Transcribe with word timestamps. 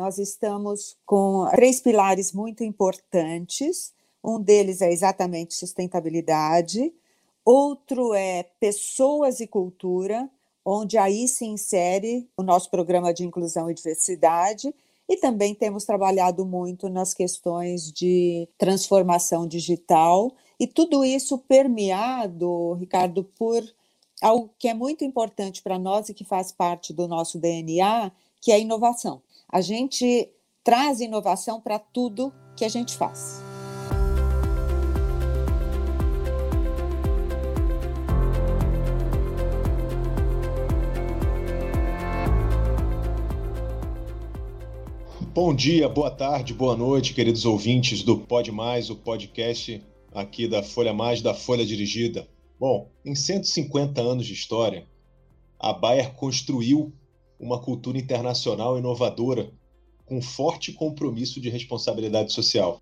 Nós 0.00 0.16
estamos 0.16 0.96
com 1.04 1.44
três 1.50 1.80
pilares 1.80 2.32
muito 2.32 2.62
importantes. 2.62 3.92
Um 4.22 4.40
deles 4.40 4.80
é 4.80 4.92
exatamente 4.92 5.54
sustentabilidade, 5.54 6.92
outro 7.44 8.14
é 8.14 8.44
pessoas 8.60 9.40
e 9.40 9.46
cultura, 9.48 10.30
onde 10.64 10.96
aí 10.96 11.26
se 11.26 11.44
insere 11.46 12.30
o 12.36 12.44
nosso 12.44 12.70
programa 12.70 13.12
de 13.12 13.24
inclusão 13.24 13.68
e 13.68 13.74
diversidade, 13.74 14.72
e 15.08 15.16
também 15.16 15.52
temos 15.52 15.84
trabalhado 15.84 16.46
muito 16.46 16.88
nas 16.88 17.12
questões 17.12 17.90
de 17.90 18.48
transformação 18.56 19.48
digital, 19.48 20.32
e 20.60 20.68
tudo 20.68 21.04
isso 21.04 21.38
permeado, 21.38 22.74
Ricardo, 22.74 23.24
por 23.24 23.64
algo 24.22 24.48
que 24.60 24.68
é 24.68 24.74
muito 24.74 25.04
importante 25.04 25.60
para 25.60 25.76
nós 25.76 26.08
e 26.08 26.14
que 26.14 26.24
faz 26.24 26.52
parte 26.52 26.92
do 26.92 27.08
nosso 27.08 27.36
DNA, 27.36 28.12
que 28.40 28.52
é 28.52 28.54
a 28.54 28.58
inovação. 28.58 29.22
A 29.50 29.62
gente 29.62 30.28
traz 30.62 31.00
inovação 31.00 31.58
para 31.58 31.78
tudo 31.78 32.30
que 32.54 32.66
a 32.66 32.68
gente 32.68 32.94
faz. 32.94 33.42
Bom 45.32 45.54
dia, 45.54 45.88
boa 45.88 46.10
tarde, 46.10 46.52
boa 46.52 46.76
noite, 46.76 47.14
queridos 47.14 47.46
ouvintes 47.46 48.02
do 48.02 48.18
Pod 48.18 48.52
Mais, 48.52 48.90
o 48.90 48.96
podcast 48.96 49.82
aqui 50.12 50.46
da 50.46 50.62
Folha 50.62 50.92
Mais, 50.92 51.22
da 51.22 51.32
Folha 51.32 51.64
Dirigida. 51.64 52.28
Bom, 52.60 52.90
em 53.02 53.14
150 53.14 53.98
anos 53.98 54.26
de 54.26 54.34
história, 54.34 54.86
a 55.58 55.72
Bayer 55.72 56.12
construiu 56.12 56.92
uma 57.38 57.58
cultura 57.58 57.98
internacional 57.98 58.78
inovadora 58.78 59.50
com 60.04 60.20
forte 60.20 60.72
compromisso 60.72 61.40
de 61.40 61.50
responsabilidade 61.50 62.32
social, 62.32 62.80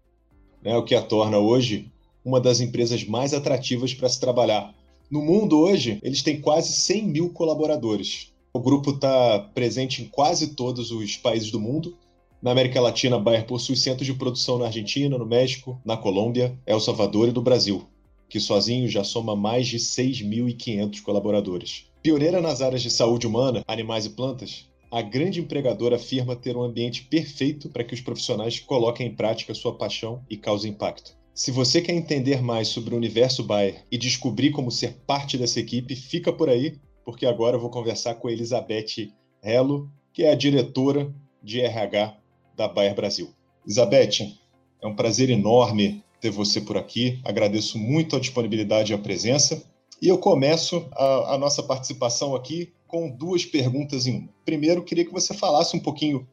né, 0.62 0.77
o 0.77 0.84
que 0.84 0.95
a 0.95 1.02
torna 1.02 1.39
hoje 1.39 1.91
uma 2.25 2.41
das 2.41 2.61
empresas 2.61 3.05
mais 3.05 3.33
atrativas 3.33 3.94
para 3.94 4.08
se 4.08 4.19
trabalhar. 4.19 4.75
No 5.11 5.22
mundo 5.22 5.58
hoje, 5.58 6.00
eles 6.03 6.22
têm 6.22 6.41
quase 6.41 6.72
100 6.72 7.06
mil 7.06 7.31
colaboradores. 7.31 8.33
O 8.53 8.58
grupo 8.58 8.91
está 8.91 9.39
presente 9.55 10.03
em 10.03 10.08
quase 10.08 10.55
todos 10.55 10.91
os 10.91 11.16
países 11.16 11.50
do 11.50 11.61
mundo 11.61 11.97
na 12.47 12.53
América 12.53 12.81
Latina, 12.81 13.16
a 13.16 13.19
Bayer 13.19 13.47
possui 13.47 13.77
centros 13.77 14.06
de 14.06 14.14
produção 14.14 14.59
na 14.59 14.66
Argentina, 14.66 15.16
no 15.16 15.27
México, 15.27 15.81
na 15.84 15.97
Colômbia, 15.97 16.56
El 16.66 16.78
Salvador 16.78 17.28
e 17.28 17.33
no 17.33 17.42
Brasil, 17.42 17.84
que 18.28 18.38
sozinho 18.38 18.88
já 18.88 19.03
soma 19.03 19.34
mais 19.34 19.66
de 19.66 19.78
6.500 19.78 21.03
colaboradores. 21.03 21.86
Pioneira 22.07 22.41
nas 22.41 22.62
áreas 22.62 22.83
de 22.83 22.89
saúde 22.89 23.27
humana, 23.27 23.65
animais 23.67 24.07
e 24.07 24.11
plantas, 24.11 24.71
a 24.93 25.03
grande 25.03 25.41
empregadora 25.41 25.97
afirma 25.97 26.37
ter 26.37 26.57
um 26.57 26.62
ambiente 26.62 27.03
perfeito 27.03 27.69
para 27.69 27.83
que 27.83 27.95
os 27.95 28.01
profissionais 28.01 28.61
coloquem 28.61 29.09
em 29.09 29.17
prática 29.17 29.53
sua 29.53 29.77
paixão 29.77 30.25
e 30.31 30.37
causem 30.37 30.71
impacto. 30.71 31.17
Se 31.34 31.51
você 31.51 31.83
quer 31.83 31.95
entender 31.95 32.41
mais 32.41 32.69
sobre 32.69 32.95
o 32.95 32.97
universo 32.97 33.43
Bayer 33.43 33.84
e 33.91 33.99
descobrir 33.99 34.53
como 34.53 34.71
ser 34.71 34.99
parte 35.05 35.37
dessa 35.37 35.59
equipe, 35.59 35.97
fica 35.97 36.33
por 36.33 36.49
aí, 36.49 36.79
porque 37.05 37.27
agora 37.27 37.57
eu 37.57 37.61
vou 37.61 37.71
conversar 37.71 38.15
com 38.15 38.29
a 38.29 38.33
Elizabeth 38.33 39.12
Hello, 39.43 39.91
que 40.12 40.23
é 40.23 40.31
a 40.31 40.37
diretora 40.37 41.12
de 41.43 41.61
RH 41.61 42.17
da 42.57 42.69
Bayer 42.69 42.95
Brasil. 42.95 43.31
Elizabeth, 43.65 44.33
é 44.81 44.87
um 44.87 44.95
prazer 44.95 45.29
enorme 45.29 46.05
ter 46.21 46.31
você 46.31 46.61
por 46.61 46.77
aqui. 46.77 47.19
Agradeço 47.25 47.77
muito 47.77 48.15
a 48.15 48.21
disponibilidade 48.21 48.93
e 48.93 48.95
a 48.95 48.99
presença. 48.99 49.61
E 50.00 50.08
eu 50.08 50.19
começo 50.19 50.86
a, 50.92 51.34
a 51.34 51.39
nossa 51.39 51.62
participação 51.62 52.34
aqui 52.34 52.72
com 52.86 53.08
duas 53.08 53.44
perguntas 53.44 54.06
em 54.06 54.19
uma. 54.19 54.28
Primeiro, 54.44 54.84
queria 54.84 55.05
que 55.05 55.12
você 55.12 55.34
falasse 55.34 55.77
um 55.77 55.80
pouquinho 55.80 56.27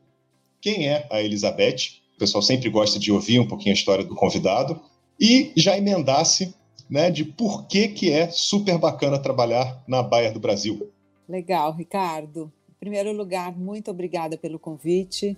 quem 0.61 0.87
é 0.87 1.07
a 1.11 1.21
Elizabeth. 1.21 2.01
O 2.15 2.19
pessoal 2.19 2.41
sempre 2.41 2.69
gosta 2.69 2.99
de 2.99 3.11
ouvir 3.11 3.39
um 3.39 3.47
pouquinho 3.47 3.73
a 3.73 3.77
história 3.77 4.03
do 4.03 4.15
convidado. 4.15 4.79
E 5.19 5.51
já 5.55 5.77
emendasse 5.77 6.53
né, 6.89 7.09
de 7.09 7.23
por 7.23 7.65
que, 7.65 7.87
que 7.87 8.11
é 8.11 8.29
super 8.29 8.77
bacana 8.77 9.17
trabalhar 9.17 9.83
na 9.87 10.03
Bayer 10.03 10.33
do 10.33 10.39
Brasil. 10.39 10.91
Legal, 11.27 11.73
Ricardo. 11.73 12.51
Em 12.69 12.73
primeiro 12.79 13.13
lugar, 13.13 13.55
muito 13.57 13.89
obrigada 13.89 14.37
pelo 14.37 14.59
convite. 14.59 15.37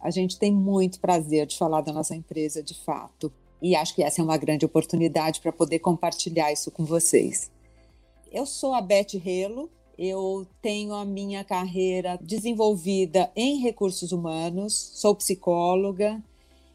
A 0.00 0.10
gente 0.10 0.38
tem 0.38 0.52
muito 0.52 1.00
prazer 1.00 1.46
de 1.46 1.56
falar 1.56 1.80
da 1.80 1.92
nossa 1.92 2.14
empresa 2.14 2.62
de 2.62 2.74
fato. 2.74 3.32
E 3.60 3.76
acho 3.76 3.94
que 3.94 4.02
essa 4.02 4.20
é 4.20 4.24
uma 4.24 4.36
grande 4.36 4.66
oportunidade 4.66 5.40
para 5.40 5.52
poder 5.52 5.78
compartilhar 5.78 6.52
isso 6.52 6.70
com 6.70 6.84
vocês. 6.84 7.50
Eu 8.32 8.46
sou 8.46 8.72
a 8.72 8.80
Beth 8.80 9.18
Relo, 9.22 9.70
eu 9.98 10.46
tenho 10.62 10.94
a 10.94 11.04
minha 11.04 11.44
carreira 11.44 12.18
desenvolvida 12.22 13.30
em 13.36 13.60
recursos 13.60 14.10
humanos, 14.10 14.72
sou 14.94 15.14
psicóloga 15.14 16.18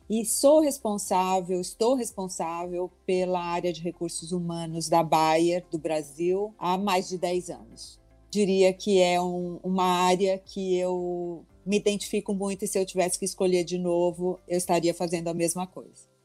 e 0.08 0.24
sou 0.24 0.60
responsável, 0.60 1.60
estou 1.60 1.96
responsável 1.96 2.92
pela 3.08 3.44
área 3.44 3.74
de 3.74 3.82
recursos 3.82 4.32
humanos 4.32 4.88
da 4.88 5.02
Bayer 5.02 5.66
do 5.72 5.80
Brasil 5.80 6.54
há 6.60 6.78
mais 6.78 7.10
de 7.10 7.18
10 7.18 7.50
anos. 7.50 8.00
Diria 8.30 8.72
que 8.72 9.02
é 9.02 9.20
um, 9.20 9.60
uma 9.64 9.84
área 9.84 10.38
que 10.38 10.78
eu 10.78 11.44
me 11.66 11.78
identifico 11.78 12.36
muito 12.36 12.66
e 12.66 12.68
se 12.68 12.78
eu 12.78 12.86
tivesse 12.86 13.18
que 13.18 13.26
escolher 13.26 13.64
de 13.64 13.80
novo, 13.80 14.40
eu 14.48 14.60
estaria 14.60 14.94
fazendo 14.94 15.28
a 15.28 15.34
mesma 15.34 15.66
coisa. 15.66 16.17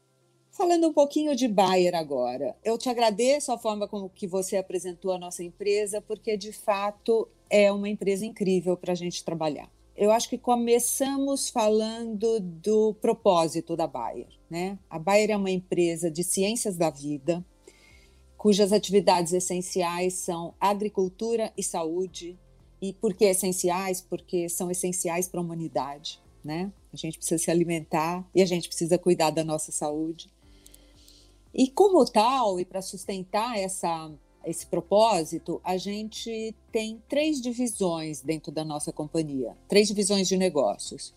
Falando 0.55 0.87
um 0.87 0.93
pouquinho 0.93 1.35
de 1.35 1.47
Bayer 1.47 1.95
agora, 1.95 2.55
eu 2.63 2.77
te 2.77 2.87
agradeço 2.87 3.51
a 3.51 3.57
forma 3.57 3.87
como 3.87 4.07
que 4.07 4.27
você 4.27 4.55
apresentou 4.55 5.11
a 5.11 5.17
nossa 5.17 5.43
empresa, 5.43 5.99
porque 5.99 6.37
de 6.37 6.53
fato 6.53 7.27
é 7.49 7.71
uma 7.71 7.89
empresa 7.89 8.23
incrível 8.23 8.77
para 8.77 8.91
a 8.91 8.95
gente 8.95 9.25
trabalhar. 9.25 9.67
Eu 9.97 10.11
acho 10.11 10.29
que 10.29 10.37
começamos 10.37 11.49
falando 11.49 12.39
do 12.39 12.93
propósito 13.01 13.75
da 13.75 13.87
Bayer. 13.87 14.27
Né? 14.47 14.77
A 14.87 14.99
Bayer 14.99 15.31
é 15.31 15.37
uma 15.37 15.49
empresa 15.49 16.11
de 16.11 16.23
ciências 16.23 16.77
da 16.77 16.91
vida, 16.91 17.43
cujas 18.37 18.71
atividades 18.71 19.33
essenciais 19.33 20.13
são 20.13 20.53
agricultura 20.59 21.51
e 21.57 21.63
saúde, 21.63 22.37
e 22.79 22.93
por 22.93 23.15
que 23.15 23.25
essenciais? 23.25 24.01
Porque 24.01 24.47
são 24.47 24.69
essenciais 24.69 25.27
para 25.27 25.39
a 25.39 25.43
humanidade, 25.43 26.21
né? 26.43 26.71
A 26.93 26.97
gente 26.97 27.17
precisa 27.17 27.43
se 27.43 27.49
alimentar 27.49 28.23
e 28.35 28.41
a 28.41 28.45
gente 28.45 28.67
precisa 28.67 28.99
cuidar 28.99 29.31
da 29.31 29.43
nossa 29.43 29.71
saúde. 29.71 30.29
E 31.53 31.67
como 31.67 32.03
tal, 32.05 32.59
e 32.59 32.65
para 32.65 32.81
sustentar 32.81 33.57
essa, 33.59 34.11
esse 34.43 34.65
propósito, 34.65 35.61
a 35.63 35.77
gente 35.77 36.55
tem 36.71 37.01
três 37.07 37.39
divisões 37.39 38.21
dentro 38.21 38.51
da 38.51 38.65
nossa 38.65 38.91
companhia, 38.91 39.55
três 39.67 39.87
divisões 39.87 40.27
de 40.27 40.35
negócios. 40.35 41.13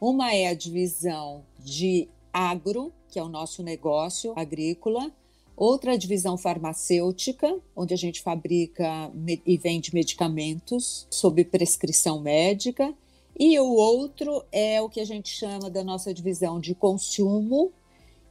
Uma 0.00 0.34
é 0.34 0.48
a 0.48 0.54
divisão 0.54 1.42
de 1.58 2.08
agro, 2.32 2.92
que 3.08 3.18
é 3.18 3.22
o 3.22 3.28
nosso 3.28 3.62
negócio 3.62 4.32
agrícola, 4.36 5.10
outra 5.56 5.98
divisão 5.98 6.36
farmacêutica, 6.36 7.58
onde 7.74 7.94
a 7.94 7.96
gente 7.96 8.22
fabrica 8.22 9.10
e 9.44 9.56
vende 9.56 9.92
medicamentos 9.92 11.06
sob 11.10 11.44
prescrição 11.44 12.20
médica, 12.20 12.94
e 13.36 13.58
o 13.58 13.72
outro 13.72 14.44
é 14.52 14.80
o 14.82 14.88
que 14.88 15.00
a 15.00 15.04
gente 15.04 15.30
chama 15.30 15.70
da 15.70 15.82
nossa 15.82 16.12
divisão 16.12 16.60
de 16.60 16.74
consumo, 16.74 17.72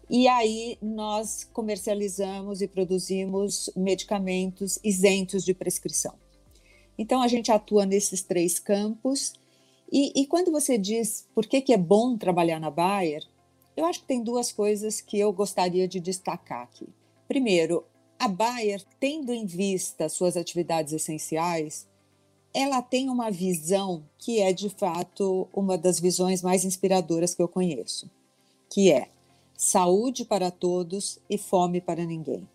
e 0.09 0.27
aí 0.27 0.77
nós 0.81 1.43
comercializamos 1.43 2.61
e 2.61 2.67
produzimos 2.67 3.69
medicamentos 3.75 4.79
isentos 4.83 5.43
de 5.43 5.53
prescrição. 5.53 6.15
Então 6.97 7.21
a 7.21 7.27
gente 7.27 7.51
atua 7.51 7.85
nesses 7.85 8.21
três 8.21 8.57
campos. 8.57 9.33
E, 9.91 10.21
e 10.21 10.25
quando 10.25 10.51
você 10.51 10.77
diz 10.77 11.27
por 11.35 11.45
que, 11.45 11.61
que 11.61 11.73
é 11.73 11.77
bom 11.77 12.17
trabalhar 12.17 12.59
na 12.59 12.71
Bayer, 12.71 13.21
eu 13.75 13.85
acho 13.85 14.01
que 14.01 14.07
tem 14.07 14.23
duas 14.23 14.51
coisas 14.51 15.01
que 15.01 15.19
eu 15.19 15.31
gostaria 15.31 15.87
de 15.87 15.99
destacar 15.99 16.63
aqui. 16.63 16.87
Primeiro, 17.27 17.83
a 18.17 18.27
Bayer, 18.27 18.81
tendo 18.99 19.31
em 19.31 19.45
vista 19.45 20.09
suas 20.09 20.35
atividades 20.35 20.93
essenciais, 20.93 21.85
ela 22.53 22.81
tem 22.81 23.09
uma 23.09 23.29
visão 23.29 24.03
que 24.17 24.39
é 24.39 24.51
de 24.51 24.69
fato 24.69 25.47
uma 25.53 25.77
das 25.77 25.99
visões 25.99 26.41
mais 26.41 26.65
inspiradoras 26.65 27.35
que 27.35 27.41
eu 27.41 27.47
conheço, 27.47 28.09
que 28.69 28.91
é 28.91 29.09
saúde 29.57 30.23
para 30.23 30.51
todos 30.51 31.19
e 31.27 31.37
fome 31.37 31.81
para 31.81 32.05
ninguém. 32.05 32.47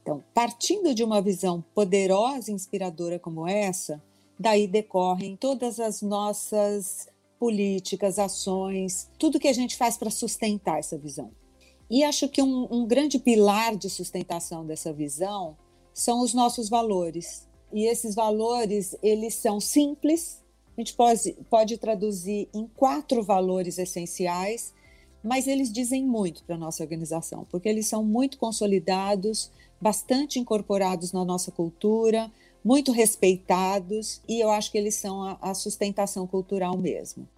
Então, 0.00 0.22
partindo 0.32 0.94
de 0.94 1.04
uma 1.04 1.20
visão 1.20 1.62
poderosa 1.74 2.50
e 2.50 2.54
inspiradora 2.54 3.18
como 3.18 3.46
essa, 3.46 4.02
daí 4.38 4.66
decorrem 4.66 5.36
todas 5.36 5.78
as 5.78 6.00
nossas 6.00 7.08
políticas, 7.38 8.18
ações, 8.18 9.10
tudo 9.18 9.40
que 9.40 9.48
a 9.48 9.52
gente 9.52 9.76
faz 9.76 9.96
para 9.96 10.10
sustentar 10.10 10.78
essa 10.78 10.96
visão. 10.96 11.30
E 11.90 12.04
acho 12.04 12.28
que 12.28 12.40
um, 12.40 12.68
um 12.70 12.86
grande 12.86 13.18
pilar 13.18 13.76
de 13.76 13.90
sustentação 13.90 14.64
dessa 14.64 14.92
visão 14.92 15.56
são 15.92 16.22
os 16.22 16.32
nossos 16.32 16.68
valores. 16.68 17.48
E 17.72 17.86
esses 17.86 18.14
valores, 18.14 18.96
eles 19.02 19.34
são 19.34 19.60
simples, 19.60 20.40
a 20.76 20.80
gente 20.80 20.94
pode, 20.94 21.32
pode 21.50 21.76
traduzir 21.78 22.48
em 22.54 22.66
quatro 22.68 23.22
valores 23.22 23.78
essenciais, 23.78 24.72
mas 25.22 25.46
eles 25.46 25.72
dizem 25.72 26.04
muito 26.04 26.42
para 26.44 26.54
a 26.54 26.58
nossa 26.58 26.82
organização, 26.82 27.46
porque 27.50 27.68
eles 27.68 27.86
são 27.86 28.04
muito 28.04 28.38
consolidados, 28.38 29.50
bastante 29.80 30.38
incorporados 30.38 31.12
na 31.12 31.24
nossa 31.24 31.50
cultura, 31.50 32.30
muito 32.64 32.92
respeitados, 32.92 34.20
e 34.28 34.40
eu 34.40 34.50
acho 34.50 34.70
que 34.70 34.78
eles 34.78 34.94
são 34.94 35.22
a, 35.22 35.38
a 35.40 35.54
sustentação 35.54 36.26
cultural 36.26 36.76
mesmo. 36.76 37.28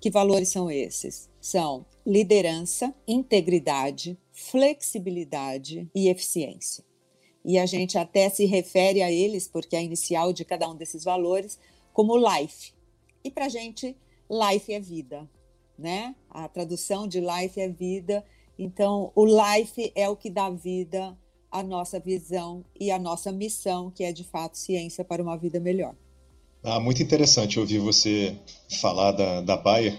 Que 0.00 0.10
valores 0.10 0.48
são 0.50 0.70
esses? 0.70 1.28
São 1.40 1.84
liderança, 2.06 2.94
integridade, 3.06 4.16
flexibilidade 4.32 5.88
e 5.94 6.08
eficiência. 6.08 6.84
E 7.44 7.58
a 7.58 7.66
gente 7.66 7.98
até 7.98 8.28
se 8.28 8.44
refere 8.44 9.02
a 9.02 9.10
eles, 9.10 9.48
porque 9.48 9.74
a 9.74 9.82
inicial 9.82 10.32
de 10.32 10.44
cada 10.44 10.68
um 10.68 10.76
desses 10.76 11.02
valores, 11.02 11.58
como 11.92 12.16
life. 12.16 12.72
E 13.24 13.30
para 13.30 13.46
a 13.46 13.48
gente, 13.48 13.96
life 14.30 14.72
é 14.72 14.78
vida, 14.78 15.28
né? 15.78 16.14
A 16.30 16.48
tradução 16.48 17.06
de 17.06 17.20
life 17.20 17.60
é 17.60 17.68
vida. 17.68 18.24
Então, 18.58 19.12
o 19.14 19.24
life 19.24 19.92
é 19.94 20.08
o 20.08 20.16
que 20.16 20.28
dá 20.28 20.50
vida 20.50 21.16
à 21.50 21.62
nossa 21.62 22.00
visão 22.00 22.64
e 22.78 22.90
à 22.90 22.98
nossa 22.98 23.30
missão, 23.30 23.90
que 23.90 24.04
é 24.04 24.12
de 24.12 24.24
fato 24.24 24.58
ciência 24.58 25.04
para 25.04 25.22
uma 25.22 25.36
vida 25.36 25.60
melhor. 25.60 25.94
Ah, 26.62 26.80
muito 26.80 27.02
interessante 27.02 27.60
ouvir 27.60 27.78
você 27.78 28.36
falar 28.80 29.12
da, 29.12 29.40
da 29.40 29.56
Bayer. 29.56 29.96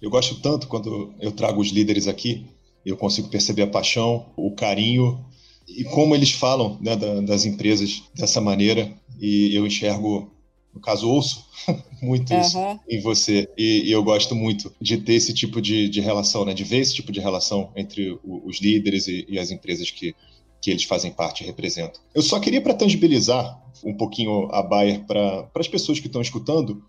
Eu 0.00 0.10
gosto 0.10 0.40
tanto 0.40 0.68
quando 0.68 1.12
eu 1.20 1.32
trago 1.32 1.60
os 1.60 1.68
líderes 1.68 2.06
aqui, 2.06 2.46
eu 2.86 2.96
consigo 2.96 3.28
perceber 3.28 3.62
a 3.62 3.66
paixão, 3.66 4.26
o 4.36 4.52
carinho 4.54 5.24
e 5.66 5.84
como 5.84 6.14
eles 6.14 6.30
falam 6.30 6.78
né, 6.80 6.96
da, 6.96 7.20
das 7.20 7.44
empresas 7.44 8.02
dessa 8.14 8.40
maneira. 8.40 8.90
E 9.20 9.54
eu 9.54 9.66
enxergo, 9.66 10.30
no 10.74 10.80
caso, 10.80 11.08
ouço 11.08 11.46
muito 12.02 12.32
isso 12.34 12.58
uhum. 12.58 12.78
em 12.88 13.00
você. 13.00 13.48
E, 13.56 13.88
e, 13.88 13.92
eu 13.92 14.02
gosto 14.02 14.34
muito 14.34 14.72
de 14.80 14.96
ter 14.98 15.14
esse 15.14 15.34
tipo 15.34 15.60
de, 15.60 15.88
de 15.88 16.00
relação, 16.00 16.44
né, 16.44 16.54
de 16.54 16.64
ver 16.64 16.78
esse 16.78 16.94
tipo 16.94 17.10
de 17.10 17.20
relação 17.20 17.72
entre 17.76 18.12
o, 18.24 18.42
os 18.44 18.60
líderes 18.60 19.06
e, 19.06 19.26
e 19.28 19.38
as 19.38 19.50
empresas 19.50 19.90
que, 19.90 20.14
que 20.60 20.70
eles 20.70 20.84
fazem 20.84 21.10
parte 21.10 21.42
e 21.42 21.46
representam. 21.46 22.00
Eu 22.14 22.22
só 22.22 22.38
queria, 22.38 22.60
para 22.60 22.74
tangibilizar 22.74 23.60
um 23.84 23.94
pouquinho 23.94 24.48
a 24.52 24.62
Bayer 24.62 25.04
para 25.04 25.48
as 25.54 25.68
pessoas 25.68 26.00
que 26.00 26.06
estão 26.06 26.22
escutando, 26.22 26.82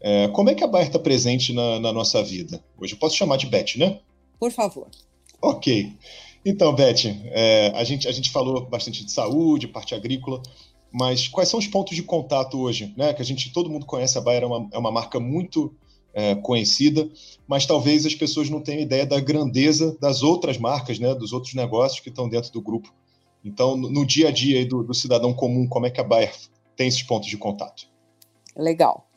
é, 0.00 0.28
como 0.28 0.50
é 0.50 0.54
que 0.54 0.64
a 0.64 0.66
Bayer 0.66 0.88
está 0.88 0.98
presente 0.98 1.52
na, 1.52 1.78
na, 1.78 1.92
nossa 1.92 2.22
vida? 2.22 2.62
Hoje 2.76 2.94
eu 2.94 2.98
posso 2.98 3.16
chamar 3.16 3.36
de 3.36 3.46
Beth, 3.46 3.76
né? 3.76 4.00
Por 4.38 4.50
favor. 4.50 4.88
Ok. 5.40 5.92
Então, 6.44 6.74
Beth, 6.74 7.06
é, 7.26 7.72
a, 7.74 7.84
gente, 7.84 8.08
a 8.08 8.12
gente 8.12 8.30
falou 8.30 8.66
bastante 8.66 9.04
de 9.04 9.12
saúde, 9.12 9.68
parte 9.68 9.94
agrícola, 9.94 10.42
mas 10.92 11.26
quais 11.26 11.48
são 11.48 11.58
os 11.58 11.66
pontos 11.66 11.96
de 11.96 12.02
contato 12.02 12.60
hoje? 12.60 12.92
Né? 12.96 13.14
Que 13.14 13.22
a 13.22 13.24
gente, 13.24 13.52
todo 13.52 13.70
mundo 13.70 13.86
conhece 13.86 14.18
a 14.18 14.20
Bayer, 14.20 14.42
é 14.42 14.46
uma, 14.46 14.68
é 14.72 14.78
uma 14.78 14.92
marca 14.92 15.18
muito 15.18 15.74
é, 16.12 16.34
conhecida, 16.34 17.10
mas 17.46 17.64
talvez 17.64 18.04
as 18.04 18.14
pessoas 18.14 18.50
não 18.50 18.60
tenham 18.60 18.82
ideia 18.82 19.06
da 19.06 19.18
grandeza 19.18 19.96
das 20.00 20.22
outras 20.22 20.58
marcas, 20.58 20.98
né? 20.98 21.14
dos 21.14 21.32
outros 21.32 21.54
negócios 21.54 22.00
que 22.00 22.10
estão 22.10 22.28
dentro 22.28 22.52
do 22.52 22.60
grupo. 22.60 22.92
Então, 23.44 23.76
no 23.76 24.06
dia 24.06 24.28
a 24.28 24.30
dia 24.30 24.64
do, 24.66 24.84
do 24.84 24.94
cidadão 24.94 25.32
comum, 25.32 25.66
como 25.66 25.86
é 25.86 25.90
que 25.90 26.00
a 26.00 26.04
Bayer 26.04 26.32
tem 26.76 26.86
esses 26.86 27.02
pontos 27.02 27.28
de 27.28 27.36
contato? 27.36 27.88
Legal. 28.56 29.08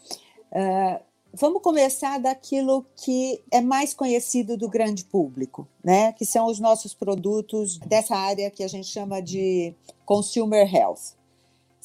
Uh, 0.51 1.03
vamos 1.33 1.61
começar 1.61 2.17
daquilo 2.17 2.85
que 2.95 3.41
é 3.51 3.61
mais 3.61 3.93
conhecido 3.93 4.57
do 4.57 4.69
grande 4.69 5.03
público, 5.03 5.67
né? 5.83 6.13
Que 6.13 6.25
são 6.25 6.47
os 6.47 6.59
nossos 6.59 6.93
produtos 6.93 7.77
dessa 7.77 8.15
área 8.15 8.49
que 8.49 8.63
a 8.63 8.67
gente 8.67 8.87
chama 8.87 9.21
de 9.21 9.75
consumer 10.05 10.73
health. 10.73 11.15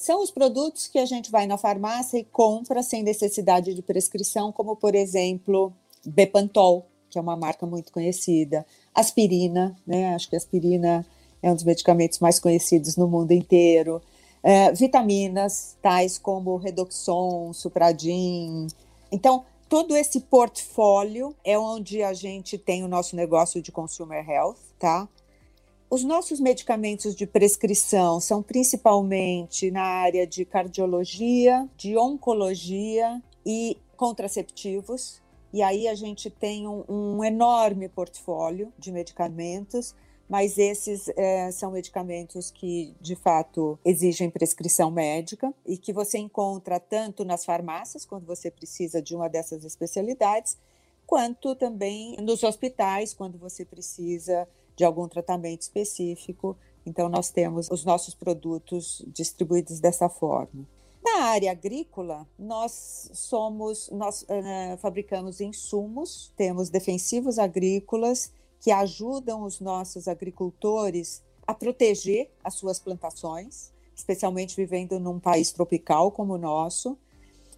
São 0.01 0.23
os 0.23 0.31
produtos 0.31 0.87
que 0.87 0.99
a 0.99 1.05
gente 1.05 1.31
vai 1.31 1.47
na 1.47 1.59
farmácia 1.59 2.17
e 2.17 2.25
compra 2.25 2.83
sem 2.83 3.03
necessidade 3.03 3.75
de 3.75 3.83
prescrição, 3.83 4.51
como 4.51 4.75
por 4.75 4.95
exemplo, 4.95 5.75
Bepantol, 6.03 6.87
que 7.11 7.19
é 7.19 7.21
uma 7.21 7.37
marca 7.37 7.67
muito 7.67 7.93
conhecida, 7.93 8.65
aspirina, 8.95 9.77
né? 9.87 10.15
Acho 10.15 10.31
que 10.31 10.37
aspirina 10.37 11.07
é 11.43 11.53
um 11.53 11.55
dos 11.55 11.65
medicamentos 11.65 12.19
mais 12.19 12.41
conhecidos 12.41 12.97
no 12.97 13.07
mundo 13.07 13.33
inteiro. 13.33 14.01
É, 14.43 14.73
vitaminas, 14.73 15.77
tais 15.83 16.17
como 16.17 16.57
Redoxon, 16.57 17.53
Supradin. 17.53 18.69
Então, 19.13 19.45
todo 19.69 19.95
esse 19.95 20.21
portfólio 20.21 21.37
é 21.45 21.59
onde 21.59 22.03
a 22.03 22.15
gente 22.15 22.57
tem 22.57 22.83
o 22.83 22.89
nosso 22.89 23.15
negócio 23.15 23.61
de 23.61 23.71
consumer 23.71 24.27
health, 24.27 24.57
tá? 24.79 25.07
Os 25.91 26.05
nossos 26.05 26.39
medicamentos 26.39 27.17
de 27.17 27.27
prescrição 27.27 28.21
são 28.21 28.41
principalmente 28.45 29.73
na 29.73 29.83
área 29.83 30.25
de 30.25 30.45
cardiologia, 30.45 31.69
de 31.77 31.97
oncologia 31.99 33.21
e 33.45 33.77
contraceptivos. 33.97 35.21
E 35.53 35.61
aí 35.61 35.89
a 35.89 35.95
gente 35.97 36.31
tem 36.31 36.69
um, 36.69 36.85
um 36.89 37.25
enorme 37.25 37.89
portfólio 37.89 38.73
de 38.79 38.93
medicamentos 38.93 39.93
mas 40.31 40.59
esses 40.59 41.09
é, 41.17 41.51
são 41.51 41.73
medicamentos 41.73 42.53
que, 42.53 42.95
de 43.01 43.17
fato, 43.17 43.77
exigem 43.85 44.31
prescrição 44.31 44.89
médica 44.89 45.53
e 45.67 45.77
que 45.77 45.93
você 45.93 46.19
encontra 46.19 46.79
tanto 46.79 47.25
nas 47.25 47.45
farmácias, 47.45 48.05
quando 48.05 48.27
você 48.27 48.49
precisa 48.49 49.03
de 49.03 49.17
uma 49.17 49.29
dessas 49.29 49.65
especialidades, 49.65 50.57
quanto 51.05 51.57
também 51.57 52.17
nos 52.21 52.45
hospitais, 52.45 53.13
quando 53.13 53.39
você 53.39 53.65
precisa 53.65 54.49
de 54.81 54.85
algum 54.87 55.07
tratamento 55.07 55.61
específico. 55.61 56.57
Então, 56.87 57.11
nós 57.11 57.31
temos 57.31 57.71
os 57.71 57.85
nossos 57.85 58.15
produtos 58.15 59.05
distribuídos 59.09 59.79
dessa 59.79 60.09
forma. 60.09 60.67
Na 61.05 61.25
área 61.25 61.51
agrícola, 61.51 62.27
nós 62.39 63.11
somos, 63.13 63.91
nós 63.91 64.23
uh, 64.23 64.79
fabricamos 64.79 65.39
insumos, 65.39 66.33
temos 66.35 66.71
defensivos 66.71 67.39
agrícolas 67.39 68.33
que 68.59 68.71
ajudam 68.71 69.43
os 69.43 69.61
nossos 69.61 70.09
agricultores 70.09 71.23
a 71.47 71.53
proteger 71.53 72.31
as 72.43 72.55
suas 72.55 72.79
plantações, 72.79 73.71
especialmente 73.95 74.57
vivendo 74.57 74.99
num 74.99 75.21
país 75.21 75.53
tropical 75.53 76.11
como 76.11 76.35
o 76.35 76.39
nosso. 76.39 76.97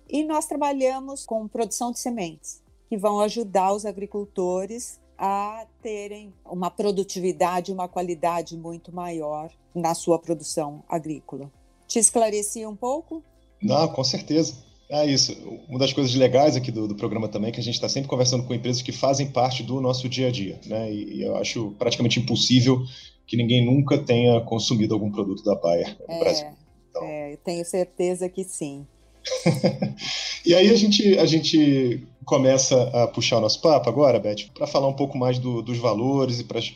E 0.09 0.25
nós 0.25 0.47
trabalhamos 0.47 1.25
com 1.25 1.47
produção 1.47 1.93
de 1.93 2.01
sementes, 2.01 2.61
que 2.89 2.97
vão 2.97 3.21
ajudar 3.21 3.73
os 3.73 3.87
agricultores 3.87 5.01
a 5.25 5.65
terem 5.81 6.35
uma 6.45 6.69
produtividade, 6.69 7.71
uma 7.71 7.87
qualidade 7.87 8.57
muito 8.57 8.93
maior 8.93 9.53
na 9.73 9.95
sua 9.95 10.19
produção 10.19 10.83
agrícola. 10.89 11.49
Te 11.87 12.01
esclareci 12.01 12.67
um 12.67 12.75
pouco? 12.75 13.23
Não, 13.63 13.87
com 13.87 14.03
certeza. 14.03 14.57
É 14.91 15.07
isso. 15.07 15.33
Uma 15.69 15.79
das 15.79 15.93
coisas 15.93 16.13
legais 16.13 16.57
aqui 16.57 16.73
do, 16.73 16.89
do 16.89 16.97
programa 16.97 17.29
também 17.29 17.51
é 17.51 17.53
que 17.53 17.61
a 17.61 17.63
gente 17.63 17.77
está 17.77 17.89
sempre 17.89 18.09
conversando 18.09 18.45
com 18.45 18.53
empresas 18.53 18.83
que 18.83 18.91
fazem 18.91 19.31
parte 19.31 19.63
do 19.63 19.81
nosso 19.81 20.09
dia 20.09 20.27
a 20.27 20.31
dia, 20.33 20.61
né? 20.67 20.93
E, 20.93 21.19
e 21.19 21.23
eu 21.23 21.37
acho 21.37 21.71
praticamente 21.79 22.19
impossível 22.19 22.83
que 23.25 23.37
ninguém 23.37 23.65
nunca 23.65 23.97
tenha 23.99 24.41
consumido 24.41 24.93
algum 24.93 25.13
produto 25.13 25.45
da 25.45 25.55
Bayer 25.55 25.97
no 26.01 26.15
é, 26.15 26.19
Brasil. 26.19 26.49
Então... 26.91 27.05
É, 27.05 27.33
eu 27.35 27.37
tenho 27.37 27.65
certeza 27.65 28.29
que 28.29 28.43
sim. 28.43 28.85
e 30.45 30.55
aí 30.55 30.71
a 30.71 30.77
gente, 30.77 31.19
a 31.19 31.27
gente 31.27 32.07
começa 32.25 32.83
a 32.95 33.07
puxar 33.07 33.39
o 33.39 33.41
nosso 33.41 33.61
papo 33.61 33.89
agora, 33.89 34.19
Beth, 34.19 34.49
para 34.55 34.67
falar 34.67 34.89
um 34.89 34.95
pouco 34.95 35.17
mais 35.19 35.39
do, 35.39 35.63
dos 35.63 35.79
valores 35.79 36.41
e 36.41 36.45
para 36.45 36.59
as 36.59 36.75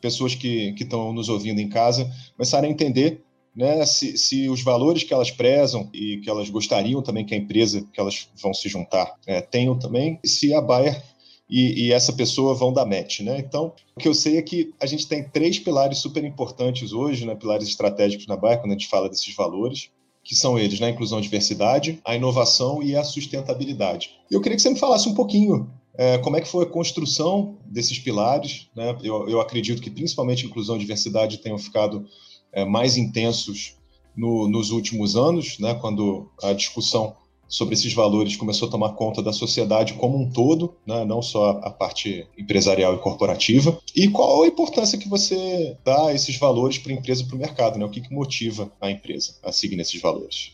pessoas 0.00 0.34
que 0.34 0.74
estão 0.78 1.12
nos 1.12 1.28
ouvindo 1.28 1.60
em 1.60 1.68
casa 1.68 2.10
começarem 2.36 2.70
a 2.70 2.72
entender 2.72 3.22
né, 3.54 3.84
se, 3.84 4.16
se, 4.16 4.48
os 4.48 4.62
valores 4.62 5.02
que 5.02 5.12
elas 5.12 5.32
prezam 5.32 5.90
e 5.92 6.18
que 6.18 6.30
elas 6.30 6.48
gostariam 6.48 7.02
também 7.02 7.24
que 7.24 7.34
a 7.34 7.36
empresa 7.36 7.84
que 7.92 8.00
elas 8.00 8.28
vão 8.40 8.54
se 8.54 8.68
juntar 8.68 9.12
é, 9.26 9.40
tenham 9.40 9.76
também, 9.76 10.20
se 10.24 10.54
a 10.54 10.60
Bayer 10.60 11.02
e, 11.50 11.86
e, 11.86 11.92
essa 11.92 12.12
pessoa 12.12 12.54
vão 12.54 12.72
dar 12.72 12.84
match. 12.84 13.20
Né? 13.20 13.38
Então, 13.38 13.72
o 13.96 14.00
que 14.00 14.06
eu 14.06 14.14
sei 14.14 14.36
é 14.36 14.42
que 14.42 14.72
a 14.80 14.86
gente 14.86 15.08
tem 15.08 15.24
três 15.24 15.58
pilares 15.58 15.98
super 15.98 16.22
importantes 16.22 16.92
hoje, 16.92 17.26
né, 17.26 17.34
pilares 17.34 17.66
estratégicos 17.66 18.26
na 18.26 18.36
Bayer, 18.36 18.60
quando 18.60 18.72
a 18.72 18.74
gente 18.74 18.88
fala 18.88 19.08
desses 19.08 19.34
valores, 19.34 19.90
que 20.22 20.34
são 20.34 20.58
eles, 20.58 20.78
né, 20.80 20.88
a 20.88 20.90
inclusão 20.90 21.18
e 21.18 21.22
diversidade, 21.22 22.00
a 22.04 22.14
inovação 22.14 22.82
e 22.82 22.94
a 22.94 23.02
sustentabilidade. 23.02 24.10
Eu 24.30 24.40
queria 24.40 24.56
que 24.56 24.62
você 24.62 24.70
me 24.70 24.78
falasse 24.78 25.08
um 25.08 25.14
pouquinho 25.14 25.70
é, 25.94 26.18
como 26.18 26.36
é 26.36 26.40
que 26.40 26.48
foi 26.48 26.64
a 26.64 26.68
construção 26.68 27.56
desses 27.66 27.98
pilares. 27.98 28.68
Né? 28.74 28.96
Eu, 29.02 29.28
eu 29.28 29.40
acredito 29.40 29.82
que 29.82 29.90
principalmente 29.90 30.46
inclusão 30.46 30.76
e 30.76 30.78
diversidade 30.78 31.38
tenham 31.38 31.58
ficado 31.58 32.06
é, 32.52 32.64
mais 32.64 32.96
intensos 32.96 33.76
no, 34.16 34.48
nos 34.48 34.70
últimos 34.70 35.16
anos, 35.16 35.58
né, 35.58 35.74
quando 35.74 36.30
a 36.42 36.52
discussão 36.52 37.16
sobre 37.48 37.74
esses 37.74 37.92
valores 37.92 38.36
começou 38.36 38.68
a 38.68 38.70
tomar 38.70 38.90
conta 38.90 39.22
da 39.22 39.32
sociedade 39.32 39.94
como 39.94 40.18
um 40.18 40.30
todo, 40.30 40.74
né, 40.86 41.04
não 41.04 41.22
só 41.22 41.60
a 41.62 41.70
parte 41.70 42.26
empresarial 42.36 42.94
e 42.94 42.98
corporativa. 42.98 43.78
E 43.96 44.08
qual 44.08 44.42
a 44.42 44.46
importância 44.46 44.98
que 44.98 45.08
você 45.08 45.76
dá 45.84 46.08
a 46.08 46.14
esses 46.14 46.36
valores 46.38 46.78
para 46.78 46.92
a 46.92 46.94
empresa 46.94 47.22
e 47.22 47.26
para 47.26 47.36
o 47.36 47.38
mercado? 47.38 47.78
Né? 47.78 47.84
O 47.84 47.90
que, 47.90 48.02
que 48.02 48.12
motiva 48.12 48.70
a 48.80 48.90
empresa 48.90 49.34
a 49.42 49.50
seguir 49.50 49.76
nesses 49.76 50.00
valores? 50.00 50.52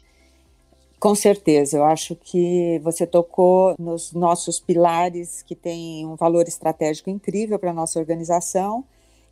Com 1.01 1.15
certeza, 1.15 1.77
eu 1.77 1.85
acho 1.85 2.17
que 2.17 2.81
você 2.83 3.07
tocou 3.07 3.75
nos 3.79 4.13
nossos 4.13 4.59
pilares 4.59 5.43
que 5.43 5.55
têm 5.55 6.07
um 6.07 6.15
valor 6.15 6.49
estratégico 6.49 7.11
incrível 7.11 7.59
para 7.59 7.73
a 7.73 7.75
nossa 7.75 7.99
organização 7.99 8.85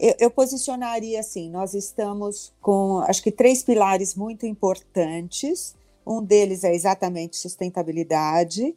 eu, 0.03 0.17
eu, 0.19 0.31
posicionaria 0.33 1.21
assim: 1.21 1.49
nós 1.49 1.75
estamos 1.75 2.53
com, 2.61 2.99
acho 3.07 3.23
que, 3.23 3.31
três 3.31 3.63
pilares 3.63 4.17
muito 4.17 4.45
importantes. 4.45 5.77
Um 6.07 6.23
deles 6.23 6.65
é 6.65 6.75
exatamente 6.75 7.37
sustentabilidade, 7.37 8.75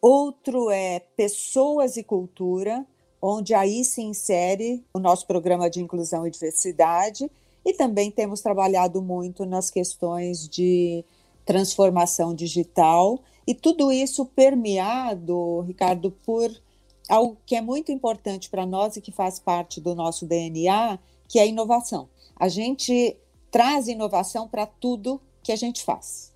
outro 0.00 0.70
é 0.70 1.00
pessoas 1.16 1.96
e 1.96 2.02
cultura, 2.02 2.86
onde 3.20 3.54
aí 3.54 3.84
se 3.84 4.02
insere 4.02 4.84
o 4.92 4.98
nosso 4.98 5.26
programa 5.26 5.70
de 5.70 5.80
inclusão 5.80 6.26
e 6.26 6.30
diversidade, 6.30 7.30
e 7.64 7.72
também 7.72 8.10
temos 8.10 8.40
trabalhado 8.40 9.02
muito 9.02 9.44
nas 9.44 9.70
questões 9.70 10.48
de 10.48 11.04
transformação 11.44 12.34
digital, 12.34 13.20
e 13.46 13.54
tudo 13.54 13.90
isso 13.90 14.26
permeado, 14.26 15.60
Ricardo, 15.62 16.10
por 16.10 16.50
algo 17.08 17.36
que 17.46 17.54
é 17.54 17.60
muito 17.60 17.92
importante 17.92 18.50
para 18.50 18.66
nós 18.66 18.96
e 18.96 19.00
que 19.00 19.12
faz 19.12 19.38
parte 19.38 19.80
do 19.80 19.94
nosso 19.94 20.26
DNA, 20.26 20.98
que 21.28 21.38
é 21.38 21.42
a 21.42 21.46
inovação. 21.46 22.08
A 22.34 22.48
gente 22.48 23.16
traz 23.50 23.88
inovação 23.88 24.48
para 24.48 24.66
tudo 24.66 25.20
que 25.42 25.52
a 25.52 25.56
gente 25.56 25.84
faz. 25.84 26.32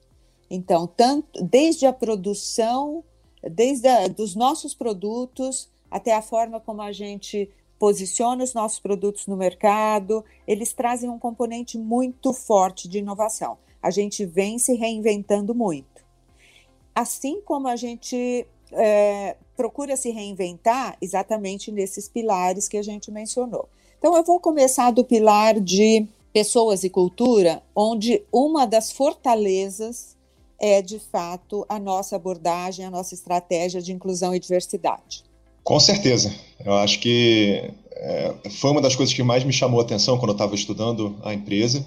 Então, 0.50 0.86
tanto 0.86 1.42
desde 1.44 1.86
a 1.86 1.92
produção, 1.92 3.04
desde 3.42 3.86
a, 3.86 4.08
dos 4.08 4.34
nossos 4.34 4.74
produtos 4.74 5.68
até 5.88 6.14
a 6.14 6.20
forma 6.20 6.60
como 6.60 6.82
a 6.82 6.92
gente 6.92 7.48
posiciona 7.78 8.44
os 8.44 8.52
nossos 8.52 8.78
produtos 8.78 9.26
no 9.26 9.36
mercado, 9.36 10.24
eles 10.46 10.72
trazem 10.72 11.08
um 11.08 11.18
componente 11.18 11.78
muito 11.78 12.32
forte 12.32 12.88
de 12.88 12.98
inovação. 12.98 13.56
A 13.82 13.90
gente 13.90 14.26
vem 14.26 14.58
se 14.58 14.74
reinventando 14.74 15.54
muito. 15.54 16.04
Assim 16.94 17.40
como 17.40 17.68
a 17.68 17.76
gente 17.76 18.46
é, 18.72 19.36
procura 19.56 19.96
se 19.96 20.10
reinventar 20.10 20.98
exatamente 21.00 21.72
nesses 21.72 22.08
pilares 22.08 22.68
que 22.68 22.76
a 22.76 22.82
gente 22.82 23.10
mencionou. 23.10 23.68
Então, 23.98 24.14
eu 24.16 24.24
vou 24.24 24.38
começar 24.38 24.90
do 24.90 25.04
pilar 25.04 25.58
de 25.58 26.06
pessoas 26.32 26.84
e 26.84 26.90
cultura, 26.90 27.62
onde 27.74 28.22
uma 28.32 28.66
das 28.66 28.92
fortalezas 28.92 30.16
é, 30.60 30.82
de 30.82 30.98
fato, 30.98 31.64
a 31.68 31.78
nossa 31.78 32.16
abordagem, 32.16 32.84
a 32.84 32.90
nossa 32.90 33.14
estratégia 33.14 33.80
de 33.80 33.92
inclusão 33.92 34.34
e 34.34 34.38
diversidade. 34.38 35.24
Com 35.64 35.80
certeza. 35.80 36.32
Eu 36.64 36.74
acho 36.74 37.00
que 37.00 37.72
é, 37.92 38.34
foi 38.50 38.70
uma 38.70 38.80
das 38.80 38.94
coisas 38.94 39.14
que 39.14 39.22
mais 39.22 39.42
me 39.42 39.52
chamou 39.52 39.80
a 39.80 39.82
atenção 39.82 40.18
quando 40.18 40.30
eu 40.30 40.34
estava 40.34 40.54
estudando 40.54 41.18
a 41.22 41.32
empresa. 41.32 41.84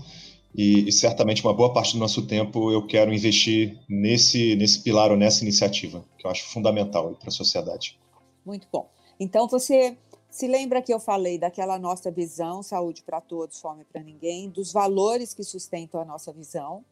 E, 0.55 0.87
e, 0.87 0.91
certamente 0.91 1.43
uma 1.43 1.53
boa 1.53 1.73
parte 1.73 1.93
do 1.93 1.99
nosso 1.99 2.27
tempo 2.27 2.71
eu 2.71 2.85
quero 2.85 3.11
investir 3.11 3.75
nesse, 3.89 4.55
nesse 4.55 4.81
pilar 4.81 5.09
ou 5.09 5.17
nessa 5.17 5.43
iniciativa, 5.43 6.05
que 6.17 6.27
eu 6.27 6.31
acho 6.31 6.43
fundamental 6.45 7.15
para 7.19 7.29
a 7.29 7.31
sociedade. 7.31 7.99
Muito 8.45 8.67
bom. 8.71 8.87
Então, 9.19 9.47
você 9.47 9.97
se 10.29 10.47
lembra 10.47 10.81
que 10.81 10.93
eu 10.93 10.99
falei 10.99 11.39
daquela 11.39 11.79
nossa 11.79 12.11
visão, 12.11 12.61
saúde 12.61 13.03
para 13.03 13.19
todos, 13.21 13.59
fome 13.59 13.83
para 13.83 14.01
ninguém, 14.03 14.49
dos 14.49 14.71
valores 14.71 15.33
que 15.33 15.43
sustentam 15.43 16.01
a 16.01 16.05
nossa 16.05 16.31
visão, 16.31 16.83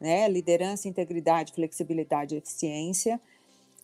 né? 0.00 0.28
liderança, 0.28 0.88
integridade, 0.88 1.52
flexibilidade 1.52 2.36
eficiência. 2.36 3.20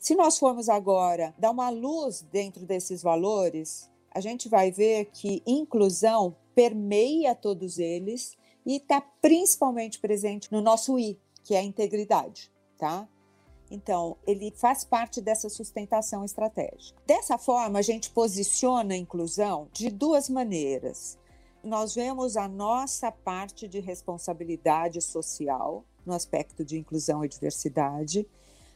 Se 0.00 0.14
nós 0.14 0.38
formos 0.38 0.68
agora 0.68 1.34
dar 1.38 1.50
uma 1.50 1.68
luz 1.68 2.22
dentro 2.32 2.64
desses 2.64 3.02
valores, 3.02 3.90
a 4.10 4.20
gente 4.20 4.48
vai 4.48 4.70
ver 4.70 5.06
que 5.12 5.42
inclusão 5.46 6.34
permeia 6.54 7.34
todos 7.34 7.78
eles 7.78 8.36
e 8.64 8.76
está 8.76 9.00
principalmente 9.00 9.98
presente 9.98 10.50
no 10.50 10.60
nosso 10.60 10.98
I, 10.98 11.18
que 11.44 11.54
é 11.54 11.58
a 11.58 11.62
integridade, 11.62 12.50
tá? 12.78 13.06
Então, 13.70 14.16
ele 14.26 14.52
faz 14.52 14.84
parte 14.84 15.20
dessa 15.20 15.48
sustentação 15.48 16.24
estratégica. 16.24 16.98
Dessa 17.06 17.36
forma, 17.36 17.80
a 17.80 17.82
gente 17.82 18.10
posiciona 18.10 18.94
a 18.94 18.96
inclusão 18.96 19.68
de 19.72 19.90
duas 19.90 20.28
maneiras. 20.28 21.18
Nós 21.62 21.94
vemos 21.94 22.36
a 22.36 22.46
nossa 22.46 23.10
parte 23.10 23.66
de 23.66 23.80
responsabilidade 23.80 25.00
social 25.02 25.84
no 26.06 26.14
aspecto 26.14 26.64
de 26.64 26.78
inclusão 26.78 27.24
e 27.24 27.28
diversidade, 27.28 28.26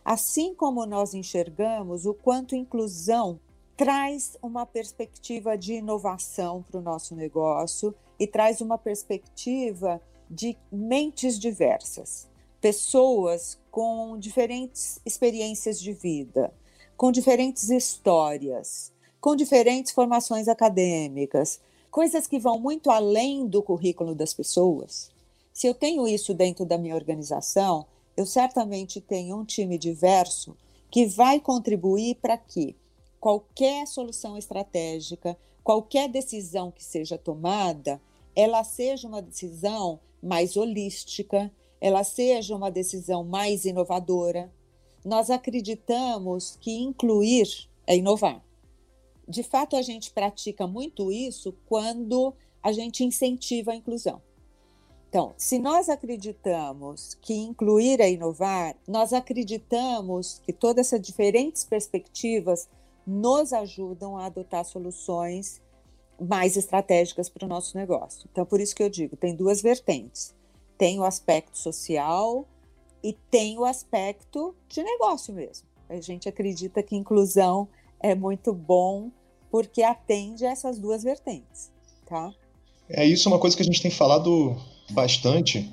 assim 0.04 0.54
como 0.54 0.84
nós 0.84 1.14
enxergamos 1.14 2.04
o 2.04 2.12
quanto 2.12 2.56
inclusão 2.56 3.38
traz 3.76 4.36
uma 4.42 4.66
perspectiva 4.66 5.56
de 5.56 5.74
inovação 5.74 6.62
para 6.62 6.78
o 6.78 6.82
nosso 6.82 7.14
negócio 7.14 7.94
e 8.18 8.26
traz 8.26 8.60
uma 8.60 8.76
perspectiva 8.76 10.02
de 10.28 10.56
mentes 10.70 11.38
diversas, 11.38 12.28
pessoas 12.60 13.58
com 13.70 14.18
diferentes 14.18 15.00
experiências 15.06 15.80
de 15.80 15.92
vida, 15.92 16.52
com 16.94 17.10
diferentes 17.10 17.70
histórias, 17.70 18.92
com 19.20 19.34
diferentes 19.34 19.92
formações 19.92 20.48
acadêmicas, 20.48 21.58
coisas 21.90 22.26
que 22.26 22.38
vão 22.38 22.58
muito 22.58 22.90
além 22.90 23.46
do 23.46 23.62
currículo 23.62 24.14
das 24.14 24.34
pessoas. 24.34 25.10
Se 25.52 25.66
eu 25.66 25.74
tenho 25.74 26.06
isso 26.06 26.32
dentro 26.32 26.64
da 26.64 26.78
minha 26.78 26.94
organização, 26.94 27.86
eu 28.16 28.24
certamente 28.24 29.00
tenho 29.00 29.36
um 29.36 29.44
time 29.44 29.78
diverso 29.78 30.56
que 30.90 31.06
vai 31.06 31.40
contribuir 31.40 32.16
para 32.16 32.36
que 32.36 32.76
qualquer 33.20 33.86
solução 33.86 34.36
estratégica, 34.36 35.36
qualquer 35.62 36.08
decisão 36.08 36.70
que 36.70 36.82
seja 36.82 37.18
tomada, 37.18 38.00
ela 38.34 38.64
seja 38.64 39.06
uma 39.06 39.20
decisão 39.20 40.00
mais 40.22 40.56
holística, 40.56 41.52
ela 41.80 42.04
seja 42.04 42.56
uma 42.56 42.70
decisão 42.70 43.24
mais 43.24 43.64
inovadora. 43.64 44.52
Nós 45.04 45.30
acreditamos 45.30 46.56
que 46.60 46.72
incluir 46.72 47.68
é 47.86 47.96
inovar. 47.96 48.44
De 49.26 49.42
fato, 49.42 49.76
a 49.76 49.82
gente 49.82 50.10
pratica 50.10 50.66
muito 50.66 51.10
isso 51.10 51.54
quando 51.66 52.34
a 52.62 52.72
gente 52.72 53.04
incentiva 53.04 53.72
a 53.72 53.76
inclusão. 53.76 54.20
Então, 55.10 55.34
se 55.36 55.58
nós 55.58 55.88
acreditamos 55.88 57.18
que 57.20 57.34
incluir 57.34 58.00
é 58.00 58.08
inovar, 58.08 58.76
nós 58.86 59.12
acreditamos 59.12 60.40
que 60.46 60.52
todas 60.52 60.86
essas 60.86 61.04
diferentes 61.04 61.64
perspectivas 61.64 62.68
nos 63.04 63.52
ajudam 63.52 64.16
a 64.16 64.26
adotar 64.26 64.64
soluções 64.64 65.60
mais 66.20 66.56
estratégicas 66.56 67.28
para 67.28 67.44
o 67.44 67.48
nosso 67.48 67.76
negócio. 67.76 68.28
Então, 68.30 68.46
por 68.46 68.60
isso 68.60 68.72
que 68.72 68.84
eu 68.84 68.88
digo, 68.88 69.16
tem 69.16 69.34
duas 69.34 69.60
vertentes. 69.60 70.32
Tem 70.78 71.00
o 71.00 71.04
aspecto 71.04 71.58
social 71.58 72.46
e 73.02 73.12
tem 73.12 73.58
o 73.58 73.64
aspecto 73.64 74.54
de 74.68 74.80
negócio 74.80 75.34
mesmo. 75.34 75.66
A 75.88 76.00
gente 76.00 76.28
acredita 76.28 76.84
que 76.84 76.94
inclusão 76.94 77.66
é 77.98 78.14
muito 78.14 78.52
bom 78.52 79.10
porque 79.50 79.82
atende 79.82 80.46
a 80.46 80.50
essas 80.52 80.78
duas 80.78 81.02
vertentes, 81.02 81.72
tá? 82.06 82.32
É 82.88 83.04
isso 83.04 83.28
é 83.28 83.32
uma 83.32 83.40
coisa 83.40 83.56
que 83.56 83.62
a 83.62 83.66
gente 83.66 83.82
tem 83.82 83.90
falado 83.90 84.56
bastante, 84.90 85.68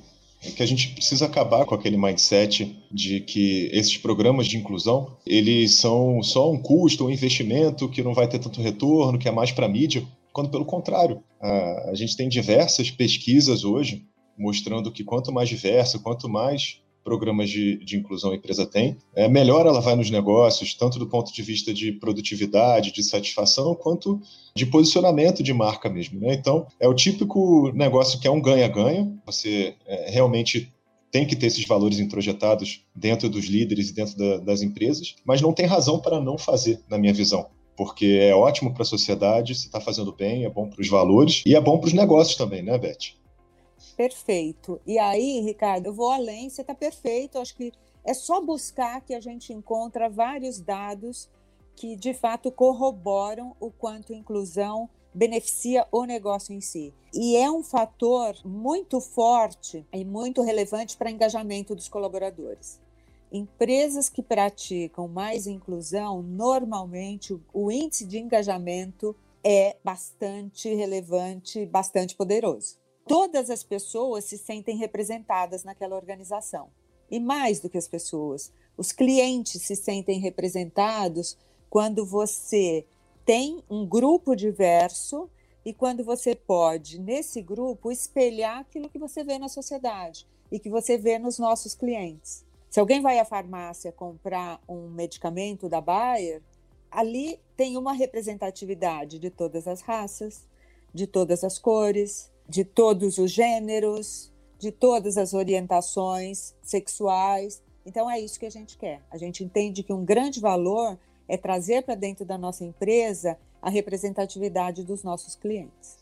que 0.56 0.62
a 0.62 0.66
gente 0.66 0.90
precisa 0.90 1.26
acabar 1.26 1.66
com 1.66 1.76
aquele 1.76 1.98
mindset 1.98 2.76
de 2.92 3.22
que 3.22 3.70
esses 3.74 3.98
programas 3.98 4.48
de 4.48 4.58
inclusão, 4.58 5.18
eles 5.26 5.76
são 5.76 6.22
só 6.22 6.52
um 6.52 6.58
custo, 6.58 7.06
um 7.06 7.10
investimento 7.10 7.90
que 7.90 8.04
não 8.04 8.14
vai 8.14 8.28
ter 8.28 8.40
tanto 8.40 8.62
retorno, 8.62 9.18
que 9.18 9.28
é 9.28 9.32
mais 9.32 9.52
para 9.52 9.68
mídia 9.68 10.06
quando 10.32 10.50
pelo 10.50 10.66
contrário. 10.66 11.24
A, 11.42 11.90
a 11.90 11.96
gente 11.96 12.16
tem 12.16 12.30
diversas 12.30 12.92
pesquisas 12.92 13.64
hoje 13.64 14.06
mostrando 14.38 14.92
que 14.92 15.04
quanto 15.04 15.34
mais 15.34 15.50
diversa, 15.50 15.98
quanto 15.98 16.30
mais 16.30 16.80
programas 17.08 17.50
de, 17.50 17.78
de 17.78 17.96
inclusão 17.96 18.32
a 18.32 18.36
empresa 18.36 18.66
tem, 18.66 18.98
é, 19.16 19.30
melhor 19.30 19.66
ela 19.66 19.80
vai 19.80 19.96
nos 19.96 20.12
negócios, 20.12 20.74
tanto 20.74 21.00
do 21.00 21.08
ponto 21.08 21.34
de 21.34 21.42
vista 21.42 21.74
de 21.74 21.94
produtividade, 21.94 22.92
de 22.92 23.02
satisfação, 23.02 23.74
quanto 23.74 24.20
de 24.54 24.66
posicionamento 24.66 25.42
de 25.42 25.54
marca 25.54 25.90
mesmo. 25.90 26.20
Né? 26.20 26.34
Então, 26.34 26.68
é 26.78 26.86
o 26.86 26.94
típico 26.94 27.72
negócio 27.74 28.20
que 28.20 28.28
é 28.28 28.32
um 28.32 28.42
ganha-ganha, 28.42 29.10
você 29.26 29.74
é, 29.86 30.12
realmente 30.12 30.70
tem 31.10 31.26
que 31.26 31.34
ter 31.34 31.46
esses 31.46 31.66
valores 31.66 31.98
introjetados 31.98 32.84
dentro 32.94 33.30
dos 33.30 33.46
líderes 33.46 33.90
e 33.90 33.94
dentro 33.94 34.18
da, 34.18 34.40
das 34.40 34.62
empresas, 34.62 35.16
mas 35.24 35.40
não 35.40 35.54
tem 35.54 35.66
razão 35.66 36.00
para 36.00 36.20
não 36.20 36.38
fazer, 36.38 36.82
na 36.90 36.98
minha 36.98 37.14
visão 37.14 37.48
porque 37.78 38.18
é 38.20 38.34
ótimo 38.34 38.74
para 38.74 38.82
a 38.82 38.86
sociedade, 38.88 39.54
se 39.54 39.68
está 39.68 39.80
fazendo 39.80 40.12
bem, 40.12 40.46
é 40.46 40.50
bom 40.50 40.68
para 40.68 40.82
os 40.82 40.90
valores 40.90 41.44
e 41.46 41.56
é 41.56 41.62
bom 41.62 41.78
para 41.78 41.86
os 41.86 41.94
negócios 41.94 42.36
também, 42.36 42.64
né, 42.64 42.76
Beth? 42.76 43.14
Perfeito. 43.96 44.80
E 44.86 44.98
aí, 45.00 45.42
Ricardo, 45.42 45.88
eu 45.88 45.94
vou 45.94 46.10
além, 46.10 46.50
você 46.50 46.62
está 46.62 46.74
perfeito. 46.74 47.40
Acho 47.40 47.56
que 47.56 47.72
é 48.04 48.14
só 48.14 48.42
buscar 48.42 49.02
que 49.02 49.14
a 49.14 49.20
gente 49.20 49.52
encontra 49.54 50.10
vários 50.10 50.60
dados 50.60 51.30
que 51.76 51.96
de 51.96 52.14
fato 52.14 52.52
corroboram 52.52 53.56
o 53.60 53.70
quanto 53.70 54.14
inclusão 54.14 54.90
beneficia 55.14 55.88
o 55.92 56.06
negócio 56.06 56.54
em 56.54 56.62
si. 56.62 56.94
E 57.14 57.36
é 57.36 57.50
um 57.50 57.64
fator 57.64 58.36
muito 58.46 59.00
forte 59.00 59.86
e 59.94 60.06
muito 60.06 60.42
relevante 60.42 60.98
para 60.98 61.12
engajamento 61.12 61.76
dos 61.76 61.88
colaboradores. 61.88 62.80
Empresas 63.32 64.10
que 64.10 64.24
praticam 64.24 65.08
mais 65.08 65.48
inclusão, 65.48 66.22
normalmente 66.22 67.38
o 67.54 67.72
índice 67.72 68.06
de 68.06 68.18
engajamento 68.20 69.16
é 69.44 69.76
bastante 69.84 70.74
relevante, 70.74 71.66
bastante 71.66 72.16
poderoso. 72.16 72.78
Todas 73.08 73.50
as 73.50 73.64
pessoas 73.64 74.26
se 74.26 74.38
sentem 74.38 74.78
representadas 74.78 75.64
naquela 75.64 75.96
organização. 75.96 76.70
E 77.10 77.20
mais 77.20 77.62
do 77.62 77.70
que 77.70 77.78
as 77.78 77.88
pessoas, 77.88 78.52
os 78.76 78.92
clientes 78.92 79.62
se 79.62 79.76
sentem 79.76 80.20
representados 80.20 81.38
quando 81.70 82.06
você 82.06 82.86
tem 83.26 83.64
um 83.70 83.86
grupo 83.86 84.36
diverso 84.36 85.30
e 85.64 85.74
quando 85.74 86.04
você 86.04 86.36
pode, 86.36 87.00
nesse 87.00 87.42
grupo, 87.42 87.92
espelhar 87.92 88.60
aquilo 88.60 88.90
que 88.90 89.00
você 89.00 89.24
vê 89.24 89.38
na 89.38 89.50
sociedade 89.50 90.28
e 90.52 90.60
que 90.60 90.70
você 90.70 90.98
vê 90.98 91.18
nos 91.18 91.40
nossos 91.40 91.74
clientes. 91.76 92.46
Se 92.70 92.80
alguém 92.80 93.02
vai 93.02 93.20
à 93.20 93.26
farmácia 93.26 93.92
comprar 93.92 94.62
um 94.68 94.90
medicamento 94.90 95.68
da 95.70 95.82
Bayer, 95.82 96.42
ali 96.92 97.40
tem 97.56 97.78
uma 97.78 97.94
representatividade 97.94 99.20
de 99.20 99.30
todas 99.30 99.68
as 99.68 99.82
raças, 99.82 100.46
de 100.94 101.08
todas 101.08 101.44
as 101.44 101.58
cores, 101.58 102.32
de 102.48 102.64
todos 102.64 103.18
os 103.18 103.32
gêneros, 103.32 104.32
de 104.60 104.72
todas 104.72 105.18
as 105.18 105.34
orientações 105.34 106.54
sexuais. 106.62 107.62
Então 107.86 108.10
é 108.10 108.20
isso 108.20 108.40
que 108.40 108.46
a 108.46 108.52
gente 108.52 108.78
quer. 108.78 109.02
A 109.12 109.18
gente 109.18 109.44
entende 109.44 109.84
que 109.84 109.94
um 109.94 110.04
grande 110.04 110.40
valor 110.40 110.98
é 111.28 111.38
trazer 111.38 111.84
para 111.84 111.96
dentro 111.96 112.26
da 112.26 112.38
nossa 112.38 112.64
empresa 112.64 113.38
a 113.62 113.70
representatividade 113.70 114.84
dos 114.84 115.04
nossos 115.04 115.36
clientes. 115.36 115.98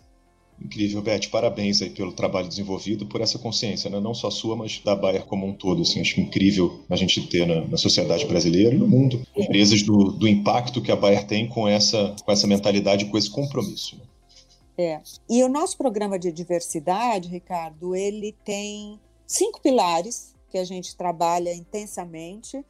Incrível, 0.62 1.02
Beth. 1.02 1.28
Parabéns 1.30 1.82
aí 1.82 1.90
pelo 1.90 2.14
trabalho 2.14 2.48
desenvolvido, 2.48 3.06
por 3.06 3.20
essa 3.20 3.38
consciência, 3.38 3.90
né? 3.90 4.00
não 4.00 4.14
só 4.14 4.32
sua, 4.32 4.56
mas 4.56 4.82
da 4.84 4.96
Bayer 4.96 5.26
como 5.26 5.46
um 5.46 5.54
todo. 5.54 5.82
Assim, 5.82 6.00
acho 6.00 6.20
incrível 6.20 6.80
a 6.90 6.96
gente 6.96 7.28
ter 7.28 7.46
na, 7.46 7.68
na 7.68 7.78
sociedade 7.78 8.26
brasileira 8.26 8.74
e 8.74 8.78
no 8.78 8.88
mundo 8.88 9.22
empresas 9.36 9.82
do, 9.82 10.12
do, 10.14 10.28
impacto 10.28 10.82
que 10.82 10.92
a 10.92 10.96
Bayer 10.96 11.26
tem 11.28 11.48
com 11.48 11.68
essa, 11.68 12.16
com 12.24 12.32
essa 12.32 12.48
mentalidade, 12.48 13.06
com 13.06 13.18
esse 13.18 13.30
compromisso. 13.30 13.98
Né? 13.98 14.04
É. 14.78 15.02
E 15.30 15.44
o 15.44 15.50
nosso 15.50 15.78
programa 15.78 16.20
de 16.20 16.32
diversidade, 16.32 17.30
Ricardo, 17.30 17.96
ele 17.96 18.34
tem 18.44 19.00
cinco 19.26 19.62
pilares 19.62 20.36
que 20.50 20.58
a 20.58 20.64
gente 20.64 20.96
trabalha 20.96 21.54
intensamente, 21.54 22.66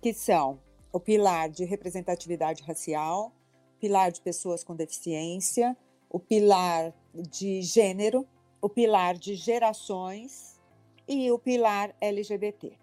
que 0.00 0.12
são 0.12 0.58
o 0.92 0.98
pilar 0.98 1.48
de 1.48 1.64
representatividade 1.64 2.62
racial, 2.62 3.32
pilar 3.80 4.10
de 4.10 4.20
pessoas 4.20 4.64
com 4.64 4.74
deficiência, 4.74 5.76
o 6.08 6.18
pilar 6.18 6.94
de 7.12 7.62
gênero, 7.62 8.26
o 8.60 8.68
pilar 8.68 9.16
de 9.16 9.34
gerações 9.34 10.60
e 11.06 11.30
o 11.30 11.38
pilar 11.38 11.94
LGBT. 12.00 12.78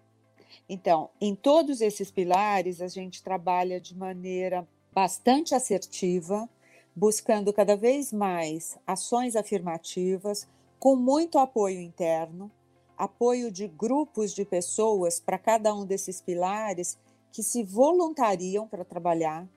Então, 0.68 1.10
em 1.20 1.34
todos 1.34 1.80
esses 1.80 2.10
pilares, 2.10 2.80
a 2.80 2.88
gente 2.88 3.22
trabalha 3.22 3.80
de 3.80 3.96
maneira 3.96 4.66
bastante 4.92 5.54
assertiva, 5.54 6.48
buscando 6.94 7.52
cada 7.52 7.76
vez 7.76 8.12
mais 8.12 8.78
ações 8.86 9.36
afirmativas, 9.36 10.46
com 10.78 10.94
muito 10.96 11.38
apoio 11.38 11.80
interno, 11.80 12.50
apoio 12.96 13.50
de 13.50 13.66
grupos 13.66 14.32
de 14.32 14.44
pessoas 14.44 15.18
para 15.18 15.38
cada 15.38 15.74
um 15.74 15.86
desses 15.86 16.20
pilares 16.20 16.98
que 17.32 17.42
se 17.42 17.62
voluntariam 17.62 18.68
para 18.68 18.84
trabalhar 18.84 19.48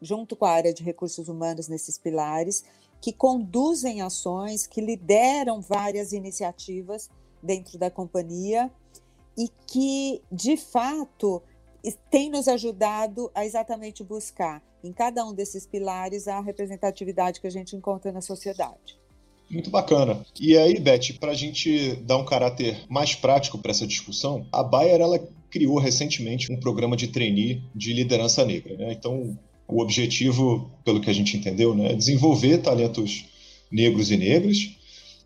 junto 0.00 0.36
com 0.36 0.44
a 0.44 0.50
área 0.50 0.74
de 0.74 0.82
recursos 0.82 1.28
humanos 1.28 1.68
nesses 1.68 1.96
pilares 1.96 2.64
que 3.00 3.12
conduzem 3.12 4.02
ações, 4.02 4.66
que 4.66 4.80
lideram 4.80 5.60
várias 5.60 6.12
iniciativas 6.12 7.10
dentro 7.42 7.78
da 7.78 7.90
companhia 7.90 8.70
e 9.36 9.48
que, 9.66 10.22
de 10.30 10.56
fato, 10.56 11.42
tem 12.10 12.30
nos 12.30 12.46
ajudado 12.46 13.30
a 13.34 13.44
exatamente 13.44 14.04
buscar 14.04 14.62
em 14.84 14.92
cada 14.92 15.24
um 15.24 15.34
desses 15.34 15.66
pilares 15.66 16.28
a 16.28 16.40
representatividade 16.40 17.40
que 17.40 17.46
a 17.46 17.50
gente 17.50 17.74
encontra 17.74 18.12
na 18.12 18.20
sociedade. 18.20 19.00
Muito 19.50 19.70
bacana. 19.70 20.24
E 20.40 20.56
aí, 20.56 20.78
Beth, 20.78 21.18
para 21.20 21.32
a 21.32 21.34
gente 21.34 21.96
dar 21.96 22.16
um 22.16 22.24
caráter 22.24 22.84
mais 22.88 23.14
prático 23.14 23.58
para 23.58 23.70
essa 23.70 23.86
discussão, 23.86 24.46
a 24.50 24.62
Bayer 24.62 25.00
ela 25.00 25.18
criou 25.50 25.78
recentemente 25.78 26.50
um 26.50 26.58
programa 26.58 26.96
de 26.96 27.08
trainee 27.08 27.62
de 27.74 27.92
liderança 27.92 28.44
negra. 28.44 28.76
Né? 28.76 28.92
Então, 28.92 29.38
o 29.68 29.82
objetivo, 29.82 30.70
pelo 30.84 31.00
que 31.00 31.10
a 31.10 31.12
gente 31.12 31.36
entendeu, 31.36 31.74
né, 31.74 31.92
é 31.92 31.94
desenvolver 31.94 32.58
talentos 32.58 33.26
negros 33.70 34.10
e 34.10 34.16
negras, 34.16 34.70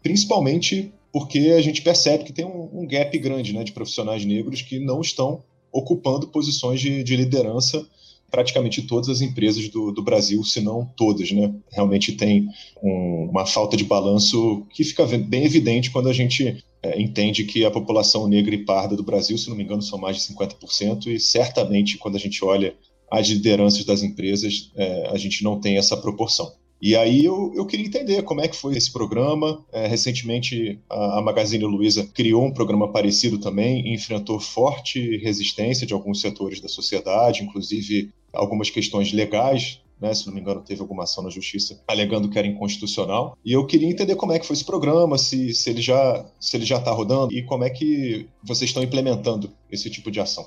principalmente 0.02 0.92
porque 1.12 1.54
a 1.56 1.62
gente 1.62 1.82
percebe 1.82 2.24
que 2.24 2.32
tem 2.32 2.44
um, 2.44 2.80
um 2.80 2.86
gap 2.86 3.16
grande 3.18 3.52
né, 3.52 3.64
de 3.64 3.72
profissionais 3.72 4.24
negros 4.24 4.60
que 4.60 4.78
não 4.78 5.00
estão 5.00 5.42
ocupando 5.76 6.28
posições 6.28 6.80
de, 6.80 7.02
de 7.02 7.16
liderança 7.16 7.86
praticamente 8.30 8.82
todas 8.82 9.08
as 9.08 9.20
empresas 9.20 9.68
do, 9.68 9.92
do, 9.92 10.02
Brasil, 10.02 10.42
se 10.42 10.60
não 10.60 10.84
todas, 10.96 11.30
né? 11.30 11.54
Realmente 11.70 12.12
tem 12.12 12.48
um, 12.82 13.28
uma 13.30 13.46
falta 13.46 13.76
de 13.76 13.84
balanço 13.84 14.66
que 14.70 14.82
fica 14.82 15.06
bem 15.06 15.44
evidente 15.44 15.90
quando 15.90 16.08
a 16.08 16.12
gente 16.12 16.64
é, 16.82 17.00
entende 17.00 17.44
que 17.44 17.64
a 17.64 17.70
população 17.70 18.26
negra 18.26 18.54
e 18.54 18.64
parda 18.64 18.96
do 18.96 19.02
Brasil, 19.02 19.38
se 19.38 19.48
não 19.48 19.56
me 19.56 19.62
engano, 19.62 19.80
são 19.80 19.98
mais 19.98 20.16
de 20.16 20.22
50%, 20.34 21.06
e 21.06 21.20
certamente 21.20 21.98
quando 21.98 22.16
a 22.16 22.20
gente 22.20 22.44
olha 22.44 22.74
as 23.10 23.28
lideranças 23.28 23.84
das 23.84 24.02
empresas, 24.02 24.70
é, 24.74 25.08
a 25.08 25.16
gente 25.16 25.44
não 25.44 25.60
tem 25.60 25.78
essa 25.78 25.96
proporção. 25.96 26.52
E 26.86 26.94
aí 26.94 27.24
eu, 27.24 27.52
eu 27.56 27.66
queria 27.66 27.84
entender 27.84 28.22
como 28.22 28.40
é 28.40 28.46
que 28.46 28.54
foi 28.54 28.76
esse 28.76 28.92
programa. 28.92 29.60
É, 29.72 29.88
recentemente 29.88 30.78
a, 30.88 31.18
a 31.18 31.20
Magazine 31.20 31.64
Luiza 31.64 32.08
criou 32.14 32.44
um 32.44 32.52
programa 32.52 32.92
parecido 32.92 33.38
também 33.38 33.88
e 33.88 33.92
enfrentou 33.92 34.38
forte 34.38 35.16
resistência 35.16 35.84
de 35.84 35.92
alguns 35.92 36.20
setores 36.20 36.60
da 36.60 36.68
sociedade, 36.68 37.42
inclusive 37.42 38.12
algumas 38.32 38.70
questões 38.70 39.12
legais 39.12 39.80
né, 40.00 40.14
se 40.14 40.26
não 40.26 40.34
me 40.34 40.40
engano, 40.40 40.60
teve 40.60 40.80
alguma 40.80 41.04
ação 41.04 41.24
na 41.24 41.30
justiça 41.30 41.82
alegando 41.88 42.28
que 42.28 42.38
era 42.38 42.46
inconstitucional. 42.46 43.36
E 43.44 43.52
eu 43.52 43.66
queria 43.66 43.88
entender 43.88 44.14
como 44.14 44.32
é 44.32 44.38
que 44.38 44.46
foi 44.46 44.54
esse 44.54 44.64
programa, 44.64 45.18
se, 45.18 45.54
se 45.54 45.70
ele 45.70 45.80
já 45.80 46.24
se 46.38 46.56
ele 46.56 46.66
já 46.66 46.76
está 46.76 46.92
rodando 46.92 47.34
e 47.34 47.42
como 47.42 47.64
é 47.64 47.70
que 47.70 48.28
vocês 48.44 48.68
estão 48.68 48.82
implementando 48.82 49.50
esse 49.72 49.90
tipo 49.90 50.10
de 50.10 50.20
ação. 50.20 50.46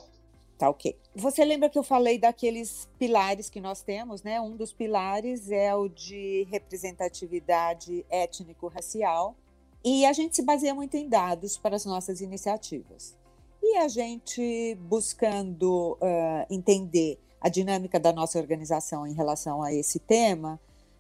Tá 0.60 0.70
ok. 0.70 0.94
Você 1.16 1.46
lembra 1.46 1.70
que 1.70 1.80
eu 1.80 1.84
falei 1.84 2.20
daqueles 2.20 2.90
pilares 3.00 3.50
que 3.50 3.62
nós 3.62 3.82
temos, 3.82 4.22
né? 4.24 4.42
Um 4.42 4.58
dos 4.58 4.74
pilares 4.74 5.50
é 5.50 5.74
o 5.74 5.88
de 5.88 6.46
representatividade 6.52 8.06
étnico-racial. 8.10 9.38
E 9.86 10.06
a 10.06 10.12
gente 10.12 10.36
se 10.36 10.42
baseia 10.42 10.76
muito 10.76 10.98
em 10.98 11.08
dados 11.08 11.58
para 11.58 11.78
as 11.78 11.86
nossas 11.86 12.20
iniciativas. 12.20 13.16
E 13.64 13.78
a 13.78 13.88
gente, 13.88 14.76
buscando 14.82 15.94
uh, 15.94 16.46
entender 16.50 17.18
a 17.40 17.48
dinâmica 17.48 17.98
da 17.98 18.12
nossa 18.12 18.38
organização 18.38 19.08
em 19.08 19.14
relação 19.14 19.64
a 19.64 19.74
esse 19.74 19.98
tema, 19.98 20.60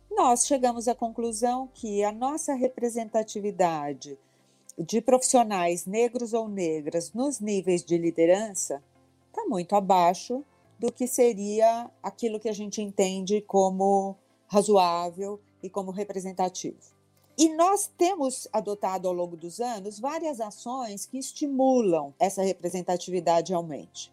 nós 0.09 0.47
chegamos 0.47 0.87
à 0.87 0.95
conclusão 0.95 1.69
que 1.73 2.01
a 2.01 2.13
nossa 2.13 2.53
representatividade 2.53 4.17
de 4.77 5.01
profissionais 5.01 5.85
negros 5.85 6.31
ou 6.33 6.47
negras 6.47 7.11
nos 7.11 7.41
níveis 7.41 7.83
de 7.83 7.97
liderança 7.97 8.81
está 9.29 9.45
muito 9.45 9.75
abaixo 9.75 10.43
do 10.77 10.91
que 10.91 11.07
seria 11.07 11.89
aquilo 12.01 12.39
que 12.39 12.49
a 12.49 12.53
gente 12.53 12.81
entende 12.81 13.41
como 13.41 14.15
razoável 14.47 15.39
e 15.61 15.69
como 15.69 15.91
representativo. 15.91 16.77
E 17.37 17.49
nós 17.55 17.89
temos 17.97 18.47
adotado 18.51 19.07
ao 19.07 19.13
longo 19.13 19.37
dos 19.37 19.61
anos 19.61 19.99
várias 19.99 20.41
ações 20.41 21.05
que 21.05 21.17
estimulam 21.17 22.13
essa 22.19 22.41
representatividade 22.41 23.53
aumente. 23.53 24.11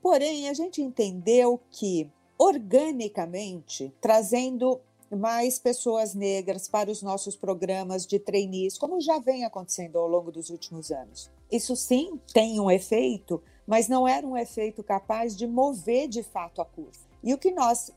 Porém, 0.00 0.48
a 0.48 0.54
gente 0.54 0.80
entendeu 0.80 1.60
que, 1.70 2.10
organicamente, 2.38 3.92
trazendo 4.00 4.80
mais 5.10 5.58
pessoas 5.58 6.14
negras 6.14 6.68
para 6.68 6.90
os 6.90 7.02
nossos 7.02 7.36
programas 7.36 8.06
de 8.06 8.18
trainees, 8.18 8.78
como 8.78 9.00
já 9.00 9.18
vem 9.18 9.44
acontecendo 9.44 9.98
ao 9.98 10.08
longo 10.08 10.32
dos 10.32 10.50
últimos 10.50 10.90
anos. 10.90 11.30
Isso 11.50 11.76
sim 11.76 12.18
tem 12.32 12.58
um 12.58 12.70
efeito 12.70 13.42
mas 13.66 13.88
não 13.88 14.06
era 14.06 14.26
um 14.26 14.36
efeito 14.36 14.82
capaz 14.82 15.36
de 15.36 15.46
mover 15.46 16.08
de 16.08 16.22
fato 16.22 16.60
a 16.60 16.64
curva. 16.64 16.98
E 17.22 17.34
o 17.34 17.38
que 17.38 17.50
nós 17.50 17.90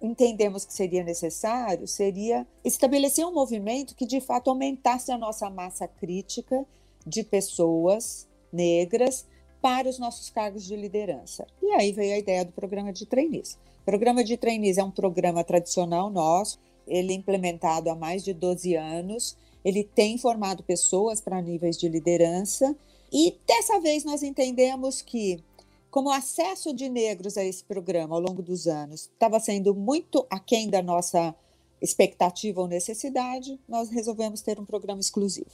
entendemos 0.00 0.64
que 0.64 0.72
seria 0.72 1.04
necessário 1.04 1.86
seria 1.86 2.46
estabelecer 2.64 3.26
um 3.26 3.34
movimento 3.34 3.94
que 3.94 4.06
de 4.06 4.20
fato 4.20 4.48
aumentasse 4.48 5.12
a 5.12 5.18
nossa 5.18 5.50
massa 5.50 5.86
crítica 5.86 6.64
de 7.06 7.22
pessoas 7.22 8.26
negras 8.52 9.26
para 9.60 9.88
os 9.88 9.98
nossos 9.98 10.30
cargos 10.30 10.64
de 10.64 10.74
liderança. 10.74 11.46
E 11.62 11.70
aí 11.72 11.92
veio 11.92 12.14
a 12.14 12.18
ideia 12.18 12.44
do 12.44 12.52
programa 12.52 12.92
de 12.92 13.04
trainees. 13.04 13.58
O 13.82 13.84
programa 13.84 14.24
de 14.24 14.36
trainees 14.36 14.78
é 14.78 14.84
um 14.84 14.90
programa 14.90 15.44
tradicional 15.44 16.08
nosso, 16.08 16.58
ele 16.86 17.12
é 17.12 17.16
implementado 17.16 17.90
há 17.90 17.94
mais 17.94 18.24
de 18.24 18.32
12 18.32 18.74
anos, 18.74 19.36
ele 19.62 19.84
tem 19.84 20.16
formado 20.16 20.62
pessoas 20.62 21.20
para 21.20 21.40
níveis 21.42 21.76
de 21.76 21.88
liderança 21.88 22.74
e 23.12 23.34
dessa 23.46 23.80
vez 23.80 24.04
nós 24.04 24.22
entendemos 24.22 25.02
que, 25.02 25.42
como 25.90 26.08
o 26.08 26.12
acesso 26.12 26.72
de 26.72 26.88
negros 26.88 27.36
a 27.36 27.44
esse 27.44 27.64
programa 27.64 28.14
ao 28.14 28.20
longo 28.20 28.42
dos 28.42 28.66
anos 28.66 29.02
estava 29.02 29.40
sendo 29.40 29.74
muito 29.74 30.26
aquém 30.30 30.68
da 30.68 30.82
nossa 30.82 31.34
expectativa 31.80 32.60
ou 32.60 32.68
necessidade, 32.68 33.58
nós 33.68 33.90
resolvemos 33.90 34.42
ter 34.42 34.58
um 34.60 34.64
programa 34.64 35.00
exclusivo. 35.00 35.50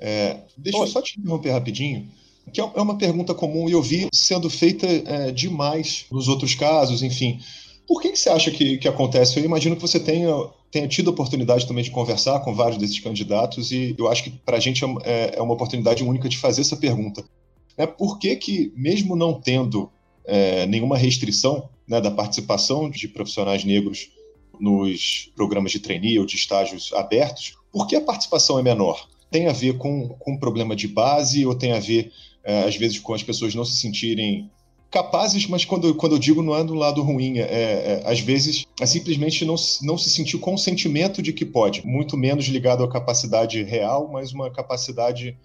É, 0.00 0.40
deixa 0.56 0.78
Oi. 0.78 0.84
eu 0.84 0.90
só 0.90 1.02
te 1.02 1.18
interromper 1.18 1.50
rapidinho, 1.50 2.08
que 2.52 2.60
é, 2.60 2.64
é 2.64 2.80
uma 2.80 2.96
pergunta 2.96 3.34
comum 3.34 3.68
e 3.68 3.72
eu 3.72 3.82
vi 3.82 4.08
sendo 4.12 4.48
feita 4.48 4.86
é, 4.86 5.30
demais 5.30 6.06
nos 6.10 6.28
outros 6.28 6.54
casos, 6.54 7.02
enfim. 7.02 7.40
Por 7.86 8.00
que, 8.00 8.12
que 8.12 8.18
você 8.18 8.30
acha 8.30 8.50
que, 8.50 8.78
que 8.78 8.88
acontece? 8.88 9.38
Eu 9.38 9.44
imagino 9.44 9.76
que 9.76 9.82
você 9.82 9.98
tenha 9.98 10.28
tenha 10.70 10.86
tido 10.86 11.10
a 11.10 11.12
oportunidade 11.12 11.66
também 11.66 11.82
de 11.82 11.90
conversar 11.90 12.40
com 12.40 12.54
vários 12.54 12.78
desses 12.78 12.98
candidatos 13.00 13.72
e 13.72 13.94
eu 13.98 14.08
acho 14.08 14.24
que 14.24 14.30
para 14.30 14.56
a 14.56 14.60
gente 14.60 14.84
é, 15.04 15.36
é, 15.36 15.42
uma 15.42 15.54
oportunidade 15.54 16.04
única 16.04 16.28
de 16.28 16.36
fazer 16.36 16.60
essa 16.60 16.76
pergunta. 16.76 17.24
É, 17.76 17.86
por 17.86 18.18
que, 18.18 18.34
que 18.36 18.72
mesmo 18.76 19.16
não 19.16 19.40
tendo 19.40 19.90
é, 20.24 20.66
nenhuma 20.66 20.96
restrição 20.96 21.68
né, 21.86 22.00
da 22.00 22.10
participação 22.10 22.90
de 22.90 23.08
profissionais 23.08 23.64
negros 23.64 24.10
nos 24.60 25.30
programas 25.34 25.72
de 25.72 25.78
trainee 25.78 26.18
ou 26.18 26.26
de 26.26 26.36
estágios 26.36 26.92
abertos, 26.92 27.54
por 27.72 27.86
que 27.86 27.96
a 27.96 28.00
participação 28.00 28.58
é 28.58 28.62
menor? 28.62 29.08
Tem 29.30 29.46
a 29.46 29.52
ver 29.52 29.78
com, 29.78 30.08
com 30.08 30.36
problema 30.36 30.74
de 30.74 30.88
base 30.88 31.46
ou 31.46 31.54
tem 31.54 31.72
a 31.72 31.78
ver, 31.78 32.12
é, 32.44 32.64
às 32.64 32.76
vezes, 32.76 32.98
com 32.98 33.14
as 33.14 33.22
pessoas 33.22 33.54
não 33.54 33.64
se 33.64 33.76
sentirem 33.76 34.50
capazes, 34.90 35.46
mas 35.46 35.64
quando, 35.64 35.94
quando 35.94 36.14
eu 36.14 36.18
digo 36.18 36.42
não 36.42 36.56
é 36.56 36.64
do 36.64 36.74
lado 36.74 37.02
ruim, 37.02 37.38
é, 37.38 37.42
é, 37.42 38.02
às 38.06 38.20
vezes 38.20 38.64
é 38.80 38.86
simplesmente 38.86 39.44
não, 39.44 39.56
não 39.82 39.98
se 39.98 40.10
sentir 40.10 40.38
com 40.38 40.54
o 40.54 40.58
sentimento 40.58 41.20
de 41.20 41.32
que 41.32 41.44
pode, 41.44 41.86
muito 41.86 42.16
menos 42.16 42.46
ligado 42.46 42.82
à 42.82 42.88
capacidade 42.88 43.62
real, 43.62 44.08
mas 44.10 44.32
uma 44.32 44.50
capacidade 44.50 45.36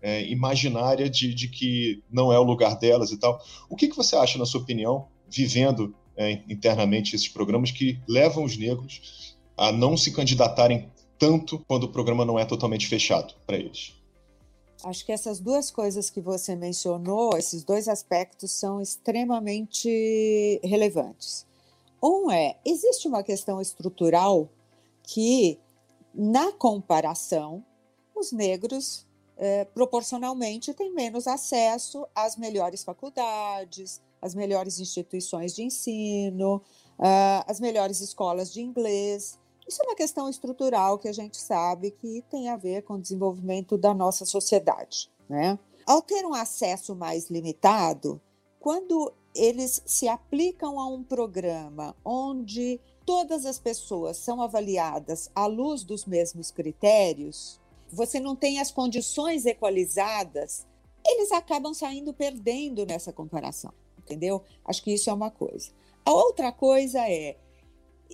é, 0.00 0.24
imaginária 0.28 1.08
de, 1.08 1.34
de 1.34 1.48
que 1.48 2.02
não 2.10 2.32
é 2.32 2.38
o 2.38 2.44
lugar 2.44 2.78
delas 2.78 3.10
e 3.10 3.18
tal. 3.18 3.42
O 3.68 3.74
que, 3.74 3.88
que 3.88 3.96
você 3.96 4.14
acha, 4.14 4.38
na 4.38 4.46
sua 4.46 4.60
opinião, 4.60 5.08
vivendo 5.28 5.94
é, 6.16 6.42
internamente 6.48 7.16
esses 7.16 7.28
programas 7.28 7.70
que 7.70 7.98
levam 8.06 8.44
os 8.44 8.56
negros 8.56 9.34
a 9.56 9.72
não 9.72 9.96
se 9.96 10.12
candidatarem 10.12 10.88
tanto 11.18 11.64
quando 11.66 11.84
o 11.84 11.88
programa 11.88 12.24
não 12.24 12.38
é 12.38 12.44
totalmente 12.44 12.86
fechado 12.86 13.34
para 13.46 13.56
eles? 13.56 13.94
Acho 14.82 15.04
que 15.06 15.12
essas 15.12 15.40
duas 15.40 15.70
coisas 15.70 16.10
que 16.10 16.20
você 16.20 16.56
mencionou, 16.56 17.36
esses 17.36 17.64
dois 17.64 17.88
aspectos 17.88 18.50
são 18.50 18.80
extremamente 18.80 20.60
relevantes. 20.62 21.46
Um 22.02 22.30
é, 22.30 22.58
existe 22.64 23.08
uma 23.08 23.22
questão 23.22 23.60
estrutural 23.60 24.48
que, 25.02 25.58
na 26.14 26.52
comparação, 26.52 27.64
os 28.14 28.30
negros 28.30 29.06
é, 29.36 29.64
proporcionalmente 29.64 30.74
têm 30.74 30.92
menos 30.92 31.26
acesso 31.26 32.06
às 32.14 32.36
melhores 32.36 32.84
faculdades, 32.84 34.02
às 34.20 34.34
melhores 34.34 34.78
instituições 34.80 35.54
de 35.54 35.62
ensino, 35.62 36.56
uh, 36.98 37.44
às 37.46 37.60
melhores 37.60 38.00
escolas 38.00 38.50
de 38.50 38.62
inglês. 38.62 39.38
Isso 39.66 39.82
é 39.82 39.86
uma 39.86 39.94
questão 39.94 40.28
estrutural 40.28 40.98
que 40.98 41.08
a 41.08 41.12
gente 41.12 41.36
sabe 41.36 41.90
que 41.90 42.22
tem 42.30 42.48
a 42.48 42.56
ver 42.56 42.82
com 42.82 42.94
o 42.94 43.00
desenvolvimento 43.00 43.78
da 43.78 43.94
nossa 43.94 44.24
sociedade. 44.24 45.10
Né? 45.28 45.58
Ao 45.86 46.02
ter 46.02 46.24
um 46.26 46.34
acesso 46.34 46.94
mais 46.94 47.30
limitado, 47.30 48.20
quando 48.60 49.12
eles 49.34 49.82
se 49.84 50.06
aplicam 50.06 50.78
a 50.78 50.86
um 50.86 51.02
programa 51.02 51.96
onde 52.04 52.80
todas 53.04 53.44
as 53.44 53.58
pessoas 53.58 54.16
são 54.16 54.40
avaliadas 54.40 55.30
à 55.34 55.46
luz 55.46 55.82
dos 55.82 56.04
mesmos 56.04 56.50
critérios, 56.50 57.60
você 57.90 58.20
não 58.20 58.36
tem 58.36 58.60
as 58.60 58.70
condições 58.70 59.44
equalizadas, 59.44 60.66
eles 61.06 61.32
acabam 61.32 61.74
saindo 61.74 62.14
perdendo 62.14 62.86
nessa 62.86 63.12
comparação, 63.12 63.72
entendeu? 63.98 64.42
Acho 64.64 64.82
que 64.82 64.92
isso 64.92 65.10
é 65.10 65.12
uma 65.12 65.30
coisa. 65.30 65.70
A 66.04 66.12
outra 66.12 66.52
coisa 66.52 67.00
é 67.08 67.36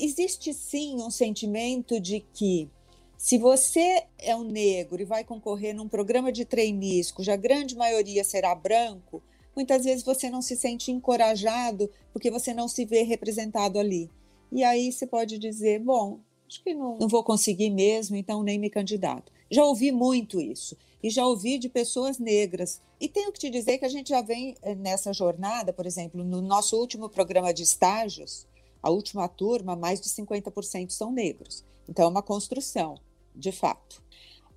existe 0.05 0.53
sim 0.55 0.97
um 0.97 1.11
sentimento 1.11 2.01
de 2.01 2.21
que 2.33 2.69
se 3.17 3.37
você 3.37 4.05
é 4.19 4.35
um 4.35 4.45
negro 4.45 5.01
e 5.01 5.05
vai 5.05 5.23
concorrer 5.23 5.75
num 5.75 5.89
programa 5.89 6.33
de 6.33 6.45
trainees, 6.45 7.13
cuja 7.13 7.37
grande 7.37 7.77
maioria 7.77 8.25
será 8.25 8.55
branco, 8.55 9.23
muitas 9.55 9.85
vezes 9.85 10.03
você 10.03 10.31
não 10.31 10.41
se 10.41 10.57
sente 10.57 10.91
encorajado 10.91 11.91
porque 12.13 12.31
você 12.31 12.55
não 12.55 12.67
se 12.67 12.85
vê 12.85 13.03
representado 13.03 13.79
ali. 13.79 14.11
E 14.51 14.65
aí 14.65 14.91
você 14.91 15.07
pode 15.07 15.39
dizer, 15.39 15.81
bom, 15.81 16.21
acho 16.49 16.63
que 16.63 16.75
não, 16.75 16.97
não 16.99 17.09
vou 17.09 17.23
conseguir 17.23 17.71
mesmo, 17.71 18.17
então 18.17 18.43
nem 18.43 18.59
me 18.59 18.71
candidato. 18.71 19.31
Já 19.51 19.65
ouvi 19.65 19.93
muito 19.93 20.41
isso. 20.41 20.77
E 21.03 21.11
já 21.11 21.27
ouvi 21.27 21.59
de 21.59 21.69
pessoas 21.69 22.19
negras. 22.19 22.81
E 23.01 23.09
tenho 23.09 23.33
que 23.33 23.39
te 23.39 23.51
dizer 23.51 23.79
que 23.79 23.85
a 23.85 23.89
gente 23.89 24.11
já 24.11 24.21
vem 24.21 24.55
eh, 24.63 24.75
nessa 24.75 25.13
jornada, 25.13 25.73
por 25.73 25.87
exemplo, 25.87 26.23
no 26.23 26.43
nosso 26.43 26.77
último 26.79 27.09
programa 27.09 27.53
de 27.53 27.63
estágios, 27.63 28.47
a 28.83 28.91
última 28.91 29.29
turma, 29.29 29.77
mais 29.77 30.01
de 30.01 30.09
50% 30.09 30.91
são 30.91 31.13
negros. 31.13 31.65
Então, 31.89 32.07
é 32.07 32.09
uma 32.09 32.23
construção, 32.23 32.99
de 33.35 33.53
fato. 33.53 34.03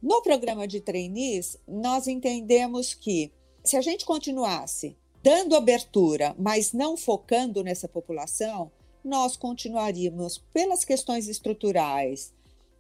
No 0.02 0.22
programa 0.22 0.68
de 0.68 0.82
trainees, 0.82 1.58
nós 1.68 2.08
entendemos 2.08 2.94
que 2.94 3.32
se 3.64 3.78
a 3.78 3.82
gente 3.82 4.06
continuasse 4.06 4.98
dando 5.24 5.56
abertura, 5.56 6.36
mas 6.38 6.74
não 6.74 6.98
focando 6.98 7.64
nessa 7.64 7.88
população, 7.88 8.70
nós 9.04 9.38
continuaríamos, 9.38 10.38
pelas 10.54 10.84
questões 10.84 11.30
estruturais 11.30 12.34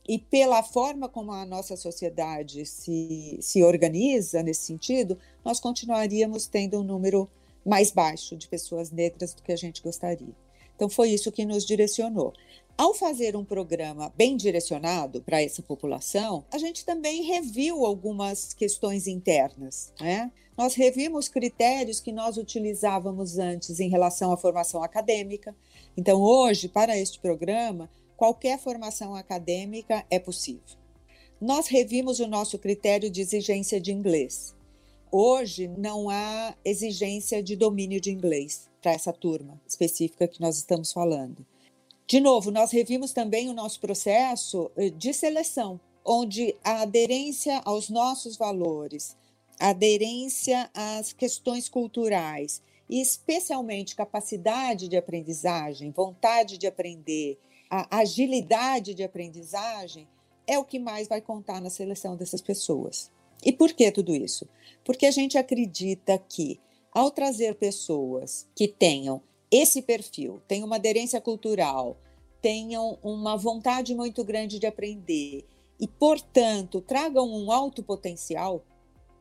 e 0.07 0.19
pela 0.19 0.61
forma 0.61 1.07
como 1.07 1.31
a 1.31 1.45
nossa 1.45 1.77
sociedade 1.77 2.65
se, 2.65 3.37
se 3.41 3.63
organiza 3.63 4.43
nesse 4.43 4.65
sentido, 4.65 5.17
nós 5.43 5.59
continuaríamos 5.59 6.45
tendo 6.45 6.79
um 6.79 6.83
número 6.83 7.29
mais 7.65 7.91
baixo 7.91 8.35
de 8.35 8.47
pessoas 8.49 8.91
negras 8.91 9.33
do 9.33 9.41
que 9.41 9.53
a 9.53 9.57
gente 9.57 9.81
gostaria. 9.81 10.35
Então, 10.75 10.89
foi 10.89 11.09
isso 11.09 11.31
que 11.31 11.45
nos 11.45 11.65
direcionou. 11.65 12.33
Ao 12.75 12.91
fazer 12.91 13.35
um 13.35 13.45
programa 13.45 14.11
bem 14.17 14.35
direcionado 14.35 15.21
para 15.21 15.41
essa 15.41 15.61
população, 15.61 16.43
a 16.51 16.57
gente 16.57 16.83
também 16.83 17.21
reviu 17.21 17.85
algumas 17.85 18.51
questões 18.51 19.05
internas. 19.05 19.93
Né? 20.01 20.31
Nós 20.57 20.73
revimos 20.73 21.29
critérios 21.29 21.99
que 21.99 22.11
nós 22.11 22.35
utilizávamos 22.35 23.37
antes 23.37 23.79
em 23.79 23.89
relação 23.89 24.31
à 24.31 24.37
formação 24.37 24.81
acadêmica. 24.81 25.55
Então, 25.95 26.19
hoje, 26.19 26.67
para 26.67 26.97
este 26.97 27.19
programa, 27.19 27.87
qualquer 28.17 28.57
formação 28.57 29.13
acadêmica 29.13 30.03
é 30.09 30.17
possível. 30.17 30.77
Nós 31.39 31.67
revimos 31.67 32.19
o 32.19 32.27
nosso 32.27 32.57
critério 32.57 33.09
de 33.09 33.21
exigência 33.21 33.79
de 33.79 33.91
inglês. 33.91 34.55
Hoje 35.11 35.67
não 35.67 36.09
há 36.09 36.55
exigência 36.65 37.43
de 37.43 37.55
domínio 37.55 38.01
de 38.01 38.09
inglês 38.09 38.72
para 38.83 38.91
essa 38.91 39.13
turma 39.13 39.59
específica 39.65 40.27
que 40.27 40.41
nós 40.41 40.57
estamos 40.57 40.91
falando. 40.91 41.45
De 42.05 42.19
novo, 42.19 42.51
nós 42.51 42.71
revimos 42.71 43.13
também 43.13 43.49
o 43.49 43.53
nosso 43.53 43.79
processo 43.79 44.69
eh, 44.75 44.89
de 44.89 45.13
seleção, 45.13 45.79
onde 46.03 46.53
a 46.61 46.81
aderência 46.81 47.61
aos 47.63 47.89
nossos 47.89 48.35
valores, 48.35 49.15
a 49.57 49.69
aderência 49.69 50.69
às 50.73 51.13
questões 51.13 51.69
culturais 51.69 52.61
e 52.89 53.01
especialmente 53.01 53.95
capacidade 53.95 54.89
de 54.89 54.97
aprendizagem, 54.97 55.91
vontade 55.91 56.57
de 56.57 56.67
aprender, 56.67 57.39
a 57.69 57.99
agilidade 57.99 58.93
de 58.93 59.01
aprendizagem 59.01 60.05
é 60.45 60.59
o 60.59 60.65
que 60.65 60.77
mais 60.77 61.07
vai 61.07 61.21
contar 61.21 61.61
na 61.61 61.69
seleção 61.69 62.17
dessas 62.17 62.41
pessoas. 62.41 63.09
E 63.45 63.53
por 63.53 63.71
que 63.71 63.89
tudo 63.91 64.13
isso? 64.13 64.47
Porque 64.83 65.05
a 65.05 65.11
gente 65.11 65.37
acredita 65.37 66.17
que 66.17 66.59
ao 66.93 67.09
trazer 67.09 67.55
pessoas 67.55 68.47
que 68.55 68.67
tenham 68.67 69.21
esse 69.49 69.81
perfil, 69.81 70.41
tenham 70.47 70.65
uma 70.65 70.75
aderência 70.75 71.19
cultural, 71.19 71.97
tenham 72.41 72.97
uma 73.01 73.37
vontade 73.37 73.95
muito 73.95 74.23
grande 74.23 74.59
de 74.59 74.65
aprender 74.65 75.45
e, 75.79 75.87
portanto, 75.87 76.81
tragam 76.81 77.27
um 77.27 77.51
alto 77.51 77.81
potencial, 77.81 78.63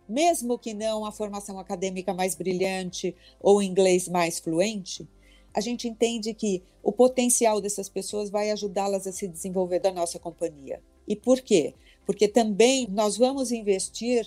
mesmo 0.08 0.58
que 0.58 0.74
não 0.74 1.04
a 1.04 1.12
formação 1.12 1.58
acadêmica 1.58 2.12
mais 2.12 2.34
brilhante 2.34 3.14
ou 3.40 3.62
inglês 3.62 4.08
mais 4.08 4.38
fluente, 4.38 5.08
a 5.54 5.60
gente 5.60 5.86
entende 5.86 6.32
que 6.32 6.62
o 6.82 6.90
potencial 6.90 7.60
dessas 7.60 7.88
pessoas 7.88 8.30
vai 8.30 8.50
ajudá-las 8.50 9.06
a 9.06 9.12
se 9.12 9.28
desenvolver 9.28 9.80
da 9.80 9.92
nossa 9.92 10.18
companhia. 10.18 10.82
E 11.06 11.14
por 11.14 11.40
quê? 11.40 11.74
Porque 12.06 12.26
também 12.26 12.88
nós 12.90 13.16
vamos 13.16 13.52
investir 13.52 14.26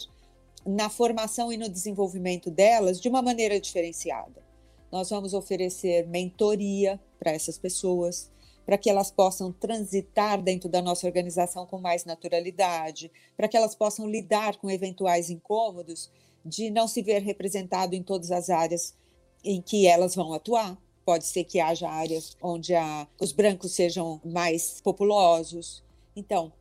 na 0.65 0.89
formação 0.89 1.54
e 1.54 1.58
no 1.58 1.69
desenvolvimento 1.69 2.49
delas 2.49 2.99
de 2.99 3.08
uma 3.08 3.21
maneira 3.21 3.60
diferenciada. 3.60 4.43
Nós 4.91 5.10
vamos 5.10 5.34
oferecer 5.34 6.08
mentoria 6.08 6.99
para 7.19 7.32
essas 7.32 7.58
pessoas, 7.58 8.32
para 8.65 8.78
que 8.78 8.89
elas 8.89 9.12
possam 9.12 9.51
transitar 9.51 10.41
dentro 10.41 10.67
da 10.67 10.82
nossa 10.82 11.06
organização 11.06 11.67
com 11.67 11.80
mais 11.80 12.04
naturalidade, 12.04 13.12
para 13.38 13.47
que 13.47 13.56
elas 13.56 13.75
possam 13.75 14.10
lidar 14.10 14.58
com 14.58 14.69
eventuais 14.69 15.30
incômodos 15.30 16.10
de 16.43 16.71
não 16.71 16.88
se 16.88 17.01
ver 17.01 17.21
representado 17.21 17.95
em 17.95 18.01
todas 18.01 18.32
as 18.32 18.49
áreas 18.49 18.95
em 19.43 19.62
que 19.62 19.86
elas 19.86 20.15
vão 20.15 20.34
atuar. 20.34 20.78
Pode 21.06 21.25
ser 21.25 21.43
que 21.43 21.60
haja 21.60 21.88
áreas 21.88 22.36
onde 22.41 22.73
a, 22.73 23.08
os 23.21 23.32
brancos 23.32 23.73
sejam 23.73 24.19
mais 24.25 24.82
populosos. 24.82 25.84
Então, 26.15 26.51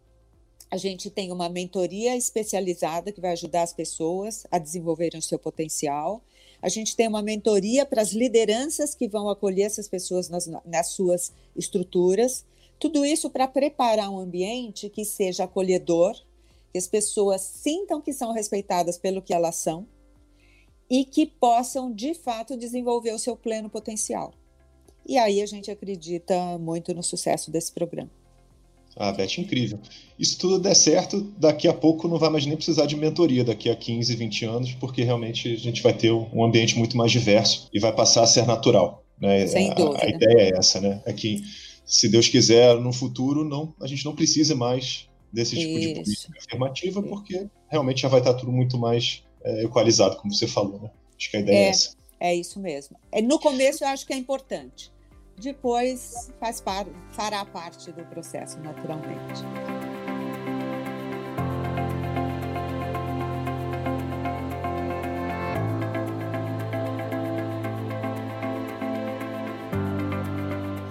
a 0.74 0.76
gente 0.76 1.08
tem 1.08 1.30
uma 1.30 1.48
mentoria 1.48 2.16
especializada 2.16 3.12
que 3.12 3.20
vai 3.20 3.30
ajudar 3.30 3.62
as 3.62 3.72
pessoas 3.72 4.44
a 4.50 4.58
desenvolverem 4.58 5.20
o 5.20 5.22
seu 5.22 5.38
potencial. 5.38 6.20
A 6.60 6.68
gente 6.68 6.96
tem 6.96 7.06
uma 7.06 7.22
mentoria 7.22 7.86
para 7.86 8.02
as 8.02 8.10
lideranças 8.10 8.92
que 8.92 9.06
vão 9.06 9.28
acolher 9.28 9.62
essas 9.62 9.86
pessoas 9.86 10.28
nas, 10.28 10.50
nas 10.66 10.88
suas 10.88 11.32
estruturas. 11.54 12.44
Tudo 12.76 13.04
isso 13.04 13.30
para 13.30 13.46
preparar 13.46 14.10
um 14.10 14.18
ambiente 14.18 14.90
que 14.90 15.04
seja 15.04 15.44
acolhedor, 15.44 16.20
que 16.72 16.78
as 16.78 16.88
pessoas 16.88 17.40
sintam 17.42 18.00
que 18.00 18.12
são 18.12 18.32
respeitadas 18.32 18.98
pelo 18.98 19.22
que 19.22 19.32
elas 19.32 19.54
são 19.54 19.86
e 20.90 21.04
que 21.04 21.24
possam, 21.24 21.92
de 21.92 22.14
fato, 22.14 22.56
desenvolver 22.56 23.12
o 23.12 23.18
seu 23.18 23.36
pleno 23.36 23.70
potencial. 23.70 24.34
E 25.06 25.18
aí 25.18 25.40
a 25.40 25.46
gente 25.46 25.70
acredita 25.70 26.58
muito 26.58 26.92
no 26.92 27.02
sucesso 27.04 27.48
desse 27.48 27.70
programa. 27.70 28.23
Ah, 28.96 29.12
Beth, 29.12 29.38
incrível. 29.38 29.78
E 30.18 30.24
se 30.24 30.38
tudo 30.38 30.58
der 30.58 30.74
certo, 30.74 31.20
daqui 31.36 31.66
a 31.66 31.72
pouco 31.72 32.06
não 32.06 32.18
vai 32.18 32.30
mais 32.30 32.46
nem 32.46 32.56
precisar 32.56 32.86
de 32.86 32.96
mentoria, 32.96 33.42
daqui 33.42 33.68
a 33.68 33.74
15, 33.74 34.14
20 34.14 34.44
anos, 34.44 34.72
porque 34.74 35.02
realmente 35.02 35.52
a 35.52 35.56
gente 35.56 35.82
vai 35.82 35.92
ter 35.92 36.12
um 36.12 36.44
ambiente 36.44 36.78
muito 36.78 36.96
mais 36.96 37.10
diverso 37.10 37.68
e 37.72 37.80
vai 37.80 37.92
passar 37.92 38.22
a 38.22 38.26
ser 38.26 38.46
natural. 38.46 39.04
Né? 39.20 39.46
Sem 39.46 39.70
a, 39.70 39.74
dúvida. 39.74 40.04
A 40.04 40.08
ideia 40.08 40.50
é 40.54 40.58
essa, 40.58 40.80
né? 40.80 41.02
É 41.04 41.12
que, 41.12 41.42
se 41.84 42.08
Deus 42.08 42.28
quiser, 42.28 42.78
no 42.78 42.92
futuro, 42.92 43.44
não, 43.44 43.74
a 43.80 43.86
gente 43.86 44.04
não 44.04 44.14
precisa 44.14 44.54
mais 44.54 45.08
desse 45.32 45.56
tipo 45.56 45.78
Isso. 45.78 45.88
de 45.88 45.94
política 45.94 46.38
afirmativa, 46.38 47.02
porque 47.02 47.46
realmente 47.68 48.02
já 48.02 48.08
vai 48.08 48.20
estar 48.20 48.34
tudo 48.34 48.52
muito 48.52 48.78
mais 48.78 49.24
é, 49.42 49.64
equalizado, 49.64 50.16
como 50.16 50.32
você 50.32 50.46
falou, 50.46 50.80
né? 50.80 50.90
Acho 51.18 51.30
que 51.30 51.36
a 51.36 51.40
ideia 51.40 51.56
é, 51.56 51.62
é 51.62 51.68
essa. 51.68 51.96
É 52.20 52.34
isso 52.34 52.60
mesmo. 52.60 52.96
É, 53.10 53.20
no 53.20 53.38
começo 53.40 53.82
eu 53.82 53.88
acho 53.88 54.06
que 54.06 54.12
é 54.12 54.16
importante 54.16 54.93
depois 55.38 56.32
faz 56.40 56.60
par, 56.60 56.86
fará 57.12 57.44
parte 57.44 57.90
do 57.92 58.04
processo 58.04 58.58
naturalmente. 58.60 59.42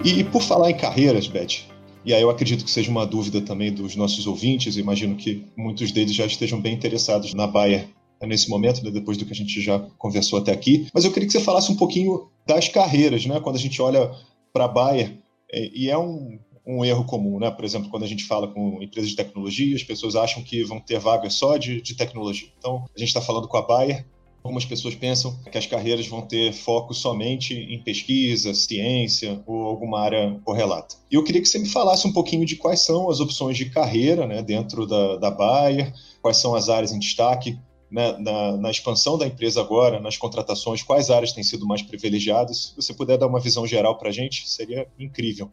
E 0.04 0.22
por 0.22 0.42
falar 0.42 0.70
em 0.70 0.76
carreiras, 0.76 1.26
Beth, 1.26 1.64
e 2.04 2.12
aí 2.12 2.20
eu 2.20 2.28
acredito 2.28 2.62
que 2.62 2.70
seja 2.70 2.90
uma 2.90 3.06
dúvida 3.06 3.40
também 3.40 3.72
dos 3.72 3.96
nossos 3.96 4.26
ouvintes, 4.26 4.76
imagino 4.76 5.16
que 5.16 5.46
muitos 5.56 5.90
deles 5.90 6.14
já 6.14 6.26
estejam 6.26 6.60
bem 6.60 6.74
interessados 6.74 7.32
na 7.32 7.46
Bayer 7.46 7.88
nesse 8.22 8.48
momento, 8.48 8.84
né, 8.84 8.90
depois 8.90 9.16
do 9.16 9.24
que 9.24 9.32
a 9.32 9.36
gente 9.36 9.60
já 9.60 9.78
conversou 9.98 10.38
até 10.38 10.52
aqui. 10.52 10.86
Mas 10.92 11.04
eu 11.04 11.12
queria 11.12 11.26
que 11.26 11.32
você 11.32 11.40
falasse 11.40 11.72
um 11.72 11.76
pouquinho 11.76 12.28
das 12.46 12.68
carreiras, 12.68 13.24
né? 13.26 13.40
Quando 13.40 13.56
a 13.56 13.58
gente 13.58 13.80
olha 13.80 14.10
para 14.54 14.66
a 14.66 14.68
Bayer, 14.68 15.18
é, 15.52 15.68
e 15.74 15.90
é 15.90 15.98
um, 15.98 16.38
um 16.64 16.84
erro 16.84 17.04
comum, 17.04 17.40
né? 17.40 17.50
Por 17.50 17.64
exemplo, 17.64 17.90
quando 17.90 18.04
a 18.04 18.08
gente 18.08 18.24
fala 18.24 18.46
com 18.46 18.80
empresas 18.80 19.10
de 19.10 19.16
tecnologia, 19.16 19.74
as 19.74 19.82
pessoas 19.82 20.14
acham 20.14 20.42
que 20.42 20.62
vão 20.62 20.80
ter 20.80 20.98
vagas 20.98 21.34
só 21.34 21.56
de, 21.56 21.82
de 21.82 21.96
tecnologia. 21.96 22.48
Então, 22.56 22.84
a 22.94 22.98
gente 22.98 23.08
está 23.08 23.20
falando 23.20 23.48
com 23.48 23.56
a 23.56 23.62
Bayer, 23.62 24.06
Algumas 24.44 24.66
pessoas 24.66 24.94
pensam 24.94 25.34
que 25.50 25.56
as 25.56 25.64
carreiras 25.64 26.06
vão 26.06 26.20
ter 26.20 26.52
foco 26.52 26.92
somente 26.92 27.54
em 27.54 27.82
pesquisa, 27.82 28.52
ciência 28.52 29.42
ou 29.46 29.62
alguma 29.62 29.98
área 29.98 30.38
correlata. 30.44 30.96
E 31.10 31.14
eu 31.14 31.24
queria 31.24 31.40
que 31.40 31.48
você 31.48 31.58
me 31.58 31.66
falasse 31.66 32.06
um 32.06 32.12
pouquinho 32.12 32.44
de 32.44 32.56
quais 32.56 32.80
são 32.80 33.08
as 33.08 33.20
opções 33.20 33.56
de 33.56 33.70
carreira 33.70 34.26
né, 34.26 34.42
dentro 34.42 34.86
da, 34.86 35.16
da 35.16 35.30
Bayer, 35.30 35.94
quais 36.20 36.36
são 36.36 36.54
as 36.54 36.68
áreas 36.68 36.92
em 36.92 36.98
destaque 36.98 37.58
né, 37.90 38.16
na, 38.18 38.56
na, 38.56 38.70
expansão 38.70 39.16
da 39.16 39.26
empresa 39.26 39.60
agora, 39.60 40.00
nas 40.00 40.16
contratações, 40.16 40.82
quais 40.82 41.10
áreas 41.10 41.32
têm 41.32 41.44
sido 41.44 41.66
mais 41.66 41.82
privilegiadas. 41.82 42.68
Se 42.68 42.76
você 42.76 42.94
puder 42.94 43.18
dar 43.18 43.26
uma 43.26 43.40
visão 43.40 43.66
geral 43.66 43.96
para 43.98 44.08
a 44.08 44.12
gente, 44.12 44.48
seria 44.48 44.88
incrível. 44.98 45.50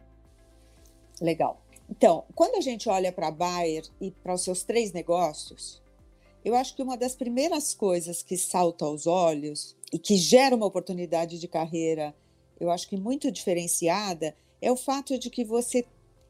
Legal. 1.22 1.62
Então, 1.90 2.24
quando 2.34 2.56
a 2.56 2.62
gente 2.62 2.88
olha 2.88 3.12
para 3.12 3.28
a 3.28 3.32
Bayer 3.32 3.84
e 4.00 4.12
para 4.12 4.34
os 4.34 4.42
seus 4.42 4.64
três 4.64 4.94
negócios, 4.94 5.82
eu 6.44 6.56
acho 6.56 6.76
que 6.76 6.82
uma 6.82 6.98
das 6.98 7.14
primeiras 7.14 7.74
coisas 7.74 8.24
que 8.24 8.38
salta 8.38 8.86
aos 8.86 9.06
olhos 9.06 9.76
e 9.92 10.00
que 10.00 10.16
gera 10.16 10.56
uma 10.56 10.66
oportunidade 10.66 11.38
de 11.38 11.48
carreira, 11.48 12.16
eu 12.60 12.72
acho 12.72 12.88
que 12.88 12.98
muito 12.98 13.32
diferenciada, 13.32 14.36
é 14.62 14.72
o 14.72 14.78
fato 14.78 15.20
de 15.20 15.30
que 15.30 15.44
você, 15.44 15.86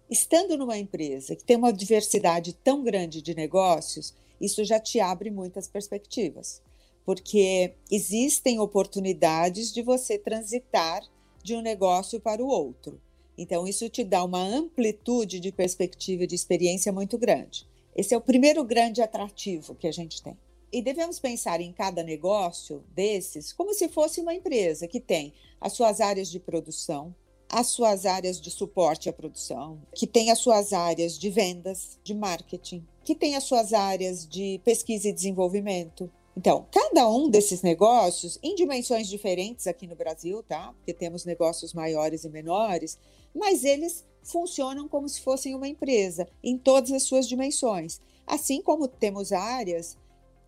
estando 0.10 0.58
numa 0.58 0.78
empresa 0.78 1.36
que 1.36 1.44
tem 1.44 1.56
uma 1.56 1.72
diversidade 1.72 2.54
tão 2.54 2.84
grande 2.84 3.22
de 3.22 3.36
negócios, 3.36 4.14
isso 4.42 4.66
já 4.66 4.80
te 4.80 5.00
abre 5.00 5.30
muitas 5.30 5.68
perspectivas, 5.68 6.62
porque 7.06 7.76
existem 7.90 8.60
oportunidades 8.60 9.72
de 9.72 9.82
você 9.82 10.18
transitar 10.18 11.04
de 11.44 11.56
um 11.56 11.62
negócio 11.62 12.20
para 12.20 12.44
o 12.44 12.48
outro. 12.48 13.00
Então, 13.38 13.68
isso 13.68 13.88
te 13.90 14.04
dá 14.04 14.24
uma 14.24 14.42
amplitude 14.42 15.40
de 15.40 15.52
perspectiva 15.52 16.24
e 16.24 16.28
de 16.28 16.36
experiência 16.36 16.92
muito 16.92 17.18
grande. 17.18 17.68
Esse 17.96 18.14
é 18.14 18.18
o 18.18 18.22
primeiro 18.22 18.64
grande 18.64 19.02
atrativo 19.02 19.76
que 19.76 19.88
a 19.88 19.92
gente 19.92 20.22
tem. 20.22 20.38
E 20.72 20.82
devemos 20.82 21.20
pensar 21.20 21.60
em 21.60 21.74
cada 21.74 22.02
negócio 22.02 22.84
desses 22.96 23.52
como 23.52 23.74
se 23.74 23.90
fosse 23.90 24.22
uma 24.22 24.34
empresa 24.34 24.88
que 24.88 25.00
tem 25.00 25.34
as 25.60 25.74
suas 25.74 26.00
áreas 26.00 26.30
de 26.30 26.40
produção, 26.40 27.14
as 27.50 27.68
suas 27.68 28.06
áreas 28.06 28.40
de 28.40 28.50
suporte 28.50 29.10
à 29.10 29.14
produção, 29.14 29.82
que 29.94 30.08
tem 30.08 30.32
as 30.32 30.40
suas 30.40 30.72
áreas 30.72 31.20
de 31.20 31.30
vendas, 31.30 32.00
de 32.02 32.14
marketing, 32.14 32.88
que 33.04 33.16
tem 33.16 33.36
as 33.36 33.44
suas 33.44 33.74
áreas 33.74 34.28
de 34.28 34.60
pesquisa 34.64 35.10
e 35.10 35.14
desenvolvimento. 35.14 36.12
Então, 36.36 36.66
cada 36.72 37.10
um 37.10 37.30
desses 37.30 37.62
negócios, 37.62 38.40
em 38.42 38.56
dimensões 38.56 39.08
diferentes 39.08 39.68
aqui 39.68 39.86
no 39.86 39.96
Brasil, 39.96 40.42
tá? 40.44 40.74
Porque 40.78 40.94
temos 40.94 41.26
negócios 41.26 41.74
maiores 41.74 42.24
e 42.24 42.30
menores, 42.30 42.98
mas 43.34 43.64
eles 43.64 44.06
funcionam 44.24 44.88
como 44.88 45.10
se 45.10 45.22
fossem 45.22 45.56
uma 45.56 45.68
empresa, 45.68 46.28
em 46.44 46.58
todas 46.58 46.92
as 46.92 47.04
suas 47.04 47.28
dimensões. 47.28 48.00
Assim 48.26 48.62
como 48.62 48.88
temos 48.88 49.32
áreas 49.32 49.98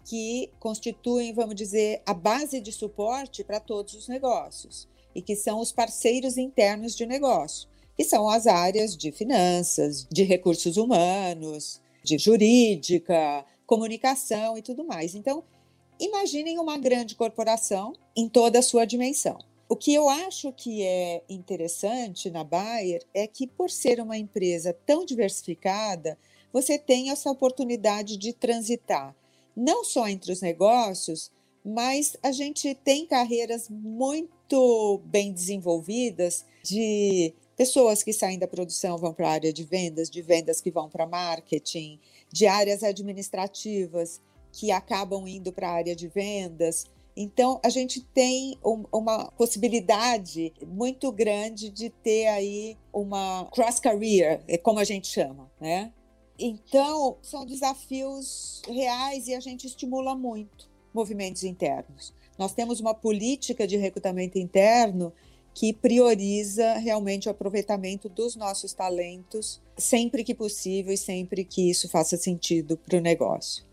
que 0.05 0.49
constituem, 0.59 1.33
vamos 1.33 1.55
dizer, 1.55 2.01
a 2.05 2.13
base 2.13 2.61
de 2.61 2.71
suporte 2.71 3.43
para 3.43 3.59
todos 3.59 3.93
os 3.93 4.07
negócios 4.07 4.87
e 5.15 5.21
que 5.21 5.35
são 5.35 5.59
os 5.59 5.71
parceiros 5.71 6.37
internos 6.37 6.95
de 6.95 7.05
negócio, 7.05 7.69
que 7.95 8.03
são 8.03 8.27
as 8.27 8.47
áreas 8.47 8.97
de 8.97 9.11
finanças, 9.11 10.07
de 10.11 10.23
recursos 10.23 10.77
humanos, 10.77 11.81
de 12.03 12.17
jurídica, 12.17 13.45
comunicação 13.65 14.57
e 14.57 14.61
tudo 14.61 14.83
mais. 14.83 15.15
Então, 15.15 15.43
imaginem 15.99 16.59
uma 16.59 16.77
grande 16.77 17.15
corporação 17.15 17.93
em 18.15 18.27
toda 18.27 18.59
a 18.59 18.63
sua 18.63 18.85
dimensão. 18.85 19.37
O 19.69 19.75
que 19.75 19.93
eu 19.93 20.09
acho 20.09 20.51
que 20.51 20.83
é 20.83 21.23
interessante 21.29 22.29
na 22.29 22.43
Bayer 22.43 23.03
é 23.13 23.25
que, 23.25 23.47
por 23.47 23.69
ser 23.71 23.99
uma 23.99 24.17
empresa 24.17 24.77
tão 24.85 25.05
diversificada, 25.05 26.17
você 26.51 26.77
tem 26.77 27.09
essa 27.09 27.31
oportunidade 27.31 28.17
de 28.17 28.33
transitar, 28.33 29.15
não 29.55 29.83
só 29.83 30.07
entre 30.07 30.31
os 30.31 30.41
negócios, 30.41 31.31
mas 31.65 32.15
a 32.21 32.31
gente 32.31 32.75
tem 32.75 33.07
carreiras 33.07 33.69
muito 33.69 35.01
bem 35.05 35.31
desenvolvidas 35.31 36.45
de 36.63 37.33
pessoas 37.55 38.03
que 38.03 38.13
saem 38.13 38.39
da 38.39 38.47
produção 38.47 38.97
vão 38.97 39.13
para 39.13 39.27
a 39.27 39.31
área 39.31 39.53
de 39.53 39.63
vendas, 39.63 40.09
de 40.09 40.21
vendas 40.21 40.59
que 40.61 40.71
vão 40.71 40.89
para 40.89 41.05
marketing, 41.05 41.99
de 42.31 42.47
áreas 42.47 42.83
administrativas 42.83 44.21
que 44.51 44.71
acabam 44.71 45.27
indo 45.27 45.51
para 45.51 45.69
a 45.69 45.73
área 45.73 45.95
de 45.95 46.07
vendas. 46.07 46.85
Então, 47.15 47.59
a 47.63 47.69
gente 47.69 48.01
tem 48.01 48.57
um, 48.65 48.85
uma 48.91 49.31
possibilidade 49.31 50.51
muito 50.65 51.11
grande 51.11 51.69
de 51.69 51.89
ter 51.89 52.27
aí 52.27 52.77
uma 52.91 53.45
cross 53.51 53.79
career, 53.79 54.41
é 54.47 54.57
como 54.57 54.79
a 54.79 54.83
gente 54.83 55.07
chama, 55.07 55.51
né? 55.59 55.91
Então, 56.37 57.17
são 57.21 57.45
desafios 57.45 58.61
reais 58.67 59.27
e 59.27 59.35
a 59.35 59.39
gente 59.39 59.67
estimula 59.67 60.15
muito 60.15 60.67
movimentos 60.93 61.43
internos. 61.43 62.13
Nós 62.37 62.53
temos 62.53 62.79
uma 62.79 62.93
política 62.93 63.67
de 63.67 63.77
recrutamento 63.77 64.39
interno 64.39 65.13
que 65.53 65.73
prioriza 65.73 66.73
realmente 66.79 67.27
o 67.27 67.31
aproveitamento 67.31 68.09
dos 68.09 68.35
nossos 68.35 68.73
talentos 68.73 69.61
sempre 69.77 70.23
que 70.23 70.33
possível 70.33 70.93
e 70.93 70.97
sempre 70.97 71.43
que 71.43 71.69
isso 71.69 71.89
faça 71.89 72.17
sentido 72.17 72.77
para 72.77 72.97
o 72.97 73.01
negócio. 73.01 73.63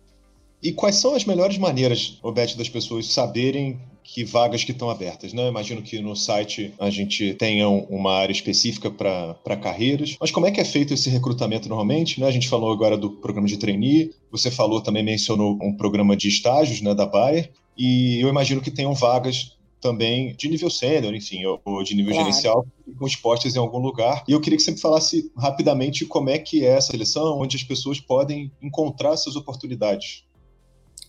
E 0.63 0.73
quais 0.73 0.97
são 0.97 1.15
as 1.15 1.25
melhores 1.25 1.57
maneiras, 1.57 2.19
Roberto, 2.23 2.57
das 2.57 2.69
pessoas 2.69 3.07
saberem 3.07 3.81
que 4.03 4.25
vagas 4.25 4.65
que 4.65 4.73
estão 4.73 4.91
abertas, 4.91 5.33
né? 5.33 5.47
Imagino 5.49 5.83
que 5.83 6.01
no 6.01 6.17
site 6.17 6.75
a 6.79 6.91
gente 6.91 7.33
tenha 7.35 7.69
uma 7.69 8.13
área 8.13 8.33
específica 8.33 8.91
para 8.91 9.57
carreiras, 9.57 10.17
mas 10.21 10.31
como 10.31 10.47
é 10.47 10.51
que 10.51 10.61
é 10.61 10.65
feito 10.65 10.93
esse 10.93 11.09
recrutamento 11.09 11.69
normalmente? 11.69 12.21
Né? 12.21 12.27
A 12.27 12.31
gente 12.31 12.49
falou 12.49 12.73
agora 12.73 12.97
do 12.97 13.11
programa 13.11 13.47
de 13.47 13.57
trainee, 13.57 14.11
você 14.31 14.51
falou 14.51 14.81
também 14.81 15.05
mencionou 15.05 15.57
um 15.63 15.77
programa 15.77 16.17
de 16.17 16.29
estágios, 16.29 16.81
né, 16.81 16.93
da 16.95 17.07
Bayer, 17.07 17.53
e 17.79 18.21
eu 18.21 18.29
imagino 18.29 18.61
que 18.61 18.71
tenham 18.71 18.95
vagas 18.95 19.57
também 19.81 20.35
de 20.35 20.49
nível 20.49 20.71
sênior, 20.71 21.15
enfim, 21.15 21.45
ou 21.65 21.83
de 21.83 21.95
nível 21.95 22.13
claro. 22.13 22.29
gerencial, 22.29 22.67
com 22.99 23.07
expostas 23.07 23.57
em 23.57 23.59
algum 23.59 23.79
lugar. 23.79 24.25
E 24.29 24.33
eu 24.33 24.41
queria 24.41 24.57
que 24.57 24.63
você 24.63 24.73
me 24.73 24.81
falasse 24.81 25.31
rapidamente 25.37 26.05
como 26.07 26.31
é 26.31 26.39
que 26.39 26.65
é 26.65 26.77
essa 26.77 26.91
seleção, 26.91 27.41
onde 27.41 27.57
as 27.57 27.63
pessoas 27.63 28.01
podem 28.01 28.53
encontrar 28.63 29.13
essas 29.13 29.37
oportunidades 29.37 30.25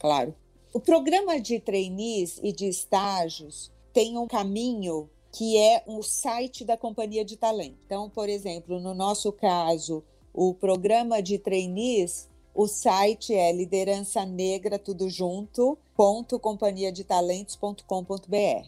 claro. 0.01 0.33
O 0.73 0.79
programa 0.79 1.39
de 1.39 1.59
trainees 1.59 2.39
e 2.41 2.51
de 2.51 2.65
estágios 2.65 3.71
tem 3.93 4.17
um 4.17 4.25
caminho 4.25 5.07
que 5.31 5.57
é 5.57 5.83
o 5.85 6.01
site 6.01 6.65
da 6.65 6.75
companhia 6.75 7.23
de 7.23 7.37
talento. 7.37 7.77
Então, 7.85 8.09
por 8.09 8.27
exemplo, 8.27 8.79
no 8.79 8.95
nosso 8.95 9.31
caso, 9.31 10.03
o 10.33 10.53
programa 10.53 11.21
de 11.21 11.37
trainees, 11.37 12.27
o 12.53 12.67
site 12.67 13.33
é 13.33 13.51
liderança 13.51 14.25
negra 14.25 14.77
tudo 14.77 15.09
junto 15.09 15.77
ponto 15.95 16.39
companhiadetalentos.com.br, 16.39 18.67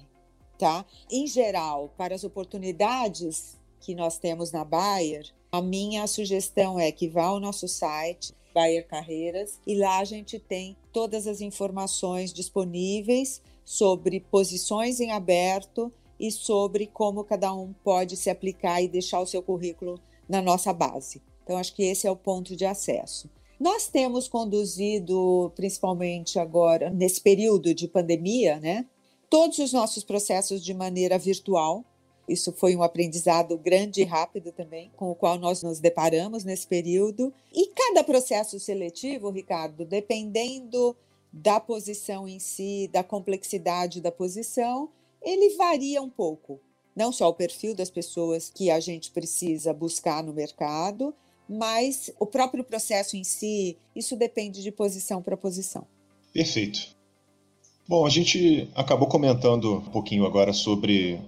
tá? 0.57 0.85
Em 1.11 1.27
geral, 1.27 1.93
para 1.97 2.15
as 2.15 2.23
oportunidades 2.23 3.59
que 3.81 3.93
nós 3.93 4.17
temos 4.17 4.51
na 4.51 4.63
Bayer, 4.63 5.29
a 5.51 5.61
minha 5.61 6.07
sugestão 6.07 6.79
é 6.79 6.91
que 6.91 7.07
vá 7.07 7.25
ao 7.25 7.39
nosso 7.39 7.67
site 7.67 8.33
Bayer 8.53 8.87
Carreiras 8.87 9.59
e 9.67 9.75
lá 9.75 9.99
a 9.99 10.05
gente 10.05 10.39
tem 10.39 10.77
todas 10.91 11.27
as 11.27 11.41
informações 11.41 12.31
disponíveis 12.31 13.41
sobre 13.65 14.19
posições 14.19 14.99
em 14.99 15.11
aberto 15.11 15.91
e 16.19 16.31
sobre 16.31 16.87
como 16.87 17.23
cada 17.23 17.53
um 17.53 17.73
pode 17.83 18.15
se 18.15 18.29
aplicar 18.29 18.81
e 18.81 18.87
deixar 18.87 19.19
o 19.19 19.27
seu 19.27 19.41
currículo 19.41 19.99
na 20.29 20.41
nossa 20.41 20.71
base. 20.71 21.21
Então, 21.43 21.57
acho 21.57 21.75
que 21.75 21.83
esse 21.83 22.07
é 22.07 22.11
o 22.11 22.15
ponto 22.15 22.55
de 22.55 22.65
acesso. 22.65 23.29
Nós 23.63 23.87
temos 23.87 24.27
conduzido, 24.27 25.49
principalmente 25.55 26.37
agora, 26.37 26.89
nesse 26.89 27.21
período 27.21 27.73
de 27.73 27.87
pandemia, 27.87 28.59
né, 28.59 28.85
todos 29.29 29.57
os 29.57 29.71
nossos 29.71 30.03
processos 30.03 30.61
de 30.61 30.73
maneira 30.73 31.17
virtual. 31.17 31.85
Isso 32.27 32.51
foi 32.51 32.75
um 32.75 32.83
aprendizado 32.83 33.57
grande 33.57 34.01
e 34.01 34.03
rápido 34.03 34.51
também, 34.51 34.91
com 34.97 35.09
o 35.09 35.15
qual 35.15 35.37
nós 35.37 35.63
nos 35.63 35.79
deparamos 35.79 36.43
nesse 36.43 36.67
período. 36.67 37.33
E 37.53 37.67
cada 37.67 38.03
processo 38.03 38.59
seletivo, 38.59 39.29
Ricardo, 39.29 39.85
dependendo 39.85 40.93
da 41.31 41.57
posição 41.57 42.27
em 42.27 42.39
si, 42.39 42.89
da 42.91 43.01
complexidade 43.01 44.01
da 44.01 44.11
posição, 44.11 44.89
ele 45.21 45.55
varia 45.55 46.01
um 46.01 46.09
pouco. 46.09 46.59
Não 46.93 47.13
só 47.13 47.29
o 47.29 47.33
perfil 47.33 47.73
das 47.73 47.89
pessoas 47.89 48.51
que 48.53 48.69
a 48.69 48.81
gente 48.81 49.09
precisa 49.09 49.73
buscar 49.73 50.21
no 50.21 50.33
mercado, 50.33 51.15
mas 51.47 52.11
o 52.19 52.25
próprio 52.25 52.63
processo 52.63 53.15
em 53.15 53.23
si, 53.23 53.77
isso 53.95 54.15
depende 54.15 54.61
de 54.61 54.71
posição 54.71 55.21
para 55.21 55.37
posição. 55.37 55.85
Perfeito. 56.33 56.93
Bom, 57.87 58.05
a 58.05 58.09
gente 58.09 58.69
acabou 58.75 59.07
comentando 59.07 59.75
um 59.75 59.91
pouquinho 59.91 60.25
agora 60.25 60.53
sobre 60.53 61.19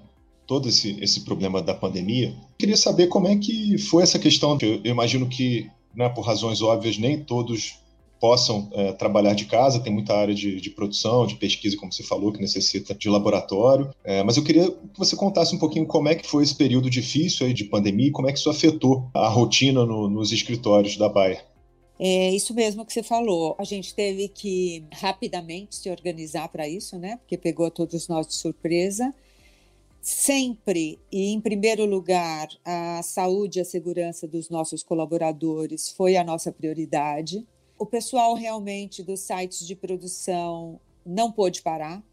todo 0.47 0.69
esse, 0.69 0.97
esse 1.01 1.21
problema 1.21 1.61
da 1.61 1.73
pandemia. 1.73 2.33
Queria 2.57 2.77
saber 2.77 3.07
como 3.07 3.27
é 3.27 3.35
que 3.35 3.77
foi 3.77 4.03
essa 4.03 4.19
questão. 4.19 4.57
Eu, 4.61 4.81
imagino 4.85 5.27
que, 5.27 5.69
né, 5.93 6.07
por 6.09 6.21
razões 6.21 6.61
óbvias, 6.61 6.97
nem 6.97 7.23
todos 7.23 7.79
possam 8.19 8.69
é, 8.73 8.93
trabalhar 8.93 9.33
de 9.33 9.45
casa, 9.45 9.79
tem 9.79 9.93
muita 9.93 10.15
área 10.15 10.33
de, 10.33 10.59
de, 10.59 10.69
produção, 10.69 11.27
de 11.27 11.35
pesquisa, 11.35 11.77
como 11.77 11.91
você 11.91 12.03
falou, 12.03 12.31
que 12.31 12.41
necessita 12.41 12.93
de 12.93 13.09
laboratório. 13.09 13.91
É, 14.03 14.23
mas 14.23 14.37
eu 14.37 14.43
queria 14.43 14.71
que 14.71 14.97
você 14.97 15.15
contasse 15.15 15.55
um 15.55 15.59
pouquinho 15.59 15.85
como 15.85 16.07
é 16.07 16.15
que 16.15 16.27
foi 16.27 16.43
esse 16.43 16.55
período 16.55 16.89
difícil 16.89 17.45
aí 17.45 17.53
de 17.53 17.65
pandemia 17.65 18.07
e 18.07 18.11
como 18.11 18.29
é 18.29 18.33
que 18.33 18.39
isso 18.39 18.49
afetou 18.49 19.09
a 19.13 19.27
rotina 19.27 19.85
no, 19.85 20.09
nos 20.09 20.31
escritórios 20.31 20.97
da 20.97 21.09
Bayer. 21.09 21.43
É 21.97 22.29
isso 22.31 22.53
mesmo 22.53 22.85
que 22.85 22.91
você 22.91 23.01
falou. 23.01 23.55
A 23.57 23.63
gente 23.63 23.95
teve 23.95 24.27
que 24.27 24.85
rapidamente 24.91 25.75
se 25.75 25.89
organizar 25.89 26.49
para 26.49 26.67
isso, 26.67 26.97
né? 26.97 27.17
Porque 27.17 27.37
pegou 27.37 27.71
todos 27.71 28.07
nós 28.07 28.27
de 28.27 28.33
surpresa. 28.33 29.13
Sempre 30.01 30.99
e 31.11 31.31
em 31.31 31.41
primeiro 31.41 31.85
lugar, 31.85 32.47
a 32.63 33.01
saúde 33.01 33.57
e 33.57 33.61
a 33.61 33.65
segurança 33.65 34.27
dos 34.27 34.49
nossos 34.49 34.83
colaboradores 34.83 35.89
foi 35.89 36.15
a 36.15 36.23
nossa 36.23 36.51
prioridade. 36.51 37.45
O 37.77 37.85
pessoal 37.85 38.35
realmente 38.35 39.03
dos 39.03 39.19
sites 39.19 39.67
de 39.67 39.75
produção 39.75 40.79
não 41.05 41.31
pôde 41.31 41.61
parar. 41.61 42.03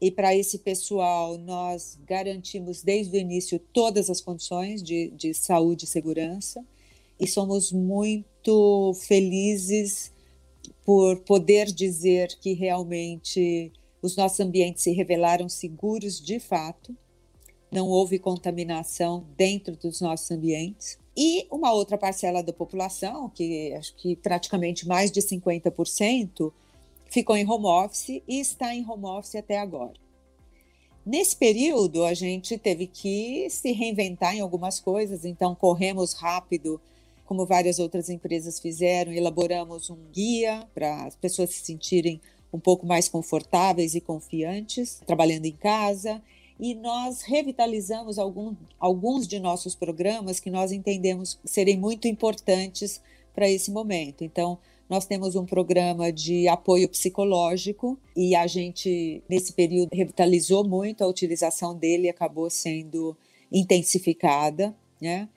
E 0.00 0.10
para 0.10 0.34
esse 0.34 0.58
pessoal, 0.58 1.36
nós 1.38 1.98
garantimos 2.06 2.82
desde 2.82 3.16
o 3.16 3.20
início 3.20 3.58
todas 3.72 4.08
as 4.08 4.20
condições 4.20 4.82
de, 4.82 5.10
de 5.10 5.32
saúde 5.34 5.84
e 5.84 5.88
segurança. 5.88 6.64
E 7.20 7.26
somos 7.26 7.70
muito 7.70 8.94
felizes 8.94 10.10
por 10.84 11.20
poder 11.20 11.66
dizer 11.66 12.36
que 12.40 12.54
realmente 12.54 13.70
os 14.02 14.16
nossos 14.16 14.40
ambientes 14.40 14.82
se 14.82 14.90
revelaram 14.92 15.48
seguros 15.48 16.20
de 16.20 16.40
fato. 16.40 16.96
Não 17.70 17.86
houve 17.86 18.18
contaminação 18.18 19.26
dentro 19.36 19.76
dos 19.76 20.00
nossos 20.00 20.30
ambientes. 20.30 20.98
E 21.16 21.46
uma 21.50 21.72
outra 21.72 21.98
parcela 21.98 22.42
da 22.42 22.52
população, 22.52 23.28
que 23.28 23.72
acho 23.74 23.94
que 23.96 24.16
praticamente 24.16 24.86
mais 24.86 25.10
de 25.10 25.20
50%, 25.20 26.52
ficou 27.06 27.36
em 27.36 27.48
home 27.48 27.66
office 27.66 28.22
e 28.26 28.40
está 28.40 28.74
em 28.74 28.88
home 28.88 29.06
office 29.06 29.34
até 29.34 29.58
agora. 29.58 29.94
Nesse 31.04 31.34
período, 31.34 32.04
a 32.04 32.14
gente 32.14 32.56
teve 32.56 32.86
que 32.86 33.48
se 33.50 33.72
reinventar 33.72 34.36
em 34.36 34.40
algumas 34.40 34.78
coisas, 34.78 35.24
então 35.24 35.54
corremos 35.54 36.12
rápido, 36.12 36.80
como 37.24 37.46
várias 37.46 37.78
outras 37.78 38.08
empresas 38.08 38.60
fizeram, 38.60 39.12
elaboramos 39.12 39.90
um 39.90 39.98
guia 40.12 40.68
para 40.74 41.06
as 41.06 41.16
pessoas 41.16 41.50
se 41.50 41.64
sentirem 41.64 42.20
um 42.52 42.58
pouco 42.58 42.86
mais 42.86 43.08
confortáveis 43.08 43.94
e 43.94 44.00
confiantes 44.00 45.00
trabalhando 45.06 45.46
em 45.46 45.52
casa 45.52 46.20
e 46.60 46.74
nós 46.74 47.22
revitalizamos 47.22 48.18
algum, 48.18 48.54
alguns 48.78 49.26
de 49.26 49.40
nossos 49.40 49.74
programas 49.74 50.38
que 50.38 50.50
nós 50.50 50.70
entendemos 50.70 51.38
serem 51.42 51.78
muito 51.78 52.06
importantes 52.06 53.00
para 53.34 53.48
esse 53.48 53.70
momento. 53.70 54.22
Então, 54.22 54.58
nós 54.88 55.06
temos 55.06 55.36
um 55.36 55.46
programa 55.46 56.12
de 56.12 56.46
apoio 56.48 56.86
psicológico 56.88 57.98
e 58.14 58.34
a 58.34 58.46
gente, 58.46 59.22
nesse 59.26 59.54
período, 59.54 59.88
revitalizou 59.94 60.62
muito 60.62 61.02
a 61.02 61.06
utilização 61.06 61.74
dele 61.74 62.08
e 62.08 62.10
acabou 62.10 62.50
sendo 62.50 63.16
intensificada, 63.50 64.76
né? 65.00 65.28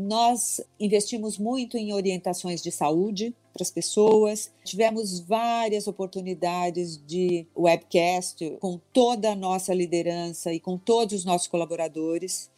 Nós 0.00 0.60
investimos 0.78 1.38
muito 1.38 1.76
em 1.76 1.92
orientações 1.92 2.62
de 2.62 2.70
saúde 2.70 3.34
para 3.52 3.64
as 3.64 3.70
pessoas. 3.72 4.48
Tivemos 4.64 5.18
várias 5.18 5.88
oportunidades 5.88 7.04
de 7.04 7.44
webcast 7.56 8.58
com 8.60 8.78
toda 8.92 9.32
a 9.32 9.34
nossa 9.34 9.74
liderança 9.74 10.52
e 10.52 10.60
com 10.60 10.78
todos 10.78 11.14
os 11.14 11.24
nossos 11.24 11.48
colaboradores 11.48 12.48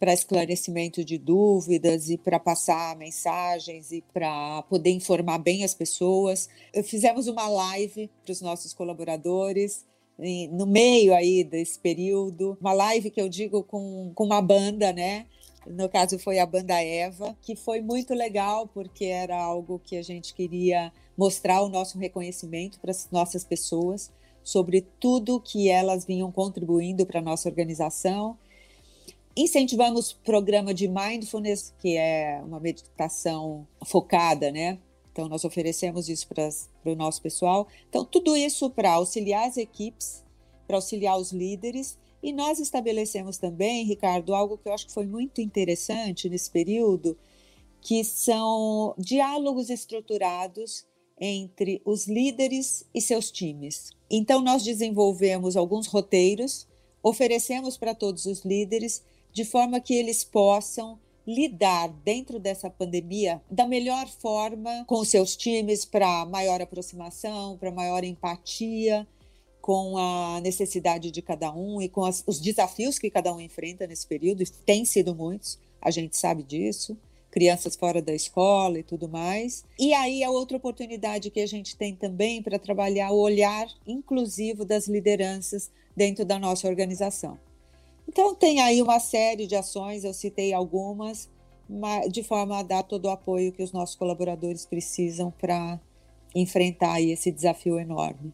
para 0.00 0.12
esclarecimento 0.12 1.04
de 1.04 1.16
dúvidas 1.18 2.10
e 2.10 2.18
para 2.18 2.40
passar 2.40 2.96
mensagens 2.96 3.92
e 3.92 4.02
para 4.12 4.62
poder 4.62 4.90
informar 4.90 5.38
bem 5.38 5.62
as 5.62 5.74
pessoas. 5.74 6.48
Fizemos 6.82 7.28
uma 7.28 7.46
live 7.48 8.10
para 8.24 8.32
os 8.32 8.40
nossos 8.40 8.74
colaboradores 8.74 9.86
no 10.50 10.66
meio 10.66 11.14
aí 11.14 11.44
desse 11.44 11.78
período, 11.78 12.58
uma 12.60 12.72
live 12.72 13.08
que 13.08 13.20
eu 13.20 13.28
digo 13.28 13.62
com, 13.62 14.10
com 14.16 14.24
uma 14.24 14.42
banda, 14.42 14.92
né? 14.92 15.26
No 15.70 15.88
caso, 15.88 16.18
foi 16.18 16.38
a 16.38 16.46
banda 16.46 16.82
Eva, 16.82 17.36
que 17.42 17.54
foi 17.54 17.80
muito 17.80 18.14
legal, 18.14 18.66
porque 18.68 19.04
era 19.04 19.36
algo 19.36 19.78
que 19.78 19.96
a 19.96 20.02
gente 20.02 20.34
queria 20.34 20.92
mostrar 21.16 21.60
o 21.62 21.68
nosso 21.68 21.98
reconhecimento 21.98 22.80
para 22.80 22.90
as 22.90 23.10
nossas 23.10 23.44
pessoas 23.44 24.10
sobre 24.42 24.80
tudo 24.98 25.40
que 25.40 25.68
elas 25.68 26.06
vinham 26.06 26.32
contribuindo 26.32 27.04
para 27.04 27.18
a 27.18 27.22
nossa 27.22 27.48
organização. 27.48 28.38
Incentivamos 29.36 30.12
programa 30.12 30.72
de 30.72 30.88
mindfulness, 30.88 31.74
que 31.78 31.96
é 31.96 32.40
uma 32.42 32.58
meditação 32.58 33.66
focada, 33.84 34.50
né? 34.50 34.78
Então, 35.12 35.28
nós 35.28 35.44
oferecemos 35.44 36.08
isso 36.08 36.26
para 36.28 36.92
o 36.92 36.94
nosso 36.94 37.20
pessoal. 37.20 37.68
Então, 37.88 38.04
tudo 38.04 38.36
isso 38.36 38.70
para 38.70 38.92
auxiliar 38.92 39.46
as 39.46 39.56
equipes, 39.56 40.24
para 40.66 40.76
auxiliar 40.76 41.18
os 41.18 41.32
líderes 41.32 41.98
e 42.22 42.32
nós 42.32 42.58
estabelecemos 42.58 43.38
também, 43.38 43.84
Ricardo, 43.84 44.34
algo 44.34 44.58
que 44.58 44.68
eu 44.68 44.72
acho 44.72 44.86
que 44.86 44.92
foi 44.92 45.06
muito 45.06 45.40
interessante 45.40 46.28
nesse 46.28 46.50
período, 46.50 47.16
que 47.80 48.02
são 48.02 48.94
diálogos 48.98 49.70
estruturados 49.70 50.84
entre 51.20 51.80
os 51.84 52.06
líderes 52.06 52.84
e 52.94 53.00
seus 53.00 53.30
times. 53.30 53.90
Então, 54.10 54.40
nós 54.40 54.62
desenvolvemos 54.62 55.56
alguns 55.56 55.86
roteiros, 55.86 56.66
oferecemos 57.02 57.76
para 57.76 57.94
todos 57.94 58.26
os 58.26 58.44
líderes, 58.44 59.02
de 59.32 59.44
forma 59.44 59.80
que 59.80 59.94
eles 59.94 60.24
possam 60.24 60.98
lidar 61.26 61.88
dentro 61.88 62.38
dessa 62.38 62.70
pandemia 62.70 63.42
da 63.50 63.66
melhor 63.66 64.08
forma 64.08 64.84
com 64.86 65.04
seus 65.04 65.36
times 65.36 65.84
para 65.84 66.24
maior 66.24 66.62
aproximação, 66.62 67.58
para 67.58 67.70
maior 67.70 68.02
empatia 68.02 69.06
com 69.68 69.98
a 69.98 70.40
necessidade 70.40 71.10
de 71.10 71.20
cada 71.20 71.52
um 71.52 71.82
e 71.82 71.90
com 71.90 72.02
as, 72.02 72.24
os 72.26 72.40
desafios 72.40 72.98
que 72.98 73.10
cada 73.10 73.34
um 73.34 73.38
enfrenta 73.38 73.86
nesse 73.86 74.06
período, 74.06 74.42
tem 74.64 74.82
sido 74.86 75.14
muitos, 75.14 75.58
a 75.78 75.90
gente 75.90 76.16
sabe 76.16 76.42
disso, 76.42 76.96
crianças 77.30 77.76
fora 77.76 78.00
da 78.00 78.14
escola 78.14 78.78
e 78.78 78.82
tudo 78.82 79.10
mais. 79.10 79.66
E 79.78 79.92
aí 79.92 80.24
a 80.24 80.30
outra 80.30 80.56
oportunidade 80.56 81.28
que 81.28 81.38
a 81.38 81.46
gente 81.46 81.76
tem 81.76 81.94
também 81.94 82.42
para 82.42 82.58
trabalhar 82.58 83.10
o 83.10 83.20
olhar 83.20 83.68
inclusivo 83.86 84.64
das 84.64 84.88
lideranças 84.88 85.70
dentro 85.94 86.24
da 86.24 86.38
nossa 86.38 86.66
organização. 86.66 87.38
Então 88.08 88.34
tem 88.34 88.62
aí 88.62 88.80
uma 88.80 88.98
série 88.98 89.46
de 89.46 89.54
ações, 89.54 90.02
eu 90.02 90.14
citei 90.14 90.54
algumas, 90.54 91.28
de 92.10 92.22
forma 92.22 92.60
a 92.60 92.62
dar 92.62 92.84
todo 92.84 93.04
o 93.04 93.10
apoio 93.10 93.52
que 93.52 93.62
os 93.62 93.72
nossos 93.72 93.96
colaboradores 93.96 94.64
precisam 94.64 95.30
para 95.30 95.78
enfrentar 96.34 97.02
esse 97.02 97.30
desafio 97.30 97.78
enorme. 97.78 98.32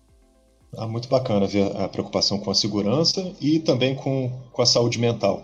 Ah, 0.77 0.89
muito 0.89 1.09
bacana 1.09 1.47
ver 1.47 1.77
a 1.77 1.89
preocupação 1.89 2.39
com 2.39 2.51
a 2.51 2.55
segurança 2.55 3.35
e 3.41 3.59
também 3.59 3.95
com, 3.95 4.31
com 4.53 4.63
a 4.63 4.67
saúde 4.67 4.99
mental, 4.99 5.43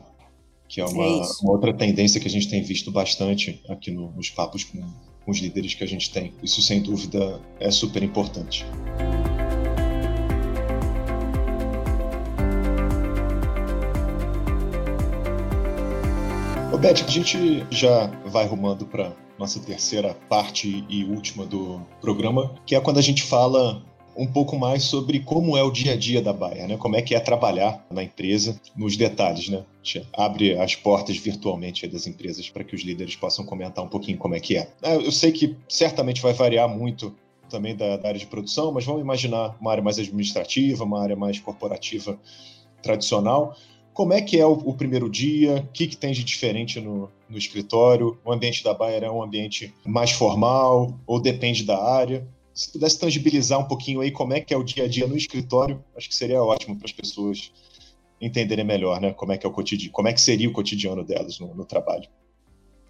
que 0.68 0.80
é 0.80 0.84
uma, 0.84 1.04
é 1.04 1.22
uma 1.42 1.52
outra 1.52 1.72
tendência 1.72 2.20
que 2.20 2.26
a 2.26 2.30
gente 2.30 2.48
tem 2.48 2.62
visto 2.62 2.90
bastante 2.90 3.62
aqui 3.68 3.90
no, 3.90 4.10
nos 4.12 4.30
papos 4.30 4.64
com, 4.64 4.80
com 5.24 5.30
os 5.30 5.38
líderes 5.38 5.74
que 5.74 5.84
a 5.84 5.86
gente 5.86 6.10
tem. 6.10 6.32
Isso, 6.42 6.62
sem 6.62 6.82
dúvida, 6.82 7.40
é 7.60 7.70
super 7.70 8.02
importante. 8.02 8.64
Ô, 16.72 16.78
Beth, 16.78 17.04
a 17.06 17.10
gente 17.10 17.66
já 17.70 18.06
vai 18.26 18.46
rumando 18.46 18.86
para 18.86 19.12
nossa 19.38 19.60
terceira 19.60 20.14
parte 20.28 20.84
e 20.88 21.04
última 21.04 21.46
do 21.46 21.80
programa, 22.00 22.54
que 22.66 22.74
é 22.74 22.80
quando 22.80 22.98
a 22.98 23.02
gente 23.02 23.22
fala 23.22 23.82
um 24.20 24.26
pouco 24.26 24.58
mais 24.58 24.84
sobre 24.84 25.20
como 25.20 25.56
é 25.56 25.62
o 25.62 25.70
dia 25.70 25.94
a 25.94 25.96
dia 25.96 26.20
da 26.20 26.30
Baia, 26.30 26.66
né? 26.66 26.76
Como 26.76 26.94
é 26.94 27.00
que 27.00 27.14
é 27.14 27.20
trabalhar 27.20 27.86
na 27.90 28.02
empresa, 28.02 28.60
nos 28.76 28.94
detalhes, 28.94 29.48
né? 29.48 29.58
A 29.58 29.82
gente 29.82 30.06
abre 30.12 30.58
as 30.58 30.76
portas 30.76 31.16
virtualmente 31.16 31.86
das 31.86 32.06
empresas 32.06 32.50
para 32.50 32.62
que 32.62 32.74
os 32.74 32.82
líderes 32.82 33.16
possam 33.16 33.46
comentar 33.46 33.82
um 33.82 33.88
pouquinho 33.88 34.18
como 34.18 34.34
é 34.34 34.40
que 34.40 34.58
é. 34.58 34.70
Ah, 34.82 34.96
eu 34.96 35.10
sei 35.10 35.32
que 35.32 35.56
certamente 35.66 36.20
vai 36.20 36.34
variar 36.34 36.68
muito 36.68 37.14
também 37.48 37.74
da, 37.74 37.96
da 37.96 38.08
área 38.08 38.20
de 38.20 38.26
produção, 38.26 38.70
mas 38.70 38.84
vamos 38.84 39.00
imaginar 39.00 39.56
uma 39.58 39.70
área 39.70 39.82
mais 39.82 39.98
administrativa, 39.98 40.84
uma 40.84 41.02
área 41.02 41.16
mais 41.16 41.40
corporativa 41.40 42.20
tradicional. 42.82 43.56
Como 43.94 44.12
é 44.12 44.20
que 44.20 44.38
é 44.38 44.44
o, 44.44 44.52
o 44.52 44.74
primeiro 44.74 45.08
dia? 45.08 45.66
O 45.66 45.72
que, 45.72 45.86
que 45.86 45.96
tem 45.96 46.12
de 46.12 46.22
diferente 46.22 46.78
no, 46.78 47.10
no 47.26 47.38
escritório? 47.38 48.18
O 48.22 48.30
ambiente 48.30 48.62
da 48.62 48.74
Bayer 48.74 49.02
é 49.02 49.10
um 49.10 49.22
ambiente 49.22 49.74
mais 49.82 50.10
formal 50.10 50.94
ou 51.06 51.18
depende 51.18 51.64
da 51.64 51.82
área? 51.82 52.28
Se 52.60 52.70
pudesse 52.70 52.98
tangibilizar 52.98 53.58
um 53.58 53.66
pouquinho 53.66 54.02
aí 54.02 54.10
como 54.10 54.34
é 54.34 54.40
que 54.40 54.52
é 54.52 54.56
o 54.56 54.62
dia 54.62 54.84
a 54.84 54.88
dia 54.88 55.06
no 55.06 55.16
escritório, 55.16 55.82
acho 55.96 56.10
que 56.10 56.14
seria 56.14 56.44
ótimo 56.44 56.76
para 56.76 56.84
as 56.84 56.92
pessoas 56.92 57.50
entenderem 58.20 58.66
melhor, 58.66 59.00
né? 59.00 59.14
Como 59.14 59.32
é 59.32 59.38
que 59.38 59.46
é 59.46 59.48
o 59.48 59.52
cotidiano, 59.52 59.92
como 59.92 60.08
é 60.08 60.12
que 60.12 60.20
seria 60.20 60.46
o 60.46 60.52
cotidiano 60.52 61.02
delas 61.02 61.38
no, 61.38 61.54
no 61.54 61.64
trabalho. 61.64 62.06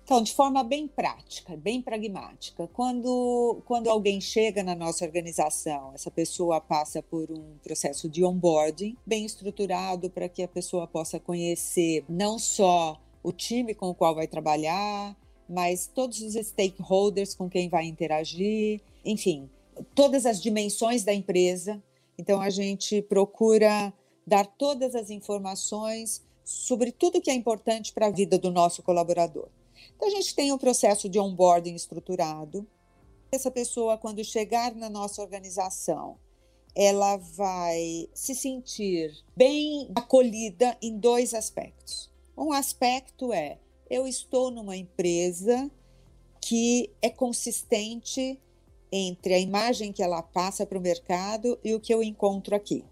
Então, 0.02 0.24
de 0.24 0.34
forma 0.34 0.64
bem 0.64 0.88
prática, 0.88 1.56
bem 1.56 1.80
pragmática, 1.80 2.66
quando, 2.72 3.62
quando 3.64 3.88
alguém 3.88 4.20
chega 4.20 4.60
na 4.64 4.74
nossa 4.74 5.04
organização, 5.04 5.92
essa 5.94 6.10
pessoa 6.10 6.60
passa 6.60 7.00
por 7.00 7.30
um 7.30 7.56
processo 7.62 8.08
de 8.08 8.24
onboarding 8.24 8.96
bem 9.06 9.24
estruturado 9.24 10.10
para 10.10 10.28
que 10.28 10.42
a 10.42 10.48
pessoa 10.48 10.88
possa 10.88 11.20
conhecer 11.20 12.04
não 12.08 12.40
só 12.40 13.00
o 13.22 13.30
time 13.30 13.72
com 13.72 13.88
o 13.90 13.94
qual 13.94 14.16
vai 14.16 14.26
trabalhar, 14.26 15.16
mas 15.48 15.86
todos 15.86 16.20
os 16.22 16.34
stakeholders 16.34 17.36
com 17.36 17.48
quem 17.48 17.68
vai 17.68 17.86
interagir, 17.86 18.80
enfim, 19.04 19.48
todas 19.94 20.26
as 20.26 20.40
dimensões 20.40 21.04
da 21.04 21.12
empresa. 21.12 21.82
Então, 22.18 22.40
a 22.40 22.50
gente 22.50 23.02
procura 23.02 23.92
dar 24.26 24.46
todas 24.46 24.94
as 24.94 25.10
informações 25.10 26.22
sobre 26.44 26.92
tudo 26.92 27.20
que 27.20 27.30
é 27.30 27.34
importante 27.34 27.92
para 27.92 28.06
a 28.06 28.10
vida 28.10 28.38
do 28.38 28.50
nosso 28.50 28.82
colaborador. 28.82 29.48
Então, 29.96 30.08
a 30.08 30.10
gente 30.10 30.34
tem 30.34 30.52
um 30.52 30.58
processo 30.58 31.08
de 31.08 31.18
onboarding 31.18 31.74
estruturado. 31.74 32.66
Essa 33.32 33.50
pessoa, 33.50 33.96
quando 33.96 34.24
chegar 34.24 34.74
na 34.74 34.90
nossa 34.90 35.22
organização, 35.22 36.18
ela 36.74 37.16
vai 37.16 38.08
se 38.14 38.34
sentir 38.34 39.12
bem 39.36 39.90
acolhida 39.94 40.76
em 40.82 40.98
dois 40.98 41.34
aspectos. 41.34 42.10
Um 42.36 42.52
aspecto 42.52 43.32
é: 43.32 43.58
eu 43.88 44.06
estou 44.06 44.50
numa 44.50 44.76
empresa 44.76 45.70
que 46.40 46.90
é 47.02 47.10
consistente 47.10 48.40
entre 48.92 49.34
a 49.34 49.38
imagem 49.38 49.92
que 49.92 50.02
ela 50.02 50.22
passa 50.22 50.66
para 50.66 50.78
o 50.78 50.80
mercado 50.80 51.58
e 51.64 51.74
o 51.74 51.80
que 51.80 51.92
eu 51.92 52.02
encontro 52.02 52.54
aqui. 52.54 52.84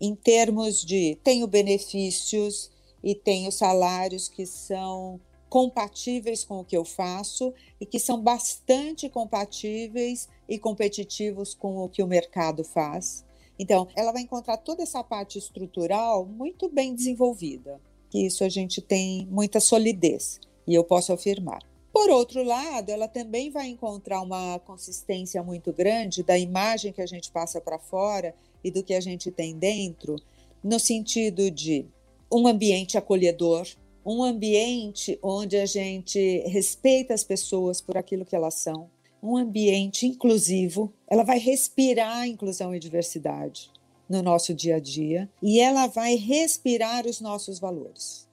Em 0.00 0.14
termos 0.14 0.84
de 0.84 1.18
tenho 1.22 1.46
benefícios 1.46 2.70
e 3.02 3.14
tenho 3.14 3.50
salários 3.50 4.28
que 4.28 4.46
são 4.46 5.20
compatíveis 5.48 6.44
com 6.44 6.60
o 6.60 6.64
que 6.64 6.76
eu 6.76 6.84
faço 6.84 7.54
e 7.80 7.86
que 7.86 7.98
são 7.98 8.20
bastante 8.20 9.08
compatíveis 9.08 10.28
e 10.48 10.58
competitivos 10.58 11.54
com 11.54 11.78
o 11.78 11.88
que 11.88 12.02
o 12.02 12.06
mercado 12.06 12.64
faz. 12.64 13.24
Então, 13.58 13.88
ela 13.96 14.12
vai 14.12 14.22
encontrar 14.22 14.58
toda 14.58 14.82
essa 14.82 15.02
parte 15.02 15.38
estrutural 15.38 16.24
muito 16.26 16.68
bem 16.68 16.94
desenvolvida. 16.94 17.80
Que 18.10 18.24
isso 18.24 18.44
a 18.44 18.48
gente 18.48 18.80
tem 18.80 19.26
muita 19.30 19.60
solidez 19.60 20.40
e 20.66 20.74
eu 20.74 20.84
posso 20.84 21.12
afirmar. 21.12 21.62
Por 21.98 22.10
outro 22.10 22.44
lado, 22.44 22.90
ela 22.90 23.08
também 23.08 23.50
vai 23.50 23.66
encontrar 23.66 24.22
uma 24.22 24.60
consistência 24.60 25.42
muito 25.42 25.72
grande 25.72 26.22
da 26.22 26.38
imagem 26.38 26.92
que 26.92 27.02
a 27.02 27.06
gente 27.06 27.28
passa 27.28 27.60
para 27.60 27.76
fora 27.76 28.36
e 28.62 28.70
do 28.70 28.84
que 28.84 28.94
a 28.94 29.00
gente 29.00 29.32
tem 29.32 29.58
dentro, 29.58 30.14
no 30.62 30.78
sentido 30.78 31.50
de 31.50 31.86
um 32.32 32.46
ambiente 32.46 32.96
acolhedor, 32.96 33.66
um 34.06 34.22
ambiente 34.22 35.18
onde 35.20 35.56
a 35.56 35.66
gente 35.66 36.38
respeita 36.46 37.14
as 37.14 37.24
pessoas 37.24 37.80
por 37.80 37.96
aquilo 37.96 38.24
que 38.24 38.36
elas 38.36 38.54
são, 38.54 38.88
um 39.20 39.36
ambiente 39.36 40.06
inclusivo. 40.06 40.92
Ela 41.08 41.24
vai 41.24 41.40
respirar 41.40 42.28
inclusão 42.28 42.72
e 42.72 42.78
diversidade 42.78 43.72
no 44.08 44.22
nosso 44.22 44.54
dia 44.54 44.76
a 44.76 44.80
dia 44.80 45.28
e 45.42 45.58
ela 45.58 45.88
vai 45.88 46.14
respirar 46.14 47.08
os 47.08 47.20
nossos 47.20 47.58
valores. 47.58 48.27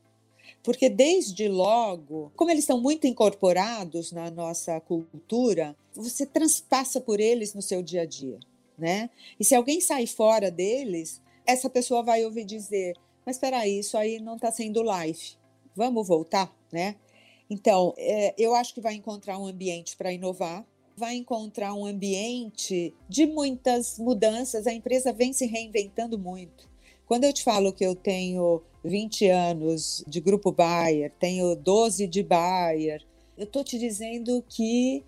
Porque 0.66 0.90
desde 0.90 1.48
logo, 1.48 2.32
como 2.36 2.52
eles 2.52 2.64
estão 2.64 2.82
muito 2.82 3.08
incorporados 3.08 4.12
na 4.12 4.30
nossa 4.32 4.82
cultura, 4.82 5.76
você 5.94 6.26
transpassa 6.26 7.00
por 7.00 7.20
eles 7.20 7.54
no 7.54 7.62
seu 7.62 7.82
dia 7.82 8.02
a 8.02 8.06
dia, 8.06 8.40
né? 8.78 9.10
E 9.40 9.46
se 9.46 9.56
alguém 9.56 9.80
sai 9.80 10.08
fora 10.08 10.52
deles, 10.52 11.22
essa 11.46 11.70
pessoa 11.70 12.04
vai 12.04 12.26
ouvir 12.26 12.44
dizer: 12.44 12.96
"Mas 13.26 13.36
espera 13.38 13.60
aí, 13.60 13.80
isso 13.80 13.98
aí 13.98 14.20
não 14.20 14.36
está 14.36 14.52
sendo 14.52 14.84
life 14.84 15.38
vamos 15.76 16.08
voltar, 16.08 16.56
né? 16.72 16.96
Então, 17.50 17.94
é, 17.98 18.34
eu 18.38 18.56
acho 18.56 18.74
que 18.74 18.82
vai 18.82 18.94
encontrar 18.94 19.38
um 19.38 19.46
ambiente 19.46 19.96
para 19.98 20.12
inovar, 20.12 20.66
vai 20.96 21.16
encontrar 21.16 21.74
um 21.74 21.86
ambiente 21.86 22.94
de 23.10 23.28
muitas 23.28 24.00
mudanças. 24.00 24.66
A 24.66 24.74
empresa 24.74 25.12
vem 25.12 25.34
se 25.34 25.46
reinventando 25.46 26.18
muito. 26.18 26.68
Quando 27.06 27.26
eu 27.26 27.34
te 27.34 27.44
falo 27.44 27.72
que 27.72 27.86
eu 27.86 27.96
tenho 27.96 28.62
20 28.84 29.28
anos 29.28 30.04
de 30.08 30.20
grupo 30.20 30.52
Bayer, 30.52 31.12
tenho 31.20 31.56
12 31.56 32.08
de 32.08 32.24
Bayer, 32.24 33.04
eu 33.38 33.44
estou 33.44 33.64
te 33.64 33.78
dizendo 33.78 34.44
que 34.48 35.04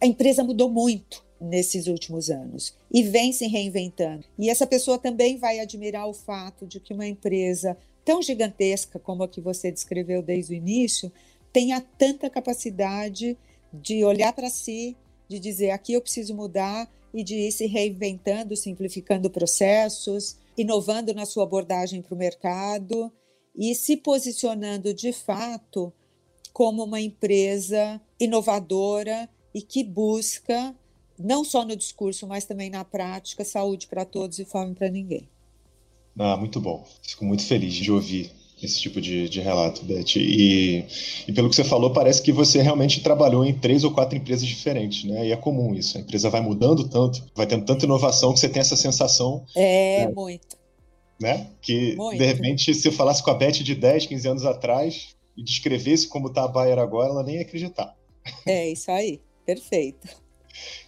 a 0.00 0.06
empresa 0.06 0.42
mudou 0.42 0.68
muito 0.68 1.24
nesses 1.40 1.86
últimos 1.86 2.30
anos 2.30 2.74
e 2.92 3.02
vem 3.02 3.32
se 3.32 3.46
reinventando. 3.46 4.24
E 4.38 4.48
essa 4.48 4.66
pessoa 4.66 4.98
também 4.98 5.36
vai 5.36 5.60
admirar 5.60 6.08
o 6.08 6.14
fato 6.14 6.66
de 6.66 6.80
que 6.80 6.94
uma 6.94 7.06
empresa 7.06 7.76
tão 8.04 8.22
gigantesca 8.22 8.98
como 8.98 9.22
a 9.22 9.28
que 9.28 9.40
você 9.40 9.70
descreveu 9.70 10.22
desde 10.22 10.52
o 10.52 10.56
início 10.56 11.12
tenha 11.52 11.80
tanta 11.80 12.30
capacidade 12.30 13.36
de 13.72 14.04
olhar 14.04 14.32
para 14.32 14.48
si, 14.48 14.96
de 15.28 15.38
dizer 15.38 15.70
aqui 15.70 15.92
eu 15.92 16.00
preciso 16.00 16.34
mudar 16.34 16.90
e 17.12 17.22
de 17.22 17.34
ir 17.34 17.52
se 17.52 17.66
reinventando, 17.66 18.56
simplificando 18.56 19.30
processos, 19.30 20.36
inovando 20.56 21.12
na 21.14 21.26
sua 21.26 21.44
abordagem 21.44 22.02
para 22.02 22.14
o 22.14 22.18
mercado 22.18 23.12
e 23.54 23.74
se 23.74 23.96
posicionando 23.96 24.92
de 24.92 25.12
fato 25.12 25.92
como 26.52 26.84
uma 26.84 27.00
empresa 27.00 28.00
inovadora 28.18 29.28
e 29.54 29.60
que 29.60 29.84
busca, 29.84 30.74
não 31.18 31.44
só 31.44 31.64
no 31.64 31.76
discurso, 31.76 32.26
mas 32.26 32.44
também 32.44 32.70
na 32.70 32.84
prática, 32.84 33.44
saúde 33.44 33.86
para 33.86 34.04
todos 34.04 34.38
e 34.38 34.44
fome 34.44 34.74
para 34.74 34.88
ninguém. 34.88 35.28
Ah, 36.18 36.36
muito 36.36 36.60
bom. 36.60 36.86
Fico 37.02 37.24
muito 37.24 37.44
feliz 37.44 37.74
de 37.74 37.92
ouvir 37.92 38.30
esse 38.62 38.80
tipo 38.80 39.00
de, 39.00 39.28
de 39.28 39.40
relato, 39.40 39.84
Beth. 39.84 40.16
E, 40.16 40.84
e, 41.28 41.32
pelo 41.32 41.48
que 41.50 41.56
você 41.56 41.64
falou, 41.64 41.92
parece 41.92 42.22
que 42.22 42.32
você 42.32 42.62
realmente 42.62 43.02
trabalhou 43.02 43.44
em 43.44 43.52
três 43.52 43.84
ou 43.84 43.90
quatro 43.90 44.16
empresas 44.16 44.46
diferentes, 44.46 45.04
né? 45.04 45.26
E 45.26 45.32
é 45.32 45.36
comum 45.36 45.74
isso. 45.74 45.98
A 45.98 46.00
empresa 46.00 46.30
vai 46.30 46.40
mudando 46.40 46.88
tanto, 46.88 47.22
vai 47.34 47.46
tendo 47.46 47.64
tanta 47.66 47.84
inovação 47.84 48.32
que 48.32 48.40
você 48.40 48.48
tem 48.48 48.60
essa 48.60 48.76
sensação. 48.76 49.44
É, 49.54 50.06
né? 50.06 50.12
muito. 50.14 50.56
Né? 51.20 51.48
Que, 51.60 51.94
muito. 51.96 52.18
de 52.18 52.24
repente, 52.24 52.74
se 52.74 52.88
eu 52.88 52.92
falasse 52.92 53.22
com 53.22 53.30
a 53.30 53.34
Beth 53.34 53.52
de 53.52 53.74
10, 53.74 54.06
15 54.06 54.28
anos 54.28 54.44
atrás 54.44 55.14
e 55.36 55.42
descrevesse 55.42 56.08
como 56.08 56.28
está 56.28 56.44
a 56.44 56.48
Bayer 56.48 56.78
agora, 56.78 57.10
ela 57.10 57.22
nem 57.22 57.36
ia 57.36 57.42
acreditar. 57.42 57.94
É, 58.46 58.70
isso 58.70 58.90
aí. 58.90 59.20
Perfeito. 59.44 60.08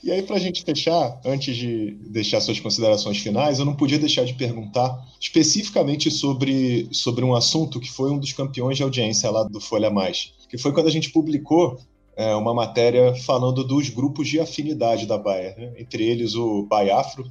E 0.02 0.12
aí, 0.12 0.22
para 0.22 0.36
a 0.36 0.38
gente 0.38 0.62
fechar, 0.62 1.20
antes 1.24 1.56
de 1.56 1.96
deixar 2.08 2.40
suas 2.40 2.60
considerações 2.60 3.18
finais, 3.18 3.58
eu 3.58 3.64
não 3.64 3.74
podia 3.74 3.98
deixar 3.98 4.24
de 4.24 4.34
perguntar 4.34 4.96
especificamente 5.20 6.10
sobre, 6.10 6.88
sobre 6.92 7.24
um 7.24 7.34
assunto 7.34 7.80
que 7.80 7.90
foi 7.90 8.10
um 8.10 8.18
dos 8.18 8.32
campeões 8.32 8.76
de 8.76 8.82
audiência 8.82 9.28
lá 9.30 9.42
do 9.42 9.60
Folha 9.60 9.90
Mais, 9.90 10.32
que 10.48 10.56
foi 10.56 10.72
quando 10.72 10.86
a 10.86 10.90
gente 10.90 11.10
publicou 11.10 11.78
é, 12.16 12.34
uma 12.34 12.54
matéria 12.54 13.14
falando 13.14 13.64
dos 13.64 13.88
grupos 13.88 14.28
de 14.28 14.38
afinidade 14.38 15.06
da 15.06 15.18
Bayer, 15.18 15.58
né? 15.58 15.72
entre 15.78 16.04
eles 16.04 16.34
o 16.34 16.62
Baiafro. 16.62 17.24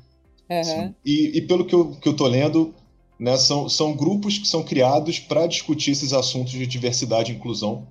Uhum. 0.50 0.94
E, 1.06 1.38
e, 1.38 1.42
pelo 1.42 1.66
que 1.66 1.76
eu, 1.76 1.92
que 1.92 2.08
eu 2.08 2.16
tô 2.16 2.26
lendo, 2.26 2.74
né, 3.20 3.36
são, 3.38 3.68
são 3.68 3.94
grupos 3.96 4.38
que 4.38 4.48
são 4.48 4.64
criados 4.64 5.20
para 5.20 5.48
discutir 5.48 5.92
esses 5.92 6.14
assuntos 6.14 6.54
de 6.54 6.66
diversidade 6.66 7.32
e 7.32 7.36
inclusão 7.36 7.88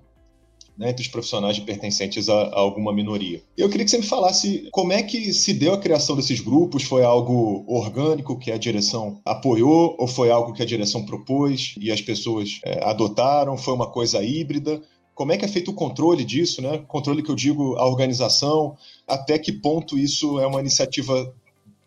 né, 0.76 0.90
entre 0.90 1.02
os 1.02 1.08
profissionais 1.08 1.58
pertencentes 1.58 2.28
a, 2.28 2.34
a, 2.34 2.58
alguma 2.58 2.92
minoria. 2.92 3.42
Eu 3.56 3.68
queria 3.68 3.84
que 3.84 3.90
você 3.90 3.98
me 3.98 4.06
falasse 4.06 4.68
como 4.70 4.92
é 4.92 5.02
que 5.02 5.32
se 5.32 5.54
deu 5.54 5.74
a 5.74 5.78
criação 5.78 6.16
desses 6.16 6.40
grupos, 6.40 6.82
foi 6.82 7.04
algo 7.04 7.64
orgânico 7.66 8.38
que 8.38 8.52
a 8.52 8.58
direção 8.58 9.20
apoiou 9.24 9.96
ou 9.98 10.06
foi 10.06 10.30
algo 10.30 10.52
que 10.52 10.62
a 10.62 10.66
direção 10.66 11.04
propôs 11.04 11.74
e 11.80 11.90
as 11.90 12.00
pessoas 12.00 12.60
é, 12.64 12.84
adotaram, 12.84 13.56
foi 13.56 13.74
uma 13.74 13.90
coisa 13.90 14.22
híbrida? 14.22 14.82
Como 15.14 15.32
é 15.32 15.38
que 15.38 15.46
é 15.46 15.48
feito 15.48 15.70
o 15.70 15.74
controle 15.74 16.24
disso, 16.24 16.60
né? 16.60 16.84
Controle 16.86 17.22
que 17.22 17.30
eu 17.30 17.34
digo 17.34 17.74
a 17.76 17.86
organização, 17.86 18.76
até 19.08 19.38
que 19.38 19.50
ponto 19.50 19.96
isso 19.96 20.38
é 20.38 20.46
uma 20.46 20.60
iniciativa 20.60 21.34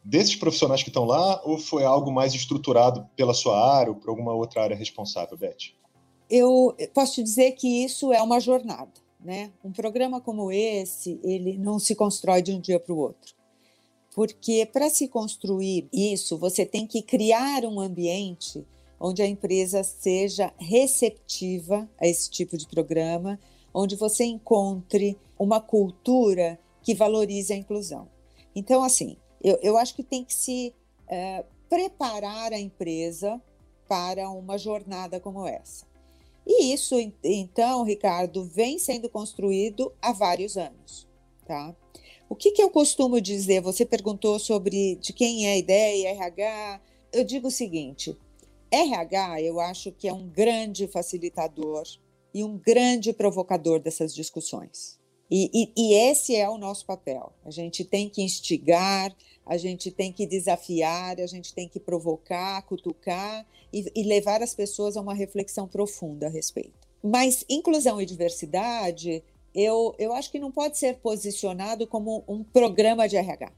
desses 0.03 0.35
profissionais 0.35 0.81
que 0.81 0.89
estão 0.89 1.05
lá 1.05 1.39
ou 1.43 1.59
foi 1.59 1.83
algo 1.83 2.11
mais 2.11 2.33
estruturado 2.33 3.05
pela 3.15 3.33
sua 3.33 3.77
área 3.77 3.91
ou 3.91 3.99
por 3.99 4.09
alguma 4.09 4.33
outra 4.33 4.63
área 4.63 4.75
responsável, 4.75 5.37
Beth? 5.37 5.78
Eu 6.29 6.75
posso 6.93 7.15
te 7.15 7.23
dizer 7.23 7.51
que 7.53 7.83
isso 7.83 8.13
é 8.13 8.21
uma 8.21 8.39
jornada, 8.39 8.91
né? 9.19 9.51
Um 9.63 9.71
programa 9.71 10.21
como 10.21 10.51
esse, 10.51 11.19
ele 11.23 11.57
não 11.57 11.79
se 11.79 11.95
constrói 11.95 12.41
de 12.41 12.51
um 12.51 12.59
dia 12.59 12.79
para 12.79 12.93
o 12.93 12.97
outro. 12.97 13.33
Porque 14.13 14.67
para 14.71 14.89
se 14.89 15.07
construir 15.07 15.87
isso, 15.93 16.37
você 16.37 16.65
tem 16.65 16.85
que 16.85 17.01
criar 17.01 17.63
um 17.65 17.79
ambiente 17.79 18.65
onde 18.99 19.21
a 19.21 19.27
empresa 19.27 19.83
seja 19.83 20.53
receptiva 20.57 21.89
a 21.99 22.05
esse 22.05 22.29
tipo 22.29 22.57
de 22.57 22.67
programa, 22.67 23.39
onde 23.73 23.95
você 23.95 24.25
encontre 24.25 25.17
uma 25.37 25.61
cultura 25.61 26.59
que 26.81 26.93
valorize 26.93 27.53
a 27.53 27.55
inclusão. 27.55 28.09
Então, 28.53 28.83
assim, 28.83 29.15
eu, 29.41 29.57
eu 29.61 29.77
acho 29.77 29.95
que 29.95 30.03
tem 30.03 30.23
que 30.23 30.33
se 30.33 30.73
é, 31.07 31.45
preparar 31.69 32.51
a 32.51 32.59
empresa 32.59 33.41
para 33.87 34.29
uma 34.29 34.57
jornada 34.57 35.19
como 35.19 35.47
essa. 35.47 35.88
E 36.51 36.73
isso, 36.73 36.95
então, 37.23 37.83
Ricardo, 37.83 38.43
vem 38.43 38.79
sendo 38.79 39.07
construído 39.07 39.93
há 40.01 40.11
vários 40.11 40.57
anos. 40.57 41.07
Tá? 41.45 41.75
O 42.27 42.35
que, 42.35 42.49
que 42.51 42.61
eu 42.61 42.71
costumo 42.71 43.21
dizer? 43.21 43.61
Você 43.61 43.85
perguntou 43.85 44.39
sobre 44.39 44.95
de 44.95 45.13
quem 45.13 45.47
é 45.47 45.53
a 45.53 45.57
ideia, 45.57 46.09
RH. 46.09 46.81
Eu 47.13 47.23
digo 47.23 47.49
o 47.49 47.51
seguinte: 47.51 48.17
RH, 48.71 49.43
eu 49.43 49.59
acho 49.59 49.91
que 49.91 50.07
é 50.07 50.13
um 50.13 50.27
grande 50.27 50.87
facilitador 50.87 51.83
e 52.33 52.43
um 52.43 52.57
grande 52.57 53.13
provocador 53.13 53.79
dessas 53.79 54.13
discussões. 54.13 54.99
E, 55.29 55.51
e, 55.53 55.71
e, 55.77 55.93
esse 55.93 56.35
é 56.35 56.49
o 56.49 56.57
nosso 56.57 56.83
papel. 56.83 57.31
A 57.45 57.51
gente 57.51 57.85
tem 57.85 58.09
que 58.09 58.23
instigar, 58.23 59.15
a 59.49 59.57
gente 59.57 59.89
tem 59.89 60.13
que 60.13 60.27
desafiar, 60.27 61.19
a 61.19 61.25
gente 61.25 61.55
tem 61.55 61.67
que 61.67 61.79
provocar, 61.79 62.61
cutucar 62.61 63.43
e, 63.73 63.83
e 63.95 64.03
levar 64.03 64.43
as 64.43 64.53
pessoas 64.53 64.95
a 64.95 65.01
uma 65.01 65.15
reflexão 65.15 65.67
profunda 65.67 66.27
a 66.27 66.29
respeito. 66.29 66.87
Mas 67.03 67.43
inclusão 67.49 67.99
e 67.99 68.05
diversidade, 68.05 69.23
eu, 69.55 69.95
eu 69.97 70.13
acho 70.13 70.29
que 70.31 70.37
não 70.37 70.51
pode 70.51 70.77
ser 70.77 70.97
posicionado 70.97 71.87
como 71.87 72.23
um 72.27 72.43
programa 72.43 73.09
de 73.09 73.17
RH. 73.17 73.51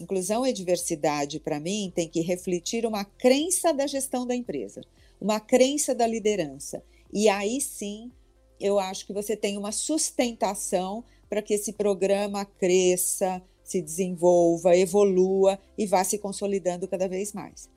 Inclusão 0.00 0.46
e 0.46 0.54
diversidade, 0.54 1.38
para 1.38 1.60
mim, 1.60 1.92
tem 1.94 2.08
que 2.08 2.22
refletir 2.22 2.86
uma 2.86 3.04
crença 3.04 3.74
da 3.74 3.86
gestão 3.86 4.26
da 4.26 4.34
empresa, 4.34 4.80
uma 5.20 5.38
crença 5.38 5.94
da 5.94 6.06
liderança. 6.06 6.82
E 7.12 7.28
aí 7.28 7.60
sim 7.60 8.10
eu 8.58 8.78
acho 8.78 9.06
que 9.06 9.12
você 9.12 9.36
tem 9.36 9.58
uma 9.58 9.72
sustentação 9.72 11.04
para 11.28 11.42
que 11.42 11.54
esse 11.54 11.72
programa 11.72 12.44
cresça, 12.44 13.42
se 13.70 13.80
desenvolva, 13.80 14.76
evolua 14.76 15.56
e 15.78 15.86
vá 15.86 16.02
se 16.02 16.18
consolidando 16.18 16.88
cada 16.88 17.06
vez 17.06 17.32
mais. 17.32 17.68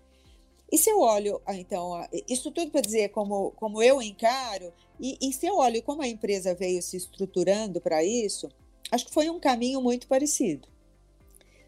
E 0.71 0.75
se 0.75 0.89
eu 0.89 1.01
olho, 1.01 1.39
ah, 1.45 1.55
então, 1.55 1.93
ah, 1.93 2.09
isso 2.27 2.49
tudo 2.49 2.71
para 2.71 2.81
dizer 2.81 3.09
como, 3.09 3.51
como 3.51 3.79
eu 3.79 4.01
encaro, 4.01 4.73
e, 4.99 5.19
e 5.21 5.31
se 5.31 5.45
eu 5.45 5.57
olho 5.57 5.83
como 5.83 6.01
a 6.01 6.07
empresa 6.07 6.55
veio 6.55 6.81
se 6.81 6.97
estruturando 6.97 7.79
para 7.79 8.03
isso, 8.03 8.49
acho 8.89 9.05
que 9.05 9.13
foi 9.13 9.29
um 9.29 9.39
caminho 9.39 9.79
muito 9.83 10.07
parecido. 10.07 10.67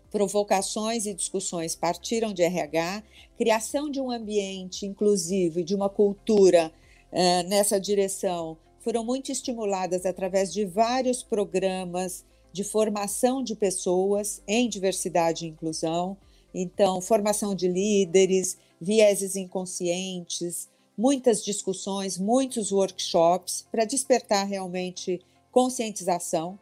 Provocações 0.10 1.06
e 1.06 1.14
discussões 1.14 1.76
partiram 1.76 2.34
de 2.34 2.42
RH, 2.42 3.04
criação 3.38 3.92
de 3.92 4.02
um 4.02 4.10
ambiente 4.10 4.88
inclusivo 4.88 5.60
e 5.60 5.64
de 5.64 5.76
uma 5.76 5.90
cultura 5.90 6.74
uh, 7.12 7.48
nessa 7.48 7.80
direção 7.80 8.58
foram 8.80 9.04
muito 9.04 9.32
estimuladas 9.32 10.04
através 10.04 10.52
de 10.52 10.66
vários 10.66 11.22
programas 11.22 12.26
de 12.56 12.64
formação 12.64 13.44
de 13.44 13.54
pessoas 13.54 14.42
em 14.48 14.70
diversidade 14.70 15.46
e 15.46 15.50
inclusão. 15.50 16.16
Então, 16.54 17.02
formação 17.02 17.54
de 17.54 17.68
líderes, 17.68 18.58
vieses 18.80 19.36
inconscientes, 19.36 20.70
muitas 20.98 21.44
discussões, 21.44 22.18
muitos 22.18 22.72
workshops 22.72 23.68
para 23.70 23.84
despertar 23.84 24.48
realmente 24.48 25.20
conscientização 25.52 26.58